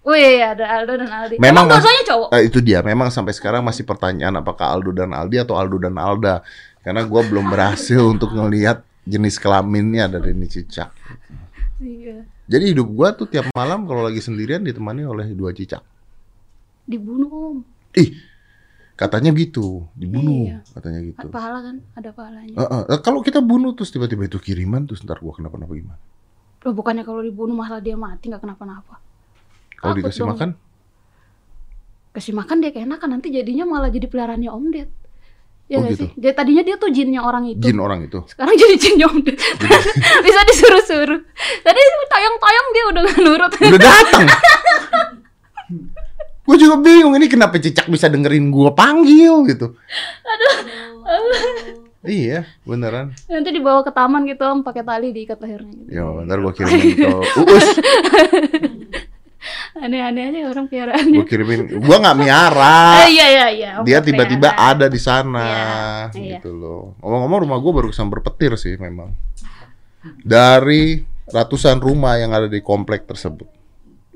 Wih 0.08 0.40
ada 0.44 0.66
Aldo 0.82 0.94
dan 0.98 1.12
Aldi. 1.14 1.36
Memang 1.38 1.70
Emang 1.70 1.84
mas- 1.84 2.08
cowok. 2.08 2.30
Eh, 2.34 2.42
itu 2.50 2.60
dia. 2.60 2.82
Memang 2.82 3.14
sampai 3.14 3.38
sekarang 3.38 3.62
masih 3.64 3.86
pertanyaan 3.86 4.34
apakah 4.42 4.76
Aldo 4.76 4.92
dan 4.92 5.14
Aldi 5.14 5.46
atau 5.46 5.56
Aldo 5.56 5.78
dan 5.78 5.96
Alda. 5.96 6.42
Karena 6.82 7.06
gue 7.06 7.22
belum 7.22 7.46
berhasil 7.52 8.02
untuk 8.02 8.34
ngelihat 8.34 8.82
jenis 9.08 9.38
kelaminnya 9.38 10.10
dari 10.10 10.34
ini 10.34 10.48
cicak. 10.50 10.97
Iya. 11.78 12.26
Jadi 12.50 12.74
hidup 12.74 12.90
gue 12.90 13.08
tuh 13.14 13.28
tiap 13.30 13.54
malam 13.54 13.86
kalau 13.86 14.02
lagi 14.02 14.18
sendirian 14.18 14.66
ditemani 14.66 15.06
oleh 15.06 15.30
dua 15.38 15.54
cicak. 15.54 15.86
Dibunuh 16.90 17.30
om. 17.30 17.58
Ih, 17.94 18.18
katanya 18.98 19.30
gitu, 19.38 19.86
dibunuh, 19.94 20.50
Iya. 20.50 20.60
katanya 20.74 21.00
gitu. 21.06 21.28
Pahala 21.30 21.60
kan? 21.62 21.76
Ada 21.94 22.10
pahalanya. 22.16 22.56
Eh, 22.58 22.84
eh, 22.98 23.00
kalau 23.06 23.22
kita 23.22 23.46
bunuh 23.46 23.78
terus 23.78 23.94
tiba-tiba 23.94 24.26
itu 24.26 24.42
kiriman 24.42 24.90
terus 24.90 25.06
ntar 25.06 25.22
gua 25.22 25.38
kenapa-napa 25.38 25.74
gimana? 25.78 26.02
Loh, 26.66 26.74
bukannya 26.74 27.06
kalau 27.06 27.22
dibunuh 27.22 27.54
malah 27.54 27.78
dia 27.78 27.94
mati 27.94 28.34
nggak 28.34 28.42
kenapa-napa. 28.42 28.98
Kalau 29.78 29.94
dikasih 29.94 30.26
dong. 30.26 30.34
makan? 30.34 30.50
Kasih 32.18 32.34
makan 32.34 32.58
dia 32.66 32.74
keenakan 32.74 33.10
nanti 33.14 33.30
jadinya 33.30 33.70
malah 33.70 33.94
jadi 33.94 34.10
peliharaannya 34.10 34.50
Om 34.50 34.66
Ded. 34.74 34.90
Ya 35.68 35.84
Oh, 35.84 35.88
gitu. 35.92 36.08
sih? 36.08 36.10
Jadi 36.16 36.32
tadinya 36.32 36.64
dia 36.64 36.76
tuh 36.80 36.88
jinnya 36.96 37.20
orang 37.20 37.44
itu. 37.52 37.60
Jin 37.60 37.80
orang 37.84 38.08
itu. 38.08 38.24
Sekarang 38.24 38.56
jadi 38.64 38.76
jinnya 38.80 39.06
Om 39.12 39.20
Ded. 39.20 39.36
Bisa 40.24 40.40
disuruh-suruh. 40.48 41.20
Tadi 41.64 41.82
tayang-tayang 42.08 42.68
dia 42.72 42.84
udah 42.88 43.04
nurut. 43.20 43.52
Udah 43.52 43.82
datang. 43.82 44.28
gue 46.48 46.56
juga 46.56 46.80
bingung 46.80 47.12
ini 47.20 47.28
kenapa 47.28 47.60
cicak 47.60 47.92
bisa 47.92 48.08
dengerin 48.08 48.48
gua 48.48 48.72
panggil 48.72 49.44
gitu. 49.52 49.76
Iya, 52.08 52.48
beneran. 52.64 53.12
Nanti 53.28 53.52
dibawa 53.52 53.84
ke 53.84 53.92
taman 53.92 54.24
gitu 54.24 54.40
Om 54.40 54.64
pakai 54.64 54.80
tali 54.80 55.12
diikat 55.12 55.44
lehernya 55.44 55.76
gitu. 55.76 55.92
Ya, 55.92 56.08
ntar 56.24 56.40
gua 56.40 56.56
kirimin 56.56 56.96
ke 56.96 57.10
Uus. 57.44 57.68
Aneh-aneh 59.78 60.24
aja 60.34 60.40
orang 60.50 60.66
peliharaannya. 60.66 61.18
Gua 61.22 61.26
kirimin. 61.26 61.60
Gua 61.80 61.98
nggak 62.00 62.18
miara. 62.18 63.06
Eh, 63.06 63.10
iya 63.16 63.26
iya 63.30 63.46
iya. 63.50 63.70
Om 63.80 63.86
Dia 63.86 64.00
nggak 64.00 64.06
tiba-tiba 64.08 64.50
ada 64.54 64.86
di 64.86 65.00
sana, 65.00 65.48
Iya, 66.12 66.18
iya. 66.18 66.38
gitu 66.40 66.52
loh. 66.52 66.98
Ngomong-ngomong 67.00 67.40
rumah 67.46 67.58
gua 67.60 67.74
baru 67.78 67.90
sambar 67.92 68.20
petir 68.22 68.58
sih 68.58 68.76
memang. 68.76 69.14
Dari 70.24 71.04
ratusan 71.28 71.78
rumah 71.78 72.16
yang 72.16 72.32
ada 72.32 72.48
di 72.48 72.64
komplek 72.64 73.04
tersebut. 73.06 73.48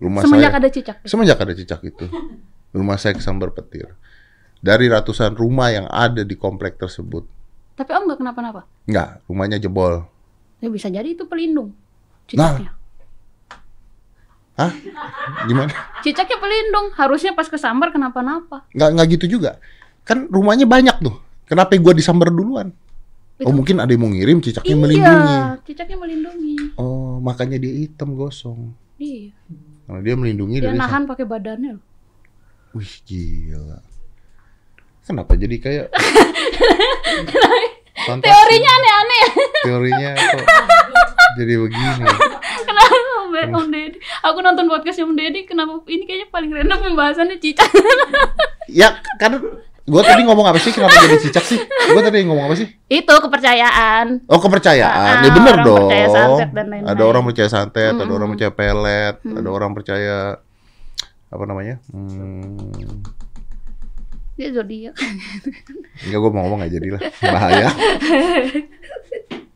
Rumah 0.01 0.21
Semenjak 0.25 0.49
saya 0.49 0.59
ada 0.59 0.69
cicak. 0.71 0.97
semenjak 1.05 1.38
ada 1.38 1.53
cicak 1.53 1.82
itu. 1.86 2.05
Rumah 2.73 2.97
saya 2.97 3.13
kesambar 3.13 3.53
petir. 3.53 3.91
Dari 4.57 4.89
ratusan 4.89 5.34
rumah 5.34 5.69
yang 5.69 5.86
ada 5.86 6.25
di 6.25 6.34
komplek 6.34 6.77
tersebut. 6.77 7.25
Tapi 7.75 7.89
Om 7.91 8.03
nggak 8.09 8.19
kenapa-napa. 8.19 8.61
Enggak, 8.86 9.21
rumahnya 9.25 9.57
jebol. 9.57 10.05
Ya 10.57 10.69
bisa 10.69 10.89
jadi 10.89 11.05
itu 11.05 11.25
pelindung. 11.25 11.73
Nah. 12.34 12.80
Hah? 14.62 14.72
Gimana? 15.43 15.72
Cicaknya 15.99 16.38
pelindung. 16.38 16.93
Harusnya 16.93 17.34
pas 17.34 17.45
kesambar 17.45 17.89
kenapa-napa. 17.89 18.70
Enggak 18.72 18.89
enggak 18.93 19.07
gitu 19.12 19.26
juga. 19.32 19.51
Kan 20.05 20.30
rumahnya 20.30 20.66
banyak 20.66 21.01
tuh. 21.01 21.18
Kenapa 21.45 21.74
gua 21.76 21.91
disambar 21.91 22.30
duluan? 22.30 22.70
Oh, 23.41 23.49
Itu- 23.49 23.57
mungkin 23.57 23.82
ada 23.82 23.89
yang 23.89 24.05
mau 24.05 24.09
ngirim 24.09 24.38
cicaknya 24.38 24.70
Iya, 24.70 24.78
melindungi. 24.78 25.38
cicaknya 25.66 25.97
melindungi. 25.97 26.53
Oh, 26.78 27.18
makanya 27.18 27.57
dia 27.57 27.74
hitam 27.76 28.14
gosong. 28.14 28.78
Iya. 28.95 29.34
Karena 29.84 29.99
dia 29.99 30.14
melindungi 30.14 30.62
Dia 30.62 30.70
dari 30.70 30.78
nahan 30.78 31.03
pakai 31.03 31.26
badannya 31.26 31.72
loh. 31.74 31.86
Wih, 32.72 32.93
gila. 33.03 33.82
Kenapa 35.01 35.34
jadi 35.34 35.57
kayak. 35.57 35.86
Teorinya 38.01 38.72
aneh-aneh. 38.72 39.26
Teorinya 39.62 40.09
kok 40.16 40.45
jadi 41.39 41.53
begini. 41.55 42.05
kenapa 42.62 42.95
Om, 43.32 43.55
Om 43.55 43.67
Deddy? 43.67 43.97
Aku 44.21 44.38
nonton 44.39 44.65
podcast 44.65 44.99
Om 44.99 45.13
Deddy, 45.13 45.43
kenapa 45.43 45.79
ini 45.86 46.03
kayaknya 46.03 46.27
paling 46.27 46.51
random 46.51 46.79
pembahasannya 46.84 47.38
cicak. 47.38 47.69
Ya, 48.71 48.88
kan 49.17 49.36
gua 49.84 49.99
tadi 50.01 50.23
ngomong 50.23 50.45
apa 50.45 50.55
sih? 50.55 50.71
Kenapa 50.71 50.95
jadi 50.97 51.19
cicak 51.19 51.43
sih? 51.43 51.59
Gua 51.91 51.99
tadi 51.99 52.23
ngomong 52.23 52.45
apa 52.45 52.55
sih? 52.55 52.71
itu 52.86 53.11
kepercayaan. 53.17 54.23
Oh 54.25 54.39
kepercayaan, 54.39 55.15
Ah, 55.17 55.21
ya 55.21 55.29
bener 55.29 55.55
orang 55.55 55.65
dong. 55.65 55.88
percaya 55.88 56.07
santet 56.07 56.49
dan 56.51 56.65
lain-lain. 56.67 56.88
Ada 56.88 57.03
orang 57.03 57.23
percaya 57.25 57.49
santet, 57.49 57.91
ada 57.91 57.99
Mm-mm. 57.99 58.15
orang 58.15 58.29
percaya 58.29 58.51
pelet, 58.51 59.15
Mm. 59.21 59.36
ada 59.36 59.49
orang 59.49 59.71
percaya 59.71 60.17
apa 61.27 61.43
namanya? 61.43 61.75
Hmm, 61.88 62.55
Dia 64.34 64.47
zodiak. 64.51 64.95
enggak 66.01 66.17
gue 66.17 66.32
mau 66.32 66.41
ngomong 66.43 66.63
aja 66.63 66.71
jadilah 66.71 67.01
bahaya. 67.21 67.67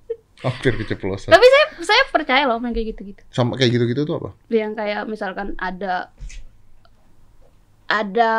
Hampir 0.46 0.78
keceplosan. 0.78 1.28
Tapi 1.28 1.42
saya 1.44 1.66
saya 1.82 2.04
percaya 2.08 2.44
loh 2.46 2.58
yang 2.58 2.70
kayak 2.70 2.94
gitu-gitu. 2.94 3.22
Sama 3.28 3.58
kayak 3.58 3.72
gitu-gitu 3.74 4.02
tuh 4.04 4.16
apa? 4.16 4.30
Yang 4.48 4.74
kayak 4.76 5.02
misalkan 5.06 5.58
ada 5.58 6.14
ada 7.86 8.32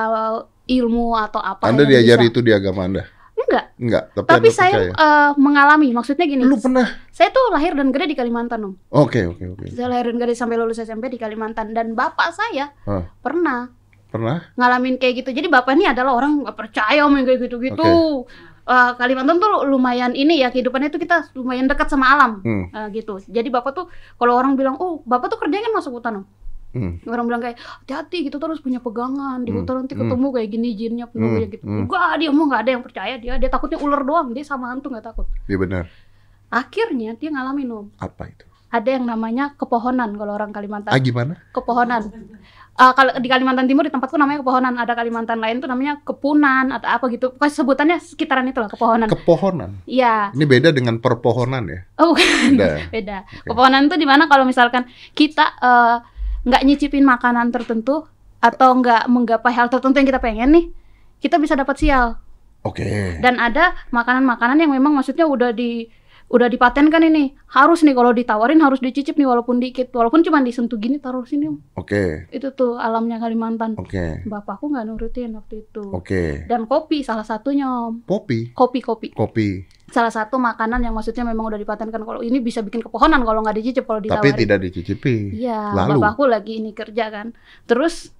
ilmu 0.64 1.14
atau 1.14 1.38
apa 1.38 1.66
Anda 1.66 1.82
yang 1.82 1.90
diajari 1.92 2.24
bisa- 2.24 2.32
itu 2.32 2.40
di 2.40 2.52
agama 2.52 2.82
Anda? 2.82 3.04
Enggak, 3.36 3.64
Enggak, 3.76 4.04
tapi, 4.10 4.26
tapi 4.28 4.48
saya 4.50 4.74
percaya. 4.74 4.90
eh, 4.96 5.30
mengalami. 5.36 5.88
Maksudnya 5.92 6.24
gini, 6.24 6.40
Lu 6.40 6.56
pernah? 6.56 6.88
saya 7.10 7.28
tuh 7.28 7.52
lahir 7.52 7.76
dan 7.76 7.92
gede 7.92 8.10
di 8.10 8.16
Kalimantan, 8.16 8.64
Om. 8.64 8.74
Oke, 8.90 9.22
oke, 9.24 9.44
oke. 9.52 9.64
Saya 9.68 9.86
lahir 9.86 10.08
dan 10.08 10.18
gede 10.18 10.32
sampai 10.32 10.56
lulus 10.56 10.80
SMP 10.80 11.06
di 11.06 11.14
Kalimantan 11.14 11.70
dan 11.70 11.92
bapak 11.92 12.32
saya 12.32 12.72
Hah. 12.82 13.04
pernah 13.20 13.70
Pernah? 14.08 14.50
ngalamin 14.52 14.96
kayak 14.96 15.20
gitu. 15.20 15.30
Jadi 15.30 15.46
bapak 15.46 15.76
ini 15.76 15.84
adalah 15.84 16.16
orang 16.16 16.42
nggak 16.42 16.56
percaya 16.56 17.04
om 17.04 17.12
yang 17.12 17.22
kayak 17.24 17.44
gitu-gitu. 17.44 18.24
Eh, 18.66 18.90
Kalimantan 18.94 19.38
tuh 19.38 19.62
lumayan 19.64 20.10
ini 20.12 20.42
ya 20.42 20.50
kehidupannya 20.50 20.90
tuh 20.90 20.98
kita 20.98 21.30
lumayan 21.32 21.64
dekat 21.64 21.86
sama 21.86 22.10
alam 22.10 22.42
Hmm. 22.42 22.66
Eh, 22.68 22.88
gitu. 22.92 23.22
Jadi 23.22 23.46
bapak 23.46 23.70
tuh 23.72 23.86
kalau 24.16 24.34
orang 24.34 24.54
bilang, 24.54 24.74
oh 24.76 24.98
bapak 25.02 25.30
tuh 25.30 25.38
kerjanya 25.38 25.70
kan 25.70 25.74
masuk 25.76 25.94
hutan 25.94 26.14
om. 26.18 26.26
Hmm. 26.72 26.98
Orang 27.04 27.24
bilang 27.24 27.40
kayak 27.40 27.56
hati-hati 27.56 28.26
gitu 28.26 28.36
terus 28.36 28.58
punya 28.58 28.78
pegangan 28.78 29.40
di 29.40 29.48
Hmm. 29.48 29.62
hutan 29.62 29.74
nanti 29.80 29.94
Hmm. 29.94 30.02
ketemu 30.04 30.26
kayak 30.28 30.48
gini 30.50 30.68
jinnya 30.74 31.06
penuh 31.06 31.24
Hmm. 31.24 31.36
kayak 31.38 31.48
gitu. 31.52 31.64
Hmm. 31.64 31.78
Enggak 31.80 32.10
dia 32.16 32.28
mau 32.28 32.44
nggak 32.44 32.60
ada 32.60 32.70
yang 32.70 32.82
percaya 32.82 33.14
dia 33.16 33.32
dia 33.34 33.48
takutnya 33.48 33.78
ular 33.78 34.02
doang 34.02 34.28
dia 34.30 34.42
sama 34.42 34.68
hantu 34.68 34.90
nggak 34.90 35.06
takut. 35.06 35.26
Iya 35.46 35.56
benar. 35.56 35.84
Akhirnya 36.48 37.14
dia 37.14 37.30
ngalamin 37.30 37.70
om 37.70 37.86
Apa 37.96 38.28
itu? 38.28 38.44
ada 38.68 38.88
yang 38.88 39.06
namanya 39.06 39.54
kepohonan 39.54 40.10
kalau 40.12 40.34
orang 40.34 40.50
Kalimantan 40.50 40.90
Ah 40.90 40.98
gimana? 40.98 41.38
kepohonan. 41.50 42.02
Eh, 42.76 42.92
kalau 42.92 43.16
di 43.16 43.28
Kalimantan 43.32 43.64
Timur 43.64 43.88
di 43.88 43.92
tempatku 43.92 44.20
namanya 44.20 44.44
kepohonan, 44.44 44.76
ada 44.76 44.92
Kalimantan 44.92 45.40
lain 45.40 45.64
tuh 45.64 45.68
namanya 45.72 45.96
kepunan 46.04 46.68
atau 46.76 46.88
apa 46.92 47.08
gitu. 47.08 47.32
Pokoknya 47.32 47.54
sebutannya 47.56 47.96
sekitaran 48.04 48.44
itu 48.44 48.60
lah 48.60 48.68
kepohonan. 48.68 49.08
Kepohonan. 49.08 49.70
Iya. 49.88 50.36
Ini 50.36 50.44
beda 50.44 50.76
dengan 50.76 51.00
perpohonan 51.00 51.64
ya? 51.72 51.80
Oh, 51.96 52.12
bukan. 52.12 52.52
Beda. 52.52 52.68
Beda. 52.94 53.18
Kepohonan 53.48 53.88
tuh 53.88 53.96
di 53.96 54.04
mana 54.04 54.28
kalau 54.28 54.44
misalkan 54.44 54.84
kita 55.16 55.56
eh, 55.56 55.96
nggak 56.44 56.62
nyicipin 56.68 57.00
makanan 57.08 57.48
tertentu 57.48 58.04
atau 58.44 58.68
nggak 58.76 59.08
menggapai 59.08 59.56
hal 59.56 59.72
tertentu 59.72 59.96
yang 59.96 60.08
kita 60.12 60.20
pengen 60.20 60.48
nih, 60.52 60.64
kita 61.24 61.40
bisa 61.40 61.56
dapat 61.56 61.80
sial. 61.80 62.20
Oke. 62.60 63.16
Dan 63.24 63.40
ada 63.40 63.72
makanan-makanan 63.88 64.60
yang 64.60 64.76
memang 64.76 64.92
maksudnya 64.92 65.24
udah 65.24 65.56
di 65.56 65.88
udah 66.26 66.50
dipatenkan 66.50 67.06
ini 67.06 67.38
harus 67.54 67.86
nih 67.86 67.94
kalau 67.94 68.10
ditawarin 68.10 68.58
harus 68.58 68.82
dicicip 68.82 69.14
nih 69.14 69.30
walaupun 69.30 69.62
dikit 69.62 69.94
walaupun 69.94 70.26
cuma 70.26 70.42
disentuh 70.42 70.74
gini 70.74 70.98
taruh 70.98 71.22
sini 71.22 71.46
om 71.46 71.62
Oke. 71.78 72.26
itu 72.34 72.50
tuh 72.50 72.82
alamnya 72.82 73.22
Kalimantan 73.22 73.78
Oke. 73.78 74.26
bapakku 74.26 74.66
nggak 74.66 74.84
nurutin 74.90 75.38
waktu 75.38 75.62
itu 75.62 75.86
Oke. 75.94 76.42
dan 76.50 76.66
kopi 76.66 77.06
salah 77.06 77.22
satunya 77.22 77.70
om 77.70 78.02
Kopi. 78.02 78.50
kopi 78.58 78.82
kopi 78.82 79.08
Kopi. 79.14 79.62
salah 79.86 80.10
satu 80.10 80.34
makanan 80.42 80.82
yang 80.82 80.98
maksudnya 80.98 81.22
memang 81.22 81.46
udah 81.46 81.62
dipatenkan 81.62 82.02
kalau 82.02 82.18
ini 82.18 82.42
bisa 82.42 82.58
bikin 82.58 82.82
kepohonan 82.82 83.22
kalau 83.22 83.46
nggak 83.46 83.62
dicicip 83.62 83.86
kalau 83.86 84.02
Tapi 84.02 84.10
ditawarin 84.10 84.34
tidak 84.34 84.58
dicicipi. 84.66 85.14
Iya, 85.30 85.78
bapakku 85.78 86.26
lagi 86.26 86.58
ini 86.58 86.74
kerja 86.74 87.06
kan. 87.06 87.38
Terus 87.70 88.10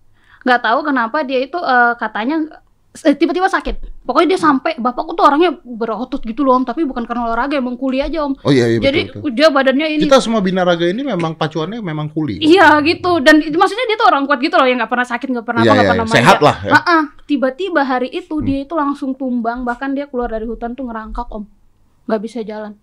nggak 0.47 0.63
tahu 0.63 0.79
kenapa 0.87 1.27
dia 1.27 1.43
itu 1.43 1.59
eh, 1.59 1.95
katanya 1.99 2.63
tiba-tiba 2.97 3.51
sakit. 3.51 4.05
Pokoknya 4.07 4.35
dia 4.35 4.41
sampai 4.41 4.79
bapakku 4.79 5.13
tuh 5.13 5.27
orangnya 5.27 5.59
berotot 5.61 6.23
gitu 6.23 6.47
loh, 6.47 6.57
Om, 6.57 6.65
tapi 6.65 6.87
bukan 6.87 7.05
karena 7.05 7.27
olahraga, 7.29 7.59
emang 7.59 7.75
kuli 7.75 7.99
aja 8.01 8.23
om. 8.25 8.33
Oh 8.41 8.55
iya 8.55 8.71
iya 8.71 8.79
Jadi 8.79 9.11
betul. 9.11 9.21
betul. 9.27 9.33
dia 9.35 9.49
badannya 9.51 9.87
ini. 9.99 10.03
Kita 10.07 10.23
semua 10.23 10.41
binaraga 10.41 10.87
ini 10.87 11.03
memang 11.03 11.35
pacuannya 11.35 11.83
memang 11.83 12.09
kuli. 12.15 12.39
Iya 12.39 12.79
gitu, 12.87 13.19
dan 13.21 13.43
maksudnya 13.43 13.87
dia 13.91 13.97
tuh 13.99 14.09
orang 14.09 14.25
kuat 14.25 14.39
gitu 14.41 14.55
loh, 14.57 14.65
yang 14.65 14.79
nggak 14.79 14.93
pernah 14.95 15.09
sakit, 15.11 15.29
nggak 15.29 15.47
pernah 15.47 15.63
Iya, 15.67 15.71
apa, 15.71 15.75
nggak 15.77 15.85
iya, 15.85 15.93
pernah 15.93 16.07
iya. 16.07 16.19
Sehat 16.23 16.39
lah 16.41 16.57
ya. 16.63 16.73
Ah-ah, 16.73 17.03
tiba-tiba 17.27 17.81
hari 17.83 18.09
itu 18.09 18.35
Hmm. 18.39 18.47
dia 18.47 18.59
itu 18.63 18.75
langsung 18.79 19.11
tumbang, 19.19 19.67
bahkan 19.67 19.91
dia 19.93 20.07
keluar 20.07 20.31
dari 20.31 20.47
hutan 20.47 20.73
tuh 20.79 20.87
ngerangkak 20.87 21.27
om, 21.35 21.45
nggak 22.07 22.21
bisa 22.23 22.41
jalan, 22.47 22.79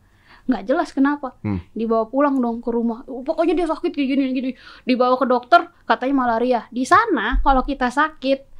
nggak 0.46 0.64
jelas 0.68 0.92
kenapa. 0.92 1.40
Hmm. 1.42 1.64
Dibawa 1.72 2.06
pulang 2.12 2.36
dong 2.38 2.60
ke 2.60 2.70
rumah, 2.70 3.02
pokoknya 3.08 3.64
dia 3.64 3.68
sakit 3.72 3.90
kayak 3.96 4.08
gini 4.12 4.24
gini, 4.36 4.52
dibawa 4.84 5.16
ke 5.16 5.26
dokter, 5.26 5.72
katanya 5.88 6.14
malaria. 6.14 6.62
Di 6.68 6.84
sana 6.84 7.40
kalau 7.40 7.64
kita 7.64 7.88
sakit, 7.88 8.53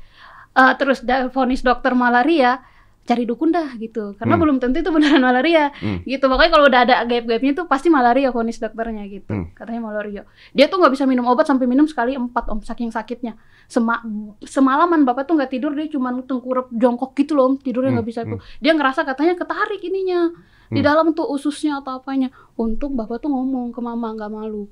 eh, 0.54 0.74
terus 0.76 1.02
da- 1.02 1.28
vonis 1.28 1.60
dokter 1.60 1.92
malaria, 1.94 2.62
cari 3.04 3.24
dukun 3.24 3.52
dah 3.52 3.76
gitu, 3.76 4.16
karena 4.16 4.34
Hmm. 4.34 4.42
belum 4.42 4.58
tentu 4.58 4.80
itu 4.80 4.88
beneran 4.88 5.20
malaria, 5.28 5.76
Hmm. 5.76 6.00
gitu. 6.04 6.24
Makanya 6.26 6.52
kalau 6.52 6.66
udah 6.66 6.82
ada 6.82 6.96
gap-gapnya 7.04 7.52
tuh 7.54 7.66
pasti 7.66 7.88
malaria 7.88 8.30
vonis 8.30 8.56
dokternya 8.58 9.04
gitu, 9.06 9.28
Hmm. 9.28 9.52
katanya 9.52 9.82
malaria. 9.84 10.24
Dia 10.52 10.66
tuh 10.66 10.80
nggak 10.80 10.94
bisa 10.94 11.04
minum 11.04 11.26
obat 11.26 11.44
sampai 11.44 11.66
minum 11.66 11.84
sekali 11.84 12.16
empat 12.16 12.48
om, 12.48 12.60
saking 12.60 12.90
sakitnya. 12.90 13.36
Sema 13.66 14.00
semalaman 14.42 15.04
bapak 15.04 15.24
tuh 15.24 15.36
nggak 15.36 15.50
tidur 15.50 15.72
dia 15.72 15.88
cuma 15.88 16.16
tengkurap 16.18 16.68
jongkok 16.70 17.12
gitu 17.14 17.34
loh 17.34 17.50
Om. 17.50 17.54
tidurnya 17.58 17.92
nggak 17.94 18.04
Hmm, 18.04 18.12
bisa 18.14 18.22
tuh 18.24 18.40
dia 18.58 18.72
ngerasa 18.72 19.04
katanya 19.04 19.34
ketarik 19.34 19.80
ininya 19.82 20.32
di 20.68 20.80
Hmm. 20.80 20.86
dalam 20.86 21.08
tuh 21.12 21.26
ususnya 21.26 21.80
atau 21.80 21.98
apanya 21.98 22.28
untung 22.54 22.94
bapak 22.94 23.20
tuh 23.20 23.30
ngomong 23.30 23.72
ke 23.72 23.80
mama 23.80 24.12
nggak 24.12 24.30
malu 24.30 24.68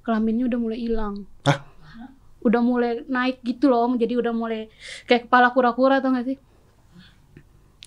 kelaminnya 0.00 0.46
udah 0.46 0.58
mulai 0.58 0.78
hilang 0.80 1.22
Hah? 1.44 1.69
Udah 2.40 2.60
mulai 2.64 3.04
naik 3.04 3.44
gitu 3.44 3.68
loh 3.68 3.84
Om. 3.88 4.00
jadi 4.00 4.16
udah 4.16 4.32
mulai 4.32 4.72
kayak 5.04 5.28
kepala 5.28 5.52
kura-kura 5.52 6.00
tau 6.00 6.16
gak 6.16 6.24
sih 6.24 6.38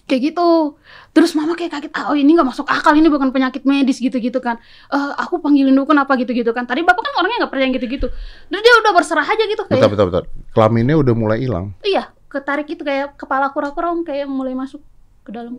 kayak 0.03 0.35
gitu 0.35 0.77
terus 1.15 1.31
mama 1.33 1.55
kayak 1.55 1.79
kaget 1.79 1.91
ah 1.95 2.11
oh 2.11 2.17
ini 2.17 2.35
nggak 2.35 2.45
masuk 2.45 2.67
akal 2.67 2.91
ini 2.91 3.07
bukan 3.07 3.31
penyakit 3.31 3.63
medis 3.63 4.03
gitu-gitu 4.03 4.43
kan 4.43 4.59
Eh 4.91 5.11
aku 5.15 5.39
panggilin 5.39 5.73
dukun 5.73 5.95
apa 5.95 6.19
gitu-gitu 6.19 6.51
kan 6.51 6.67
tadi 6.67 6.83
bapak 6.83 7.07
kan 7.07 7.13
orangnya 7.23 7.47
nggak 7.47 7.51
percaya 7.55 7.65
yang 7.65 7.75
gitu-gitu 7.79 8.07
terus 8.11 8.61
dia 8.61 8.73
udah 8.83 8.91
berserah 8.91 9.25
aja 9.25 9.43
gitu 9.47 9.63
kayak 9.63 9.79
Bentar, 9.79 9.89
bentar, 9.89 10.05
bentar. 10.11 10.23
Kelaminnya 10.53 10.95
udah 10.99 11.13
mulai 11.17 11.41
hilang. 11.41 11.73
Iya, 11.81 12.13
ketarik 12.29 12.69
itu 12.69 12.85
kayak 12.85 13.17
kepala 13.17 13.49
kura-kura 13.49 13.89
om 13.89 14.05
kayak 14.05 14.29
mulai 14.29 14.53
masuk 14.53 14.85
ke 15.25 15.33
dalam. 15.33 15.57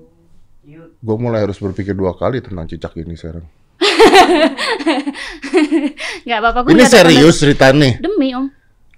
Gue 1.02 1.16
mulai 1.18 1.42
harus 1.42 1.58
berpikir 1.58 1.98
dua 1.98 2.14
kali 2.14 2.38
tentang 2.38 2.68
cicak 2.70 2.94
ini 3.00 3.18
sekarang. 3.18 3.42
Nggak 6.26 6.38
apa-apa. 6.38 6.70
Ini 6.70 6.84
serius 6.86 7.42
cerita 7.42 7.74
nih. 7.74 7.98
Demi 7.98 8.38
om. 8.38 8.46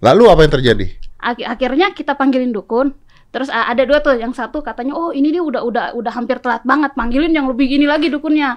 Lalu 0.06 0.24
apa 0.30 0.40
yang 0.40 0.52
terjadi? 0.54 0.86
Ak- 1.18 1.42
akhirnya 1.44 1.90
kita 1.90 2.14
panggilin 2.14 2.54
dukun. 2.54 2.94
Terus 3.26 3.50
ada 3.50 3.82
dua 3.82 3.98
tuh, 3.98 4.14
yang 4.14 4.30
satu 4.30 4.62
katanya, 4.62 4.94
oh 4.94 5.10
ini 5.10 5.28
dia 5.28 5.42
udah 5.42 5.60
udah 5.60 5.84
udah 5.92 6.12
hampir 6.14 6.38
telat 6.38 6.62
banget, 6.62 6.94
panggilin 6.94 7.34
yang 7.34 7.44
lebih 7.44 7.66
gini 7.68 7.84
lagi 7.84 8.08
dukunnya. 8.08 8.56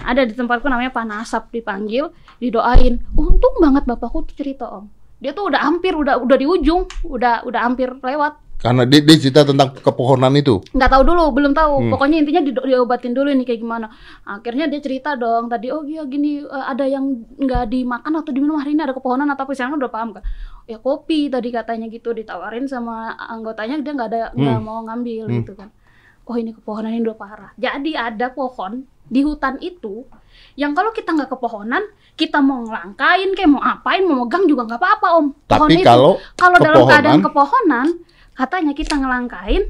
Ada 0.00 0.24
di 0.24 0.32
tempatku 0.32 0.64
namanya 0.64 0.88
Panasap 0.88 1.50
dipanggil, 1.50 2.08
didoain. 2.38 3.02
Untung 3.12 3.58
banget 3.58 3.84
bapakku 3.84 4.24
tuh 4.24 4.36
cerita 4.38 4.70
om. 4.70 4.86
Dia 5.18 5.34
tuh 5.34 5.50
udah 5.50 5.60
hampir, 5.60 5.92
udah 5.92 6.14
udah 6.16 6.36
di 6.38 6.46
ujung, 6.46 6.86
udah 7.04 7.42
udah 7.42 7.60
hampir 7.60 7.90
lewat. 7.98 8.38
Karena 8.58 8.82
dia, 8.82 8.98
dia 8.98 9.14
cerita 9.14 9.46
tentang 9.46 9.70
kepohonan 9.70 10.34
itu. 10.34 10.58
nggak 10.74 10.90
tahu 10.90 11.02
dulu 11.06 11.30
belum 11.30 11.54
tahu 11.54 11.74
Hmm. 11.78 11.90
pokoknya 11.94 12.16
intinya 12.18 12.42
di, 12.42 12.50
diobatin 12.50 13.14
dulu 13.14 13.30
nih 13.30 13.46
kayak 13.46 13.60
gimana 13.62 13.86
akhirnya 14.26 14.66
dia 14.66 14.82
cerita 14.82 15.14
dong 15.14 15.46
tadi 15.46 15.70
oh 15.70 15.86
iya 15.86 16.02
gini 16.02 16.42
eh, 16.42 16.64
ada 16.66 16.82
yang 16.82 17.06
nggak 17.38 17.70
dimakan 17.70 18.18
atau 18.18 18.34
diminum 18.34 18.58
hari 18.58 18.74
ini 18.74 18.82
ada 18.82 18.90
kepohonan 18.90 19.30
atau 19.30 19.46
apa 19.46 19.54
sekarang 19.54 19.78
udah 19.78 19.86
paham 19.86 20.10
kan 20.10 20.26
ya 20.68 20.76
kopi 20.76 21.26
tadi 21.26 21.48
katanya 21.48 21.88
gitu 21.88 22.12
ditawarin 22.12 22.64
sama 22.64 22.94
anggotanya 23.16 23.80
dia 23.80 23.90
nggak 23.90 24.08
ada 24.08 24.20
nggak 24.30 24.52
Hmm. 24.54 24.62
mau 24.62 24.84
ngambil 24.84 25.24
Hmm. 25.24 25.36
gitu 25.38 25.52
kan 25.54 25.72
oh 26.22 26.36
ini 26.36 26.52
kepohonan 26.52 26.92
ini 26.92 27.02
udah 27.02 27.16
parah 27.16 27.50
jadi 27.56 27.90
ada 28.12 28.28
pohon 28.28 28.84
di 29.02 29.24
hutan 29.24 29.56
itu 29.60 30.04
yang 30.54 30.76
kalau 30.76 30.92
kita 30.92 31.10
nggak 31.10 31.26
ke 31.26 31.36
pohonan 31.36 31.80
kita 32.14 32.38
mau 32.38 32.60
ngelangkain 32.62 33.32
kayak 33.32 33.48
mau 33.48 33.64
apain 33.64 34.04
mau 34.04 34.22
megang 34.22 34.44
juga 34.44 34.68
nggak 34.68 34.76
apa-apa 34.76 35.08
om 35.14 35.26
Pohon 35.42 35.66
Tapi 35.66 35.80
itu. 35.80 35.88
kalau 35.88 36.12
Kalau 36.34 36.56
dalam 36.58 36.76
kepohonan- 36.76 36.92
keadaan 36.92 37.20
kepohonan, 37.22 37.86
katanya 38.34 38.72
kita 38.72 38.94
ngelangkain 38.94 39.62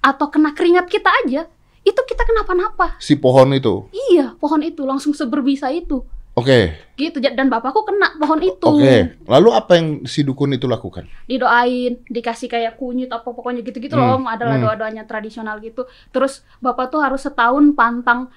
atau 0.00 0.26
kena 0.28 0.52
keringat 0.52 0.86
kita 0.86 1.10
aja, 1.18 1.48
itu 1.82 2.00
kita 2.00 2.22
kenapa-napa. 2.22 2.94
si 2.98 3.16
pohon 3.16 3.50
itu, 3.50 3.88
Iya, 4.12 4.36
pohon 4.36 4.60
itu 4.60 4.80
langsung 4.82 5.10
seberbisa 5.10 5.68
itu. 5.68 6.04
Oke, 6.34 6.60
Gitu. 6.94 7.18
Ja- 7.18 7.34
Dan 7.34 7.50
bapakku 7.50 7.82
kena 7.82 8.14
pohon 8.14 8.38
itu. 8.38 8.62
oke. 8.62 9.26
Lalu 9.26 9.48
apa 9.50 9.72
yang 9.74 9.86
si 10.04 10.22
dukun 10.22 10.50
itu 10.50 10.64
lakukan? 10.64 11.10
Didoain, 11.24 11.98
dikasih 12.06 12.46
kayak 12.46 12.74
kunyit 12.74 13.10
apa 13.10 13.26
pokoknya 13.26 13.62
gitu-gitu 13.62 13.94
loh, 13.94 14.14
Hmm, 14.14 14.22
Om. 14.22 14.30
Adalah 14.30 14.54
hmm. 14.54 14.64
doa-doanya 14.64 15.02
tradisional 15.02 15.58
gitu. 15.58 15.82
Terus 16.08 16.46
bapak 16.58 16.90
tuh 16.90 17.02
harus 17.02 17.18
setahun 17.18 17.74
pantang 17.74 18.30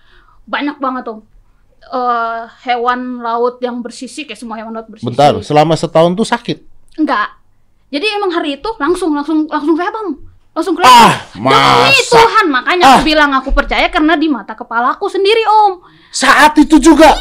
banyak 0.43 0.77
banget, 0.77 1.05
Om. 1.05 1.19
Eh, 1.79 2.41
hewan 2.65 3.21
laut 3.21 3.61
yang 3.61 3.79
bersisik 3.79 4.27
ya 4.27 4.35
semua 4.35 4.57
hewan 4.57 4.73
laut 4.73 4.89
bersisik. 4.89 5.05
Bentar, 5.07 5.37
selama 5.39 5.77
setahun 5.77 6.11
tuh 6.13 6.25
sakit. 6.25 6.57
Enggak. 6.97 7.37
Jadi 7.87 8.05
emang 8.09 8.33
hari 8.33 8.57
itu 8.57 8.69
langsung 8.75 9.13
langsung 9.13 9.45
langsung 9.45 9.77
om. 9.77 10.09
Langsung 10.51 10.73
kelihatan. 10.73 10.89
Ah, 10.89 11.13
Demi 11.31 11.45
masa? 11.93 12.17
Tuhan, 12.17 12.45
makanya 12.49 12.83
Ah. 12.83 12.93
aku 12.97 13.01
bilang 13.05 13.29
aku 13.31 13.53
percaya 13.53 13.85
karena 13.87 14.17
di 14.17 14.25
mata 14.25 14.57
kepalaku 14.57 15.05
sendiri 15.05 15.45
om. 15.45 15.85
Saat 16.09 16.57
itu 16.57 16.81
juga. 16.81 17.13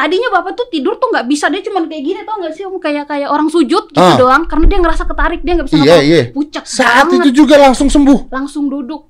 Tadinya 0.00 0.28
bapak 0.30 0.52
tuh 0.54 0.64
tidur 0.66 0.96
tuh 0.96 1.08
nggak 1.08 1.26
bisa 1.26 1.46
dia 1.46 1.60
cuma 1.60 1.82
kayak 1.82 2.00
gini 2.00 2.20
tau 2.22 2.36
nggak 2.36 2.52
sih 2.52 2.64
om 2.64 2.72
kayak 2.74 3.04
kayak 3.04 3.28
orang 3.28 3.46
sujud 3.46 3.84
gitu 3.86 4.00
Ah. 4.00 4.16
doang 4.16 4.44
karena 4.44 4.64
dia 4.64 4.78
ngerasa 4.78 5.04
ketarik 5.04 5.40
dia 5.40 5.52
nggak 5.54 5.66
bisa 5.66 5.76
ngapa- 5.76 6.00
iya. 6.02 6.22
pucat 6.30 6.64
Saat 6.64 7.04
banget. 7.06 7.20
itu 7.20 7.30
juga 7.38 7.54
langsung 7.58 7.86
sembuh. 7.86 8.30
langsung 8.30 8.64
duduk 8.66 9.04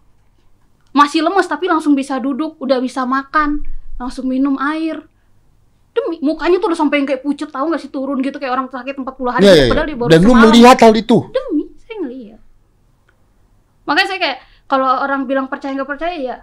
masih 0.90 1.22
lemes 1.22 1.46
tapi 1.46 1.64
langsung 1.64 1.94
bisa 1.94 2.18
duduk 2.18 2.58
udah 2.58 2.78
bisa 2.78 3.04
makan 3.04 3.62
langsung 3.96 4.26
minum 4.26 4.58
air 4.58 4.98
demi 5.90 6.18
mukanya 6.20 6.58
tuh 6.58 6.66
udah 6.66 6.80
sampai 6.80 6.98
yang 6.98 7.06
kayak 7.06 7.20
pucet 7.20 7.46
tahu 7.46 7.68
nggak 7.68 7.78
sih 7.78 7.88
turun 7.88 8.18
gitu 8.18 8.36
kayak 8.36 8.50
orang 8.52 8.66
sakit 8.66 8.94
40 8.96 9.06
hari 9.28 9.42
Iya, 9.42 9.52
iya, 9.52 9.64
padahal 9.68 9.78
iya. 9.80 9.86
dia 9.86 9.96
baru 9.96 10.10
Dan 10.10 10.20
lu 10.20 10.32
melihat 10.36 10.76
hal 10.80 10.92
itu. 10.92 11.16
demi 11.28 11.62
saya 11.76 11.96
ngeliat 12.00 12.40
makanya 13.84 14.08
saya 14.08 14.20
kayak 14.20 14.38
kalau 14.66 14.86
orang 14.98 15.20
bilang 15.24 15.46
percaya 15.46 15.70
nggak 15.72 15.86
percaya 15.88 16.16
ya 16.16 16.36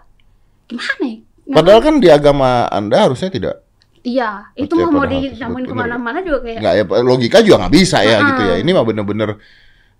gimana 0.66 1.04
ya 1.04 1.20
Padahal 1.50 1.80
kan 1.82 1.96
di 1.98 2.08
agama 2.08 2.68
Anda 2.68 3.04
harusnya 3.04 3.28
tidak. 3.28 3.67
Iya 4.08 4.48
itu 4.56 4.72
mau 4.88 5.04
disamain 5.04 5.68
bener. 5.68 5.68
ke 5.68 5.76
mana-mana 5.76 6.20
juga 6.24 6.40
kayak 6.40 6.60
Nggak 6.64 6.74
ya, 6.74 6.84
logika 7.04 7.38
juga 7.44 7.56
nggak 7.68 7.76
bisa 7.76 7.98
ya 8.02 8.18
Ah. 8.18 8.28
gitu 8.32 8.42
ya. 8.42 8.56
Ini 8.64 8.70
mah 8.72 8.86
bener-bener 8.88 9.30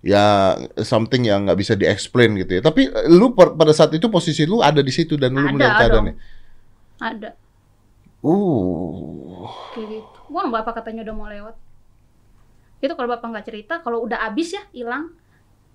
ya 0.00 0.24
something 0.80 1.26
yang 1.26 1.44
nggak 1.44 1.58
bisa 1.58 1.76
di-explain 1.76 2.32
gitu 2.40 2.56
ya. 2.56 2.62
Tapi 2.64 2.88
lu 3.10 3.36
per- 3.36 3.52
pada 3.52 3.70
saat 3.70 3.92
itu 3.92 4.08
posisi 4.08 4.48
lu 4.48 4.64
ada 4.64 4.80
di 4.80 4.88
situ 4.88 5.14
dan 5.14 5.36
lu 5.36 5.44
Ada 5.44 5.52
melihat 5.52 5.74
keadaannya. 5.76 6.14
ada 6.98 7.30
Uh. 8.18 9.46
kayak 9.70 9.88
gitu 9.94 10.18
gua 10.26 10.50
bapak 10.50 10.82
katanya 10.82 11.06
udah 11.06 11.14
mau 11.14 11.30
lewat 11.30 11.54
itu 12.78 12.90
kalau 12.90 13.06
bapak 13.08 13.30
nggak 13.30 13.46
cerita 13.46 13.74
kalau 13.78 14.02
udah 14.02 14.26
abis 14.26 14.58
ya 14.58 14.62
hilang 14.72 15.14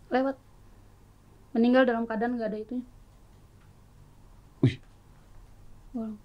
lewat 0.10 0.36
meninggal 1.52 1.88
dalam 1.88 2.04
keadaan 2.04 2.36
nggak 2.36 2.52
ada 2.52 2.60
itunya 2.60 2.84
Wih. 4.60 4.76
Wow. 5.96 6.20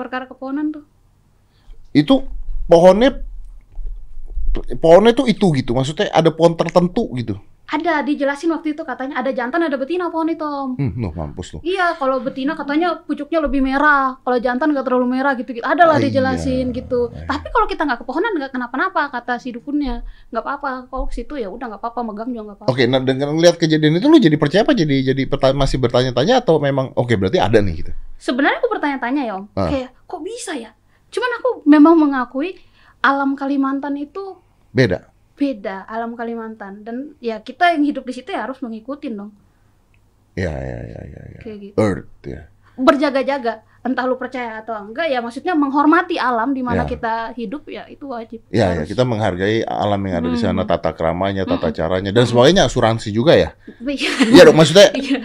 Perkara 0.00 0.24
kepohonan 0.24 0.72
tuh 0.72 0.84
Itu 1.92 2.24
pohonnya 2.66 3.20
pohonnya 4.80 5.12
tuh 5.12 5.28
itu 5.28 5.46
gitu. 5.56 5.76
Maksudnya 5.76 6.08
ada 6.12 6.32
pohon 6.32 6.56
tertentu 6.56 7.08
gitu. 7.16 7.36
Ada 7.72 8.04
dijelasin 8.04 8.52
waktu 8.52 8.76
itu 8.76 8.84
katanya 8.84 9.16
ada 9.16 9.32
jantan 9.32 9.64
ada 9.64 9.74
betina 9.74 10.12
pohon 10.12 10.28
itu 10.28 10.44
om 10.44 10.76
Hmm, 10.76 10.92
noh 10.92 11.08
mampus 11.10 11.56
lu. 11.56 11.58
Iya, 11.64 11.96
kalau 11.96 12.20
betina 12.20 12.52
katanya 12.52 13.00
pucuknya 13.00 13.40
lebih 13.40 13.60
merah, 13.60 14.20
kalau 14.20 14.36
jantan 14.36 14.70
nggak 14.70 14.84
terlalu 14.84 15.08
merah 15.10 15.32
gitu-gitu. 15.32 15.64
Ada 15.64 15.84
lah 15.84 15.96
Oh, 15.96 16.02
dijelasin 16.02 16.68
iya. 16.68 16.76
gitu. 16.76 17.08
Tapi 17.08 17.48
kalau 17.48 17.64
kita 17.64 17.82
nggak 17.82 17.98
ke 17.98 18.06
pohonan 18.06 18.32
nggak 18.34 18.52
kenapa-napa 18.52 19.08
kata 19.08 19.40
si 19.40 19.50
dukunnya, 19.50 20.04
nggak 20.28 20.42
apa-apa. 20.42 20.86
Kalau 20.86 21.08
ke 21.08 21.14
situ 21.14 21.34
ya 21.34 21.48
udah 21.48 21.66
nggak 21.66 21.80
apa-apa, 21.80 22.00
megang 22.02 22.28
juga 22.28 22.42
nggak 22.44 22.56
apa-apa. 22.60 22.70
Oke, 22.70 22.84
nah 22.84 23.00
dengan 23.00 23.32
ngeliat 23.32 23.56
kejadian 23.56 23.96
itu 23.96 24.06
lu 24.06 24.18
jadi 24.18 24.36
percaya 24.36 24.62
apa 24.62 24.72
jadi 24.72 24.96
jadi 25.08 25.22
masih 25.52 25.78
bertanya-tanya 25.78 26.40
atau 26.40 26.58
memang 26.58 26.92
oke 26.92 27.16
berarti 27.16 27.40
ada 27.40 27.56
nih 27.58 27.74
gitu. 27.80 27.92
Sebenarnya 28.18 28.60
aku 28.60 28.68
bertanya-tanya 28.68 29.22
ya 29.24 29.32
om, 29.40 29.48
Ah. 29.54 29.68
kayak 29.68 29.96
kok 30.02 30.20
bisa 30.20 30.52
ya? 30.52 30.76
Cuman 31.08 31.30
aku 31.38 31.50
memang 31.64 31.94
mengakui 31.94 32.56
alam 33.00 33.32
Kalimantan 33.32 33.96
itu 33.96 34.36
Beda. 34.70 35.11
Beda 35.42 35.82
alam 35.84 36.14
Kalimantan 36.14 36.86
dan 36.86 36.96
ya 37.18 37.42
kita 37.42 37.74
yang 37.74 37.82
hidup 37.82 38.06
di 38.06 38.14
situ 38.14 38.30
ya 38.30 38.46
harus 38.46 38.62
mengikutin 38.62 39.12
dong. 39.12 39.30
Ya, 40.32 40.54
ya, 40.54 40.78
ya, 40.86 41.00
ya, 41.04 41.22
ya. 41.34 41.40
kayak 41.42 41.58
gitu. 41.60 41.74
Earth 41.76 42.22
ya. 42.24 42.42
Berjaga-jaga, 42.72 43.52
entah 43.84 44.08
lu 44.08 44.16
percaya 44.16 44.64
atau 44.64 44.72
enggak 44.72 45.04
ya 45.04 45.20
maksudnya 45.20 45.52
menghormati 45.52 46.16
alam 46.16 46.56
di 46.56 46.64
mana 46.64 46.86
Ya. 46.86 46.88
kita 46.88 47.14
hidup 47.36 47.68
ya 47.68 47.84
itu 47.84 48.08
wajib. 48.08 48.40
Ya, 48.48 48.72
ya, 48.72 48.80
Harus. 48.80 48.88
kita 48.88 49.04
menghargai 49.04 49.60
alam 49.60 50.00
yang 50.08 50.24
ada 50.24 50.28
di 50.30 50.40
sana, 50.40 50.64
Hmm. 50.64 50.70
tata 50.72 50.96
keramanya, 50.96 51.44
tata 51.44 51.68
Mm-mm. 51.68 51.76
caranya, 51.76 52.10
dan 52.16 52.24
sebagainya 52.24 52.64
asuransi 52.64 53.12
juga 53.12 53.36
ya. 53.36 53.52
Iya. 53.84 54.08
Iya 54.24 54.42
dong, 54.48 54.56
maksudnya 54.56 54.88
Iya. 54.96 55.18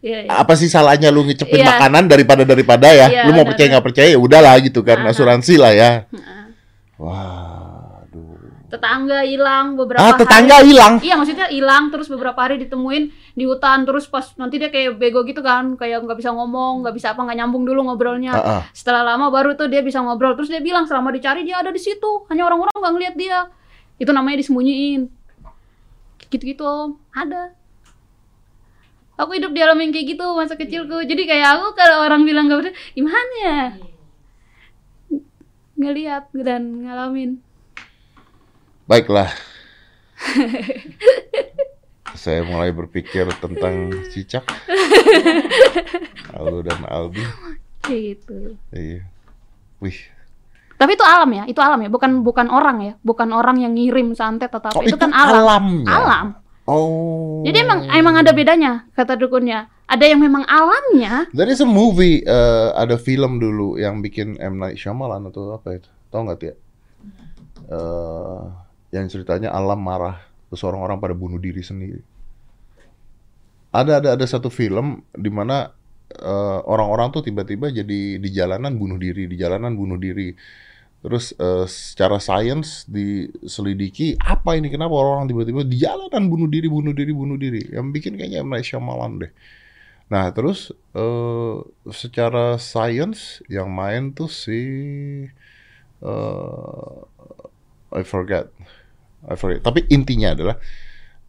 Iya, 0.00 0.18
iya. 0.24 0.30
apa 0.32 0.56
sih 0.56 0.72
salahnya 0.72 1.12
lu 1.12 1.28
ngecepin 1.28 1.60
Iya. 1.60 1.68
makanan 1.76 2.08
daripada 2.08 2.42
daripada 2.48 2.88
ya? 2.88 3.12
Iya, 3.12 3.28
lu 3.28 3.36
mau 3.36 3.44
benar, 3.44 3.52
percaya 3.52 3.66
nggak 3.68 3.84
percaya 3.84 4.08
ya 4.08 4.18
udahlah 4.18 4.54
gitu 4.64 4.80
kan, 4.80 4.98
asuransi 5.04 5.54
lah 5.60 5.72
ya. 5.76 5.90
Heeh. 6.08 6.42
Waduh. 6.96 7.61
Tetangga 8.72 9.20
hilang 9.20 9.76
beberapa 9.76 10.00
Ah, 10.00 10.16
tetangga 10.16 10.64
hari. 10.64 10.72
hilang. 10.72 10.96
Iya 11.04 11.20
maksudnya 11.20 11.52
hilang 11.52 11.92
terus 11.92 12.08
beberapa 12.08 12.40
hari 12.40 12.56
ditemuin 12.56 13.04
di 13.36 13.44
hutan 13.44 13.84
terus 13.84 14.08
pas 14.08 14.32
nanti 14.40 14.56
dia 14.56 14.72
kayak 14.72 14.96
bego 14.96 15.28
gitu 15.28 15.44
kan 15.44 15.76
kayak 15.76 16.00
nggak 16.00 16.16
bisa 16.16 16.32
ngomong 16.32 16.80
nggak 16.80 16.96
bisa 16.96 17.12
apa 17.12 17.20
nggak 17.20 17.36
nyambung 17.36 17.68
dulu 17.68 17.84
ngobrolnya. 17.84 18.32
Ah, 18.32 18.40
ah. 18.40 18.62
setelah 18.72 19.04
lama 19.04 19.28
baru 19.28 19.60
tuh 19.60 19.68
dia 19.68 19.84
bisa 19.84 20.00
ngobrol 20.00 20.32
terus 20.32 20.48
dia 20.48 20.64
bilang 20.64 20.88
selama 20.88 21.12
dicari 21.12 21.44
dia 21.44 21.60
ada 21.60 21.68
di 21.68 21.76
situ 21.76 22.24
hanya 22.32 22.48
orang-orang 22.48 22.72
nggak 22.72 22.92
ngeliat 22.96 23.14
dia. 23.20 23.38
Itu 24.00 24.08
namanya 24.16 24.40
disembunyiin. 24.40 25.04
Gitu-gitu 26.32 26.64
om. 26.64 26.96
Ada. 27.12 27.52
Aku 29.20 29.36
hidup 29.36 29.52
di 29.52 29.60
alam 29.60 29.76
yang 29.76 29.92
kayak 29.92 30.16
gitu 30.16 30.24
masa 30.32 30.56
kecilku. 30.56 31.04
Jadi 31.04 31.28
kayak 31.28 31.60
aku 31.60 31.76
kalau 31.76 32.08
orang 32.08 32.24
bilang 32.24 32.48
gak 32.48 32.64
bener 32.64 32.74
gimana 32.96 33.34
ya? 33.44 33.60
Ngeliat 35.76 36.32
dan 36.32 36.88
ngalamin 36.88 37.51
Baiklah. 38.86 39.30
Saya 42.22 42.44
mulai 42.44 42.70
berpikir 42.70 43.26
tentang 43.40 43.90
cicak. 44.12 44.44
Aldo 46.36 46.60
dan 46.62 46.80
Aldi. 46.86 47.24
kayak 47.82 48.02
gitu 48.14 48.54
Iya. 48.70 49.02
Wih. 49.82 49.98
Tapi 50.78 50.98
itu 50.98 51.04
alam 51.06 51.30
ya, 51.30 51.44
itu 51.46 51.60
alam 51.62 51.78
ya, 51.82 51.90
bukan 51.90 52.26
bukan 52.26 52.50
orang 52.50 52.78
ya, 52.82 52.92
bukan 53.06 53.30
orang 53.30 53.62
yang 53.62 53.74
ngirim 53.78 54.14
santet 54.18 54.50
atau 54.50 54.66
apa. 54.66 54.78
Oh, 54.78 54.82
itu, 54.82 54.98
kan 54.98 55.14
alam. 55.14 55.46
alamnya. 55.46 55.86
Alam. 55.86 56.26
Oh. 56.66 57.42
Jadi 57.46 57.58
emang 57.62 57.80
emang 57.90 58.14
ada 58.18 58.30
bedanya 58.34 58.86
kata 58.94 59.14
dukunnya. 59.18 59.70
Ada 59.86 60.10
yang 60.10 60.22
memang 60.22 60.42
alamnya. 60.46 61.26
There 61.34 61.50
is 61.50 61.62
a 61.62 61.68
movie, 61.68 62.22
eh, 62.22 62.68
ada 62.74 62.98
film 62.98 63.38
dulu 63.42 63.78
yang 63.78 64.02
bikin 64.02 64.38
M 64.42 64.58
Night 64.58 64.78
Shyamalan 64.78 65.26
atau 65.30 65.54
apa 65.54 65.78
itu? 65.78 65.90
Tahu 66.10 66.22
nggak 66.26 66.38
Tia? 66.38 66.54
Eh, 67.70 68.42
yang 68.92 69.08
ceritanya 69.08 69.48
alam 69.50 69.80
marah, 69.80 70.20
terus 70.52 70.62
orang-orang 70.68 71.00
pada 71.00 71.16
bunuh 71.16 71.40
diri 71.40 71.64
sendiri. 71.64 72.04
Ada 73.72 74.04
ada 74.04 74.08
ada 74.20 74.26
satu 74.28 74.52
film 74.52 75.00
di 75.16 75.32
mana 75.32 75.72
eh, 76.12 76.60
orang-orang 76.68 77.08
tuh 77.08 77.24
tiba-tiba 77.24 77.72
jadi 77.72 78.20
di 78.20 78.28
jalanan 78.28 78.76
bunuh 78.76 79.00
diri, 79.00 79.24
di 79.24 79.36
jalanan 79.40 79.72
bunuh 79.72 79.96
diri. 79.96 80.36
Terus 81.02 81.32
eh, 81.40 81.64
secara 81.64 82.20
sains 82.20 82.84
diselidiki 82.84 84.20
apa 84.20 84.60
ini 84.60 84.68
kenapa 84.68 84.92
orang 84.92 85.24
tiba-tiba 85.24 85.64
di 85.64 85.80
jalanan 85.80 86.28
bunuh 86.28 86.46
diri, 86.52 86.68
bunuh 86.68 86.92
diri, 86.92 87.12
bunuh 87.16 87.40
diri. 87.40 87.72
Yang 87.72 87.86
bikin 87.96 88.12
kayaknya 88.20 88.44
M 88.44 88.52
Night 88.52 88.68
Shyamalan 88.68 89.24
deh. 89.24 89.32
Nah, 90.12 90.28
terus 90.36 90.68
eh, 90.92 91.56
secara 91.88 92.60
sains 92.60 93.40
yang 93.48 93.72
main 93.72 94.12
tuh 94.12 94.28
si 94.28 94.60
eh 96.04 96.96
I 97.92 98.04
forget. 98.04 98.48
I 99.28 99.36
forget. 99.38 99.62
Tapi 99.62 99.86
intinya 99.92 100.34
adalah 100.34 100.56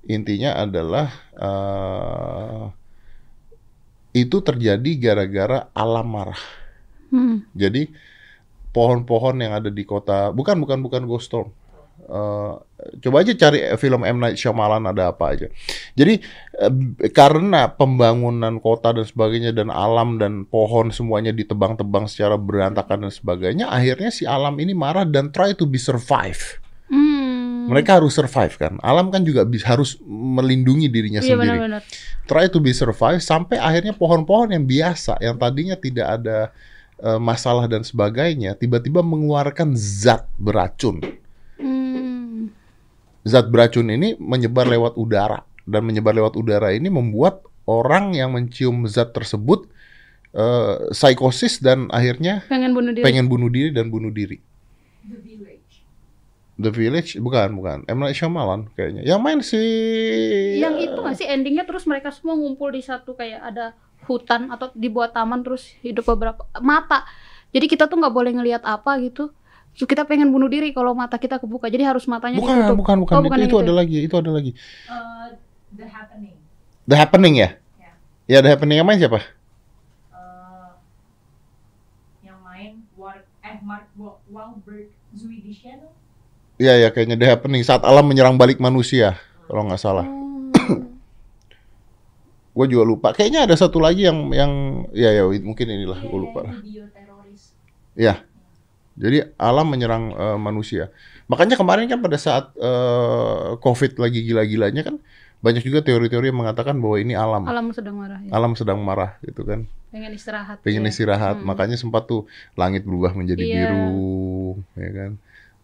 intinya 0.04 0.52
adalah 0.60 1.08
eh 1.38 2.64
itu 4.14 4.38
terjadi 4.46 4.92
gara-gara 5.02 5.74
alam 5.74 6.08
marah. 6.08 6.44
Hmm. 7.10 7.46
Jadi 7.54 7.90
pohon-pohon 8.74 9.42
yang 9.42 9.54
ada 9.58 9.70
di 9.70 9.86
kota 9.86 10.30
bukan 10.34 10.62
bukan 10.62 10.82
bukan 10.82 11.06
ghost 11.10 11.30
storm. 11.30 11.50
Eh, 12.04 12.54
coba 13.00 13.24
aja 13.24 13.32
cari 13.38 13.64
film 13.80 14.02
M 14.04 14.18
Night 14.20 14.36
Shyamalan 14.36 14.86
ada 14.90 15.14
apa 15.14 15.34
aja. 15.34 15.48
Jadi 15.94 16.20
eh, 16.58 16.74
karena 17.14 17.70
pembangunan 17.70 18.58
kota 18.60 18.92
dan 18.92 19.06
sebagainya 19.06 19.54
dan 19.54 19.70
alam 19.70 20.18
dan 20.18 20.44
pohon 20.46 20.90
semuanya 20.90 21.32
ditebang-tebang 21.32 22.10
secara 22.10 22.36
berantakan 22.36 23.08
dan 23.08 23.14
sebagainya, 23.14 23.66
akhirnya 23.70 24.10
si 24.10 24.26
alam 24.28 24.58
ini 24.60 24.74
marah 24.76 25.06
dan 25.08 25.30
try 25.30 25.54
to 25.54 25.64
be 25.70 25.80
survive. 25.80 26.63
Hmm. 27.64 27.72
Mereka 27.72 28.04
harus 28.04 28.12
survive 28.12 28.52
kan. 28.60 28.76
Alam 28.84 29.08
kan 29.08 29.24
juga 29.24 29.48
harus 29.64 29.96
melindungi 30.04 30.92
dirinya 30.92 31.24
Iya 31.24 31.40
sendiri 31.40 31.56
benar-benar. 31.56 31.82
try 32.26 32.52
to 32.52 32.60
be 32.60 32.76
survive 32.76 33.24
sampai 33.24 33.56
akhirnya 33.56 33.96
pohon-pohon 33.96 34.52
yang 34.52 34.68
biasa 34.68 35.16
yang 35.20 35.40
tadinya 35.40 35.80
tidak 35.80 36.20
ada 36.20 36.52
eh, 37.00 37.20
masalah 37.20 37.72
dan 37.72 37.82
sebagainya 37.82 38.54
tiba-tiba 38.54 39.00
mengeluarkan 39.00 39.72
zat 39.74 40.28
beracun. 40.36 41.00
Hmm. 41.56 42.52
Zat 43.24 43.48
beracun 43.48 43.88
ini 43.88 44.20
menyebar 44.20 44.68
lewat 44.68 45.00
udara 45.00 45.48
dan 45.64 45.88
menyebar 45.88 46.12
lewat 46.12 46.36
udara 46.36 46.76
ini 46.76 46.92
membuat 46.92 47.40
orang 47.64 48.12
yang 48.12 48.36
mencium 48.36 48.84
zat 48.84 49.16
tersebut 49.16 49.72
eh, 50.34 50.92
psikosis 50.92 51.64
dan 51.64 51.88
akhirnya 51.88 52.44
Pengen 52.52 52.76
bunuh 52.76 52.92
diri. 52.92 53.04
pengen 53.04 53.26
bunuh 53.32 53.48
diri 53.48 53.72
dan 53.72 53.88
bunuh 53.88 54.12
diri. 54.12 54.44
The 56.64 56.72
Village. 56.72 57.20
Bukan 57.20 57.54
bukan 57.54 57.78
M 57.86 58.00
Night 58.00 58.16
Shyamalan 58.16 58.72
kayaknya. 58.72 59.04
Yang 59.04 59.20
main 59.20 59.40
si 59.44 59.62
Yang 60.58 60.76
itu 60.88 60.98
nggak 60.98 61.16
sih 61.16 61.28
endingnya 61.28 61.64
terus 61.64 61.84
mereka 61.84 62.10
semua 62.10 62.34
ngumpul 62.34 62.72
di 62.72 62.80
satu 62.80 63.14
kayak 63.14 63.44
ada 63.44 63.66
hutan 64.04 64.48
atau 64.48 64.72
dibuat 64.74 65.12
taman 65.12 65.44
terus 65.44 65.68
hidup 65.80 66.08
beberapa 66.08 66.44
mata. 66.58 67.04
Jadi 67.52 67.68
kita 67.68 67.86
tuh 67.86 68.00
nggak 68.00 68.12
boleh 68.12 68.32
ngelihat 68.32 68.64
apa 68.64 68.96
gitu. 69.00 69.30
Terus 69.74 69.90
kita 69.90 70.06
pengen 70.06 70.30
bunuh 70.30 70.48
diri 70.48 70.70
kalau 70.70 70.94
mata 70.94 71.18
kita 71.18 71.38
kebuka. 71.38 71.66
Jadi 71.68 71.84
harus 71.84 72.06
matanya 72.06 72.38
bukan 72.38 72.56
ditutup. 72.58 72.78
bukan 72.80 72.96
bukan, 73.02 73.16
Oh, 73.16 73.20
itu, 73.20 73.28
bukan 73.28 73.40
itu 73.40 73.48
itu 73.48 73.58
ada 73.60 73.74
lagi 73.74 73.98
itu 74.02 74.16
ada 74.16 74.32
lagi. 74.32 74.52
Uh, 74.86 75.28
the 75.74 75.86
Happening. 75.86 76.36
The 76.84 76.96
Happening 76.96 77.34
ya? 77.36 77.50
Ya. 77.76 77.92
Ya 78.28 78.38
The 78.40 78.50
Happening 78.52 78.78
yang 78.78 78.86
main 78.86 79.00
siapa? 79.00 79.20
Uh, 80.10 80.78
yang 82.22 82.38
main 82.40 82.86
War 82.94 83.24
eh 83.42 83.58
Mark 83.60 83.90
Wa- 83.96 84.22
Wahlberg, 84.28 84.94
Zooey 85.12 85.42
Deschanel. 85.42 85.90
Iya 86.62 86.88
ya 86.88 86.90
kayaknya 86.94 87.18
The 87.18 87.28
Happening 87.28 87.66
saat 87.66 87.82
alam 87.82 88.06
menyerang 88.06 88.38
balik 88.38 88.62
manusia 88.62 89.18
kalau 89.50 89.66
nggak 89.66 89.82
salah. 89.82 90.06
Oh. 90.06 90.52
Gue 92.54 92.66
juga 92.70 92.84
lupa. 92.86 93.10
Kayaknya 93.18 93.50
ada 93.50 93.56
satu 93.58 93.82
lagi 93.82 94.06
yang 94.06 94.30
yang 94.30 94.52
ya 94.94 95.10
ya 95.10 95.26
mungkin 95.42 95.66
inilah 95.66 95.98
gue 95.98 96.20
lupa. 96.22 96.46
lah. 96.46 96.56
Video 96.62 96.86
teroris. 96.94 97.58
Iya. 97.98 98.22
Jadi 98.94 99.26
alam 99.42 99.66
menyerang 99.66 100.14
eh, 100.14 100.38
manusia. 100.38 100.94
Makanya 101.26 101.58
kemarin 101.58 101.90
kan 101.90 101.98
pada 101.98 102.18
saat 102.22 102.54
eh, 102.54 103.58
COVID 103.58 103.98
lagi 103.98 104.22
gila-gilanya 104.22 104.86
kan 104.86 104.96
banyak 105.44 105.66
juga 105.66 105.84
teori-teori 105.84 106.32
yang 106.32 106.40
mengatakan 106.40 106.78
bahwa 106.78 106.96
ini 107.02 107.18
alam. 107.18 107.44
Alam 107.50 107.74
sedang 107.74 107.98
marah 108.00 108.22
ya. 108.22 108.32
Alam 108.32 108.52
sedang 108.54 108.80
marah 108.80 109.18
gitu 109.26 109.42
kan. 109.44 109.66
Pengen 109.90 110.14
istirahat. 110.14 110.58
Pengen 110.62 110.86
ya. 110.86 110.90
istirahat. 110.94 111.42
Hmm. 111.42 111.50
Makanya 111.50 111.76
sempat 111.76 112.06
tuh 112.06 112.30
langit 112.56 112.86
berubah 112.86 113.12
menjadi 113.18 113.44
Iya. 113.44 113.54
biru, 113.68 114.62
ya 114.78 114.90
kan. 114.94 115.12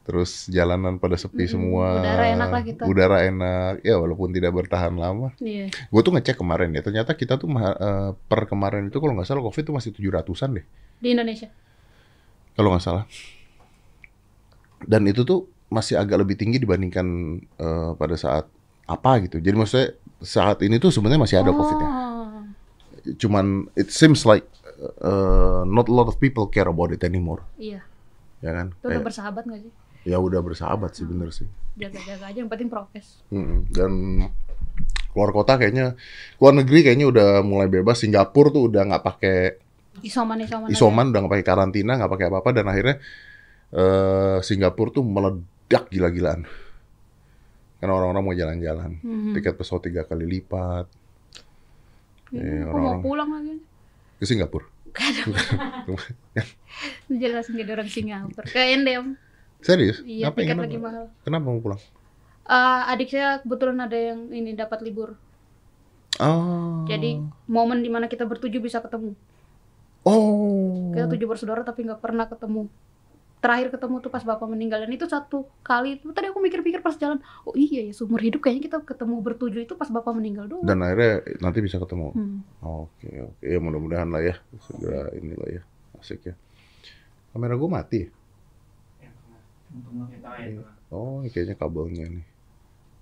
Terus 0.10 0.50
jalanan 0.50 0.98
pada 0.98 1.14
sepi 1.14 1.46
Mm-mm. 1.46 1.54
semua. 1.54 2.02
Udara 2.02 2.26
enak 2.34 2.50
lah 2.50 2.64
kita. 2.66 2.82
Udara 2.90 3.18
enak. 3.30 3.86
Ya 3.86 4.02
walaupun 4.02 4.34
tidak 4.34 4.58
bertahan 4.58 4.98
lama. 4.98 5.38
Iya. 5.38 5.70
Gue 5.70 6.02
tuh 6.02 6.18
ngecek 6.18 6.42
kemarin 6.42 6.74
ya, 6.74 6.82
ternyata 6.82 7.14
kita 7.14 7.38
tuh 7.38 7.46
eh, 7.54 8.18
per 8.18 8.50
kemarin 8.50 8.90
itu 8.90 8.98
kalau 8.98 9.14
nggak 9.14 9.30
salah 9.30 9.46
COVID 9.46 9.70
tuh 9.70 9.76
masih 9.78 9.94
700-an 9.94 10.50
deh, 10.58 10.66
Di 10.98 11.14
Indonesia. 11.14 11.46
kalau 12.58 12.74
nggak 12.74 12.82
salah. 12.82 13.06
Dan 14.82 15.06
itu 15.06 15.22
tuh 15.22 15.46
masih 15.70 16.02
agak 16.02 16.26
lebih 16.26 16.34
tinggi 16.34 16.58
dibandingkan 16.58 17.06
eh, 17.62 17.92
pada 17.94 18.18
saat 18.18 18.50
apa 18.90 19.22
gitu. 19.22 19.38
Jadi 19.38 19.54
maksudnya 19.54 19.94
saat 20.26 20.58
ini 20.66 20.82
tuh 20.82 20.90
sebenarnya 20.90 21.22
masih 21.22 21.38
ada 21.38 21.54
COVID-nya. 21.54 21.86
Oh. 21.86 22.42
Cuman 23.22 23.70
it 23.78 23.94
seems 23.94 24.26
like 24.26 24.50
eh, 24.82 25.62
not 25.70 25.86
a 25.86 25.94
lot 25.94 26.10
of 26.10 26.18
people 26.18 26.50
care 26.50 26.66
about 26.66 26.90
it 26.90 27.06
anymore, 27.06 27.46
Iya. 27.62 27.86
ya 28.42 28.52
kan? 28.58 28.74
Itu 28.74 28.90
udah 28.90 29.04
bersahabat 29.06 29.46
gak 29.46 29.62
sih? 29.62 29.74
Ya 30.02 30.16
udah 30.16 30.40
bersahabat 30.40 30.92
sih 30.92 31.04
bener 31.04 31.30
sih. 31.30 31.48
Jaga-jaga 31.76 32.26
aja 32.26 32.38
yang 32.38 32.48
penting 32.48 32.68
prokes. 32.68 33.24
Mm-mm. 33.30 33.68
Dan 33.68 33.92
keluar 35.10 35.30
kota 35.30 35.56
kayaknya, 35.56 35.96
luar 36.38 36.54
negeri 36.54 36.80
kayaknya 36.82 37.08
udah 37.08 37.28
mulai 37.42 37.68
bebas. 37.68 37.98
Singapura 37.98 38.50
tuh 38.50 38.68
udah 38.68 38.82
nggak 38.86 39.04
pakai 39.06 39.38
Isoman 40.00 40.40
isoman. 40.40 40.66
aja. 40.66 40.72
isoman 40.72 41.06
udah 41.10 41.20
nggak 41.20 41.34
pakai 41.34 41.46
karantina 41.46 41.92
nggak 41.94 42.08
pakai 42.10 42.28
apa-apa 42.28 42.50
dan 42.54 42.66
akhirnya 42.66 42.96
eh 43.70 44.38
Singapura 44.40 44.90
tuh 44.90 45.04
meledak 45.04 45.48
gila-gilaan 45.88 46.48
karena 47.78 47.94
orang-orang 47.94 48.24
mau 48.24 48.34
jalan-jalan 48.34 48.96
Mhm. 48.98 49.32
tiket 49.34 49.56
pesawat 49.56 49.84
tiga 49.84 50.04
kali 50.04 50.24
lipat 50.26 50.88
Iya, 52.30 52.40
Iya, 52.40 52.64
aku 52.66 52.78
mau 52.78 52.96
pulang 53.00 53.30
lagi. 53.30 53.60
ke 54.16 54.26
Singapura 54.26 54.68
Jadi 57.10 57.26
langsung 57.28 57.56
jadi 57.60 57.72
orang 57.72 57.90
Singapura. 57.90 58.46
Ke 58.46 58.74
Endem. 58.74 59.18
Serius 59.60 60.00
Iya, 60.02 60.28
Ngapain? 60.28 60.40
tiket 60.42 60.52
kenapa? 60.52 60.66
lagi 60.66 60.78
mahal. 60.78 61.06
kenapa 61.22 61.46
mau 61.46 61.60
pulang 61.60 61.82
Eh, 62.46 62.82
adik 62.90 63.14
saya 63.14 63.38
kebetulan 63.40 63.78
ada 63.78 63.94
yang 63.94 64.34
ini 64.34 64.58
dapat 64.58 64.82
libur. 64.82 65.14
Oh. 66.18 66.82
Jadi 66.84 67.22
momen 67.46 67.80
di 67.80 67.88
mana 67.88 68.10
kita 68.10 68.26
bertujuh 68.26 68.58
bisa 68.58 68.82
ketemu. 68.82 69.14
Oh. 70.02 70.90
Kita 70.90 71.06
tujuh 71.06 71.30
bersaudara 71.30 71.62
tapi 71.62 71.86
nggak 71.86 72.02
pernah 72.02 72.26
ketemu. 72.26 72.66
Terakhir 73.40 73.70
ketemu 73.70 74.02
tuh 74.02 74.10
pas 74.10 74.20
bapak 74.20 74.50
meninggal 74.50 74.82
dan 74.82 74.90
itu 74.90 75.06
satu 75.06 75.48
kali 75.62 76.02
tadi 76.02 76.28
aku 76.28 76.42
mikir-pikir 76.42 76.82
pas 76.82 76.98
jalan, 76.98 77.22
oh 77.46 77.54
iya 77.54 77.88
ya 77.88 77.94
seumur 77.94 78.20
hidup 78.20 78.42
kayaknya 78.42 78.66
kita 78.66 78.78
ketemu 78.84 79.16
bertujuh 79.22 79.64
itu 79.64 79.78
pas 79.78 79.88
bapak 79.88 80.12
meninggal 80.12 80.44
doang. 80.44 80.66
Dan 80.66 80.82
akhirnya 80.82 81.24
nanti 81.40 81.62
bisa 81.62 81.78
ketemu. 81.78 82.12
Hmm. 82.12 82.42
Oke, 82.60 83.08
oke. 83.14 83.46
Ya 83.46 83.62
mudah-mudahan 83.62 84.10
lah 84.10 84.26
ya. 84.26 84.36
Segera 84.60 85.14
inilah 85.14 85.48
ya. 85.48 85.62
Asik 85.96 86.26
ya. 86.26 86.36
Kamera 87.30 87.54
gue 87.54 87.70
mati. 87.70 88.02
Ya? 89.70 90.66
Oh, 90.90 91.22
ini 91.22 91.30
kayaknya 91.30 91.56
kabelnya 91.56 92.06
nih. 92.10 92.26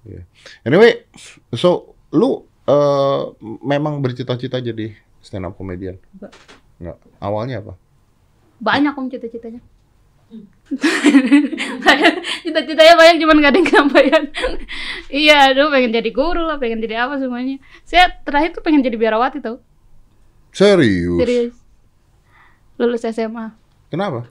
Iya. 0.07 0.21
Anyway, 0.67 1.07
so 1.55 1.95
lu 2.11 2.47
eh, 2.67 3.21
memang 3.63 3.99
bercita-cita 4.03 4.59
jadi 4.59 4.95
stand 5.23 5.47
up 5.47 5.55
comedian? 5.55 5.99
Enggak. 6.15 6.31
Enggak. 6.79 6.97
Awalnya 7.19 7.55
apa? 7.63 7.73
Banyak 8.59 8.93
om 8.95 9.07
cita-citanya. 9.07 9.61
Cita-citanya 12.43 12.93
banyak 12.99 13.15
cuman 13.23 13.39
gak 13.39 13.51
ada 13.55 13.59
yang 13.59 13.67
kesampaian. 13.67 14.23
iya, 15.07 15.55
aduh 15.55 15.71
pengen 15.71 15.95
jadi 15.95 16.09
guru 16.11 16.43
lah, 16.43 16.59
pengen 16.59 16.83
jadi 16.83 17.07
apa 17.07 17.15
semuanya. 17.19 17.63
Saya 17.87 18.11
terakhir 18.27 18.59
tuh 18.59 18.63
pengen 18.63 18.83
jadi 18.83 18.99
biarawati 18.99 19.39
tau. 19.39 19.63
Serius? 20.51 21.19
Serius. 21.23 21.55
Lulus 22.75 23.07
SMA. 23.07 23.55
Kenapa? 23.87 24.27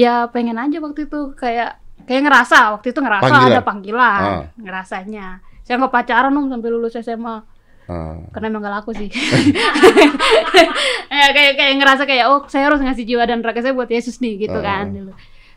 Ya 0.00 0.24
pengen 0.26 0.56
aja 0.56 0.80
waktu 0.80 1.04
itu 1.04 1.18
kayak 1.36 1.76
kayak 2.08 2.22
ngerasa 2.24 2.72
waktu 2.74 2.90
itu 2.90 2.98
ngerasa 2.98 3.28
Panggilan. 3.28 3.52
ada 3.52 3.60
panggilan 3.60 4.20
Ah. 4.22 4.42
ngerasanya. 4.56 5.26
Saya 5.60 5.76
nggak 5.76 5.92
pacaran 5.92 6.32
om 6.32 6.48
sampai 6.48 6.68
lulus 6.68 6.96
SMA 6.96 7.36
Ah, 7.84 8.14
karena 8.30 8.46
emang 8.48 8.62
gak 8.62 8.70
laku 8.76 8.90
sih. 8.94 9.10
ya, 11.10 11.26
kayak 11.30 11.52
kayak 11.54 11.72
ngerasa 11.76 12.02
kayak 12.04 12.24
oh 12.30 12.38
saya 12.46 12.70
harus 12.70 12.78
ngasih 12.78 13.04
jiwa 13.04 13.22
dan 13.26 13.42
raga 13.42 13.60
saya 13.60 13.74
buat 13.74 13.88
Yesus 13.88 14.18
nih 14.18 14.40
gitu 14.40 14.54
Ah. 14.54 14.62
kan 14.62 14.84
dulu. 14.90 15.12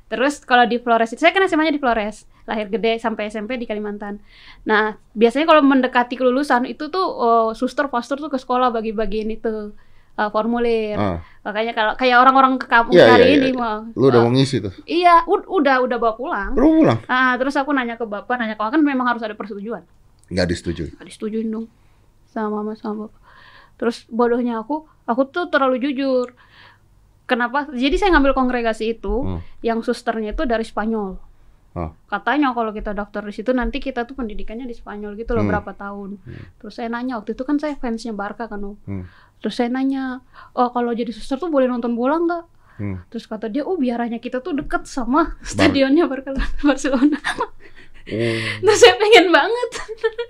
Terus 0.10 0.42
kalau 0.42 0.66
di 0.66 0.78
Flores 0.78 1.10
itu 1.10 1.20
saya 1.20 1.30
kan 1.30 1.42
SMA-nya 1.44 1.70
di 1.70 1.78
Flores, 1.78 2.24
lahir 2.44 2.68
gede 2.68 2.98
sampai 2.98 3.28
SMP 3.28 3.56
di 3.56 3.66
Kalimantan. 3.66 4.18
Nah 4.64 4.96
biasanya 5.12 5.46
kalau 5.46 5.62
mendekati 5.62 6.14
kelulusan 6.14 6.66
itu 6.66 6.88
tuh 6.88 7.02
oh, 7.02 7.50
suster 7.52 7.86
pastor 7.88 8.18
tuh 8.18 8.28
ke 8.28 8.38
sekolah 8.38 8.70
bagi-bagiin 8.70 9.30
itu 9.32 9.72
uh, 10.16 10.30
formulir. 10.30 10.96
ah. 10.96 11.18
Makanya 11.44 11.72
kalau 11.72 11.94
kayak 11.94 12.18
orang-orang 12.18 12.56
ke 12.56 12.66
kampung 12.66 12.96
Iya, 12.96 13.08
hari 13.10 13.26
iya, 13.26 13.36
ini 13.36 13.50
iya. 13.52 13.60
mah. 13.60 13.78
Lu 13.94 14.06
udah 14.08 14.20
uh, 14.20 14.26
mau 14.26 14.32
ngisi 14.32 14.58
tuh? 14.60 14.74
Iya, 14.84 15.26
ud- 15.26 15.46
udah 15.46 15.76
udah 15.82 15.98
bawa 15.98 16.14
pulang. 16.16 16.52
Lu 16.54 16.80
pulang? 16.80 17.00
Ah, 17.06 17.36
terus 17.36 17.54
aku 17.54 17.70
nanya 17.70 17.96
ke 17.96 18.06
bapak, 18.06 18.36
nanya 18.36 18.54
ke 18.54 18.64
kan 18.64 18.80
memang 18.80 19.06
harus 19.06 19.22
ada 19.22 19.34
persetujuan. 19.34 19.84
Nggak 20.30 20.48
disetujui. 20.48 20.90
Nggak 20.96 21.08
disetujuin 21.08 21.48
dong 21.48 21.66
sama 22.26 22.60
mama 22.60 22.74
sama 22.74 23.06
bapak. 23.06 23.20
Terus 23.76 24.06
bodohnya 24.08 24.58
aku, 24.58 24.86
aku 25.04 25.22
tuh 25.28 25.50
terlalu 25.50 25.82
jujur. 25.82 26.32
Kenapa? 27.24 27.68
Jadi 27.68 27.96
saya 27.96 28.12
ngambil 28.14 28.36
kongregasi 28.36 28.94
itu, 28.94 29.24
Hmm. 29.24 29.40
yang 29.60 29.80
susternya 29.80 30.32
itu 30.32 30.44
dari 30.44 30.64
Spanyol. 30.64 31.16
Ah. 31.74 31.90
Katanya 32.06 32.54
kalau 32.54 32.70
kita 32.70 32.94
daftar 32.94 33.26
di 33.26 33.34
situ 33.34 33.50
nanti 33.50 33.82
kita 33.82 34.06
tuh 34.06 34.14
pendidikannya 34.14 34.64
di 34.64 34.78
Spanyol 34.78 35.18
gitu 35.18 35.34
loh 35.34 35.42
Hmm. 35.42 35.52
berapa 35.52 35.72
tahun. 35.74 36.22
Terus 36.62 36.74
saya 36.74 36.86
nanya 36.88 37.18
waktu 37.18 37.34
itu 37.34 37.42
kan 37.42 37.58
saya 37.58 37.74
fansnya 37.74 38.14
Barca 38.14 38.46
kan. 38.46 38.78
Hmm. 38.86 39.10
Terus 39.44 39.54
saya 39.54 39.68
nanya, 39.68 40.24
oh 40.54 40.72
kalau 40.72 40.96
jadi 40.96 41.12
suster 41.12 41.36
tuh 41.36 41.52
boleh 41.52 41.68
nonton 41.68 41.94
bola 41.94 42.16
nggak? 42.16 42.44
Hmm. 42.74 42.98
Terus 43.06 43.28
kata 43.28 43.52
dia, 43.52 43.62
oh 43.62 43.76
biaranya 43.76 44.18
kita 44.18 44.40
tuh 44.40 44.56
deket 44.56 44.88
sama 44.88 45.36
stadionnya 45.44 46.08
Barca- 46.08 46.32
Barcelona. 46.64 47.20
Oh, 48.04 48.36
Terus 48.60 48.80
saya 48.80 48.96
pengen 48.96 49.32
banget. 49.32 49.70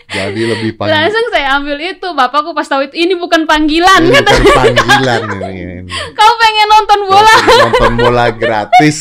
jadi 0.08 0.42
lebih 0.46 0.72
panjang. 0.78 0.94
Langsung 0.94 1.26
saya 1.30 1.58
ambil 1.58 1.78
itu. 1.80 2.06
Bapakku 2.06 2.54
pas 2.54 2.66
tahu 2.66 2.86
itu 2.86 2.96
ini 3.00 3.14
bukan 3.14 3.46
panggilan. 3.46 4.02
Ini 4.04 4.14
Kata, 4.14 4.30
bukan 4.34 4.54
panggilan 4.54 5.22
ini. 5.42 5.78
kau 6.18 6.34
pengen 6.38 6.68
nonton 6.70 7.00
bola? 7.06 7.36
Nonton 7.66 7.94
bola 7.98 8.26
gratis. 8.30 9.00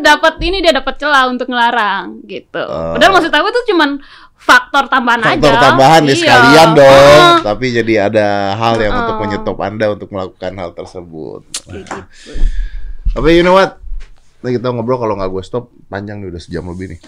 dapat 0.00 0.36
ini 0.40 0.60
dia 0.60 0.76
dapat 0.76 1.00
celah 1.00 1.24
untuk 1.24 1.48
ngelarang 1.48 2.20
gitu. 2.24 2.60
Oh. 2.60 2.92
Padahal 2.92 3.16
maksud 3.16 3.32
aku 3.32 3.48
tuh 3.48 3.64
cuman 3.72 3.96
faktor 4.38 4.86
tambahan 4.86 5.20
aja. 5.20 5.34
Faktor 5.34 5.54
tambahan 5.58 6.02
ya 6.02 6.08
Iya. 6.08 6.16
sekalian 6.16 6.68
dong. 6.72 6.86
Ah, 7.18 7.36
Tapi 7.44 7.66
jadi 7.70 7.94
ada 8.06 8.26
hal 8.54 8.74
yang 8.78 8.94
untuk 8.96 9.14
Oh. 9.14 9.20
menyetop 9.20 9.58
Anda 9.58 9.86
untuk 9.90 10.08
melakukan 10.08 10.52
hal 10.54 10.70
tersebut. 10.72 11.40
kayak 11.64 11.84
gitu. 11.84 12.00
Tapi 13.10 13.28
you 13.34 13.42
know 13.42 13.52
what? 13.52 13.76
Nah, 14.38 14.48
kita 14.48 14.70
ngobrol 14.70 14.96
kalau 14.96 15.14
nggak 15.14 15.28
gue 15.28 15.42
stop 15.42 15.64
panjang 15.86 16.18
nih 16.18 16.30
udah 16.30 16.38
sejam 16.38 16.62
lebih 16.64 16.94
nih. 16.94 17.00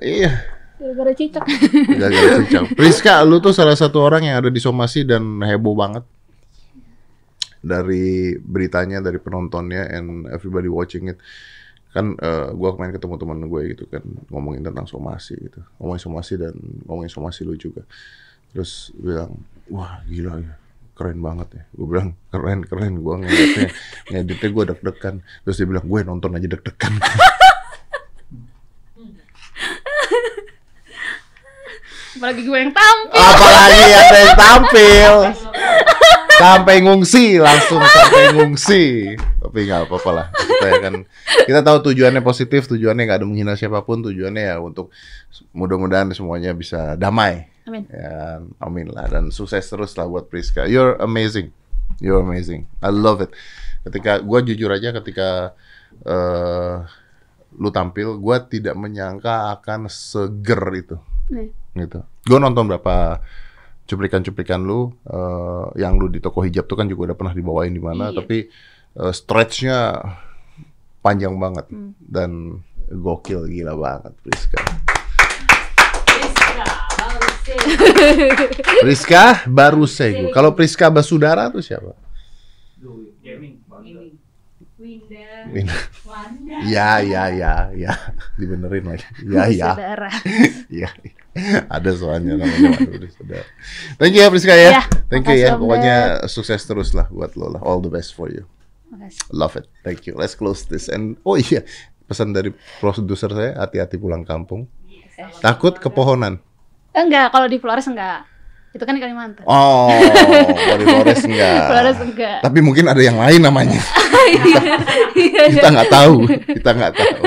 Iya. 0.00 0.32
Gara-gara 0.76 1.12
cicak. 1.12 1.44
Gara-gara 1.92 2.30
cincang. 2.40 2.64
Priska, 2.78 3.20
lu 3.22 3.38
tuh 3.38 3.52
salah 3.52 3.74
satu 3.74 4.00
orang 4.00 4.24
yang 4.24 4.36
ada 4.36 4.48
di 4.48 4.58
somasi 4.58 5.04
dan 5.04 5.22
heboh 5.38 5.72
banget 5.72 6.02
dari 7.60 8.34
beritanya, 8.34 8.98
dari 8.98 9.16
penontonnya, 9.16 9.84
and 9.86 10.24
everybody 10.26 10.66
watching 10.66 11.06
it. 11.06 11.20
Kan 11.90 12.14
eh, 12.18 12.48
gua 12.54 12.74
kemarin 12.78 12.94
ketemu 12.94 13.14
teman 13.18 13.38
gue 13.50 13.62
gitu 13.74 13.84
kan 13.90 14.02
ngomongin 14.30 14.62
tentang 14.62 14.86
somasi 14.86 15.34
gitu, 15.38 15.60
ngomongin 15.82 16.02
somasi 16.02 16.32
dan 16.38 16.54
ngomongin 16.86 17.10
somasi 17.10 17.42
lu 17.42 17.58
juga. 17.58 17.82
Terus 18.54 18.94
bilang, 18.94 19.42
wah 19.70 20.02
gila 20.06 20.38
ya, 20.38 20.54
keren 20.94 21.18
banget 21.18 21.48
ya. 21.54 21.62
Gue 21.74 21.86
bilang 21.90 22.08
keren 22.30 22.60
keren, 22.62 22.94
gua 23.02 23.18
ngeliatnya 23.18 23.74
ngeditnya 24.10 24.48
gue 24.54 24.64
deg-degan. 24.74 25.14
Terus 25.42 25.56
dia 25.58 25.66
bilang 25.66 25.86
gue 25.86 26.00
nonton 26.06 26.30
aja 26.38 26.46
deg-degan. 26.46 26.94
Apalagi 32.20 32.42
gue 32.44 32.58
yang 32.58 32.74
tampil. 32.76 33.16
Apalagi 33.16 33.80
ada 33.96 34.18
yang 34.20 34.36
tampil. 34.36 35.12
Sampai 36.40 36.76
ngungsi 36.84 37.40
langsung 37.40 37.80
sampai 37.80 38.32
ngungsi. 38.32 38.84
Tapi 39.50 39.66
nggak 39.66 39.90
apa-apa 39.90 40.10
lah. 40.14 40.26
Kita 40.30 40.78
kan 40.78 40.94
kita 41.44 41.60
tahu 41.60 41.90
tujuannya 41.90 42.22
positif, 42.22 42.70
tujuannya 42.70 43.02
nggak 43.02 43.18
ada 43.18 43.26
menghina 43.26 43.58
siapa 43.58 43.82
pun, 43.82 43.98
tujuannya 44.00 44.42
ya 44.46 44.56
untuk 44.62 44.94
mudah-mudahan 45.50 46.14
semuanya 46.14 46.54
bisa 46.54 46.94
damai. 46.94 47.50
Amin. 47.66 47.82
Ya, 47.90 48.38
amin 48.62 48.94
lah 48.94 49.10
dan 49.10 49.34
sukses 49.34 49.66
terus 49.66 49.98
lah 49.98 50.06
buat 50.06 50.30
Priska. 50.30 50.70
You're 50.70 50.94
amazing. 51.02 51.50
You're 51.98 52.22
amazing. 52.22 52.70
I 52.78 52.94
love 52.94 53.18
it. 53.20 53.34
Ketika 53.82 54.22
gua 54.22 54.38
jujur 54.40 54.70
aja 54.70 54.94
ketika 54.94 55.58
eh 56.06 56.74
lu 57.58 57.68
tampil, 57.68 58.14
gua 58.16 58.38
tidak 58.38 58.78
menyangka 58.78 59.50
akan 59.58 59.90
seger 59.90 60.62
itu 60.78 60.96
Nih. 61.34 61.50
gitu. 61.74 62.06
Gue 62.22 62.38
nonton 62.38 62.70
berapa 62.70 63.18
cuplikan-cuplikan 63.86 64.62
lu 64.62 64.94
eh, 65.02 65.64
yang 65.82 65.98
lu 65.98 66.06
di 66.06 66.22
toko 66.22 66.46
hijab 66.46 66.70
tuh 66.70 66.78
kan 66.78 66.86
juga 66.86 67.10
udah 67.10 67.16
pernah 67.18 67.34
dibawain 67.34 67.74
di 67.74 67.82
mana, 67.82 68.14
Iya. 68.14 68.22
tapi 68.22 68.46
eh, 68.96 69.12
stretchnya 69.12 69.78
panjang 71.00 71.36
banget 71.36 71.66
Hmm. 71.70 71.92
dan 72.00 72.60
gokil 72.90 73.46
gila 73.46 73.74
banget 73.74 74.12
Priska. 74.20 74.60
Priska, 76.10 76.64
baru 76.98 77.28
sih. 77.40 77.58
Priska 78.82 79.24
baru 79.46 79.84
segu. 79.86 80.26
Kalau 80.30 80.50
Priska 80.52 80.90
Basudara 80.90 81.48
tuh 81.48 81.62
siapa? 81.62 81.94
Winda, 84.80 85.44
Ini. 85.52 85.68
Wanda. 86.08 86.56
Ya 86.64 87.04
ya 87.04 87.28
ya 87.28 87.52
ya 87.76 87.92
dibenerin 88.40 88.88
lagi. 88.88 89.04
Ya 89.28 89.44
ya 89.52 89.70
Saudara. 89.76 90.08
ya. 90.80 90.88
Ada 91.68 91.90
soalnya 92.00 92.40
namanya 92.40 92.80
saudara. 93.12 93.44
Thank 94.00 94.16
you 94.16 94.24
ya 94.24 94.32
Priska 94.32 94.56
ya. 94.56 94.80
Ya, 94.80 94.82
Thank 95.12 95.28
you 95.28 95.36
ya. 95.36 95.60
Pokoknya 95.60 95.96
sukses 96.32 96.64
terus 96.64 96.96
lah 96.96 97.06
buat 97.12 97.36
lo 97.36 97.52
lah. 97.52 97.60
All 97.60 97.84
the 97.84 97.92
best 97.92 98.16
for 98.16 98.32
you. 98.32 98.48
Makasih. 98.90 99.22
Love 99.30 99.54
it. 99.58 99.66
Thank 99.86 100.10
you. 100.10 100.18
Let's 100.18 100.34
close 100.34 100.66
this. 100.66 100.90
And 100.90 101.16
oh 101.22 101.38
iya, 101.38 101.62
pesan 102.10 102.34
dari 102.34 102.50
produser 102.82 103.30
saya, 103.30 103.54
hati-hati 103.58 103.96
pulang 103.96 104.26
kampung. 104.26 104.66
Takut 105.38 105.78
kepohonan. 105.78 106.42
Enggak, 106.90 107.30
kalau 107.30 107.46
di 107.46 107.62
Flores 107.62 107.86
enggak. 107.86 108.26
Itu 108.70 108.86
kan 108.86 108.94
di 108.94 109.02
Kalimantan. 109.02 109.42
Oh, 109.50 109.90
dari 110.54 110.84
Flores 110.86 111.22
enggak. 111.26 111.62
Flores 111.74 111.98
enggak. 112.02 112.38
Tapi 112.42 112.58
mungkin 112.62 112.86
ada 112.86 113.02
yang 113.02 113.18
lain 113.18 113.40
namanya. 113.42 113.80
Iya, 114.30 115.50
Kita 115.50 115.74
nggak 115.74 115.90
tahu. 115.90 116.22
Kita 116.54 116.70
nggak 116.70 116.92
tahu. 116.94 117.22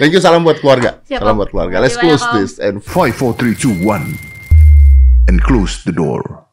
Thank 0.00 0.16
you. 0.16 0.20
Salam 0.22 0.48
buat 0.48 0.56
keluarga. 0.64 1.04
Siap, 1.04 1.20
Salam 1.20 1.36
buat 1.36 1.52
keluarga. 1.52 1.76
Let's 1.76 2.00
close 2.00 2.24
this 2.32 2.56
and 2.56 2.80
5, 2.80 3.12
4, 3.12 3.36
3, 3.36 3.52
2, 3.52 3.84
1. 3.84 5.28
And 5.28 5.36
close 5.44 5.84
the 5.84 5.92
door. 5.92 6.45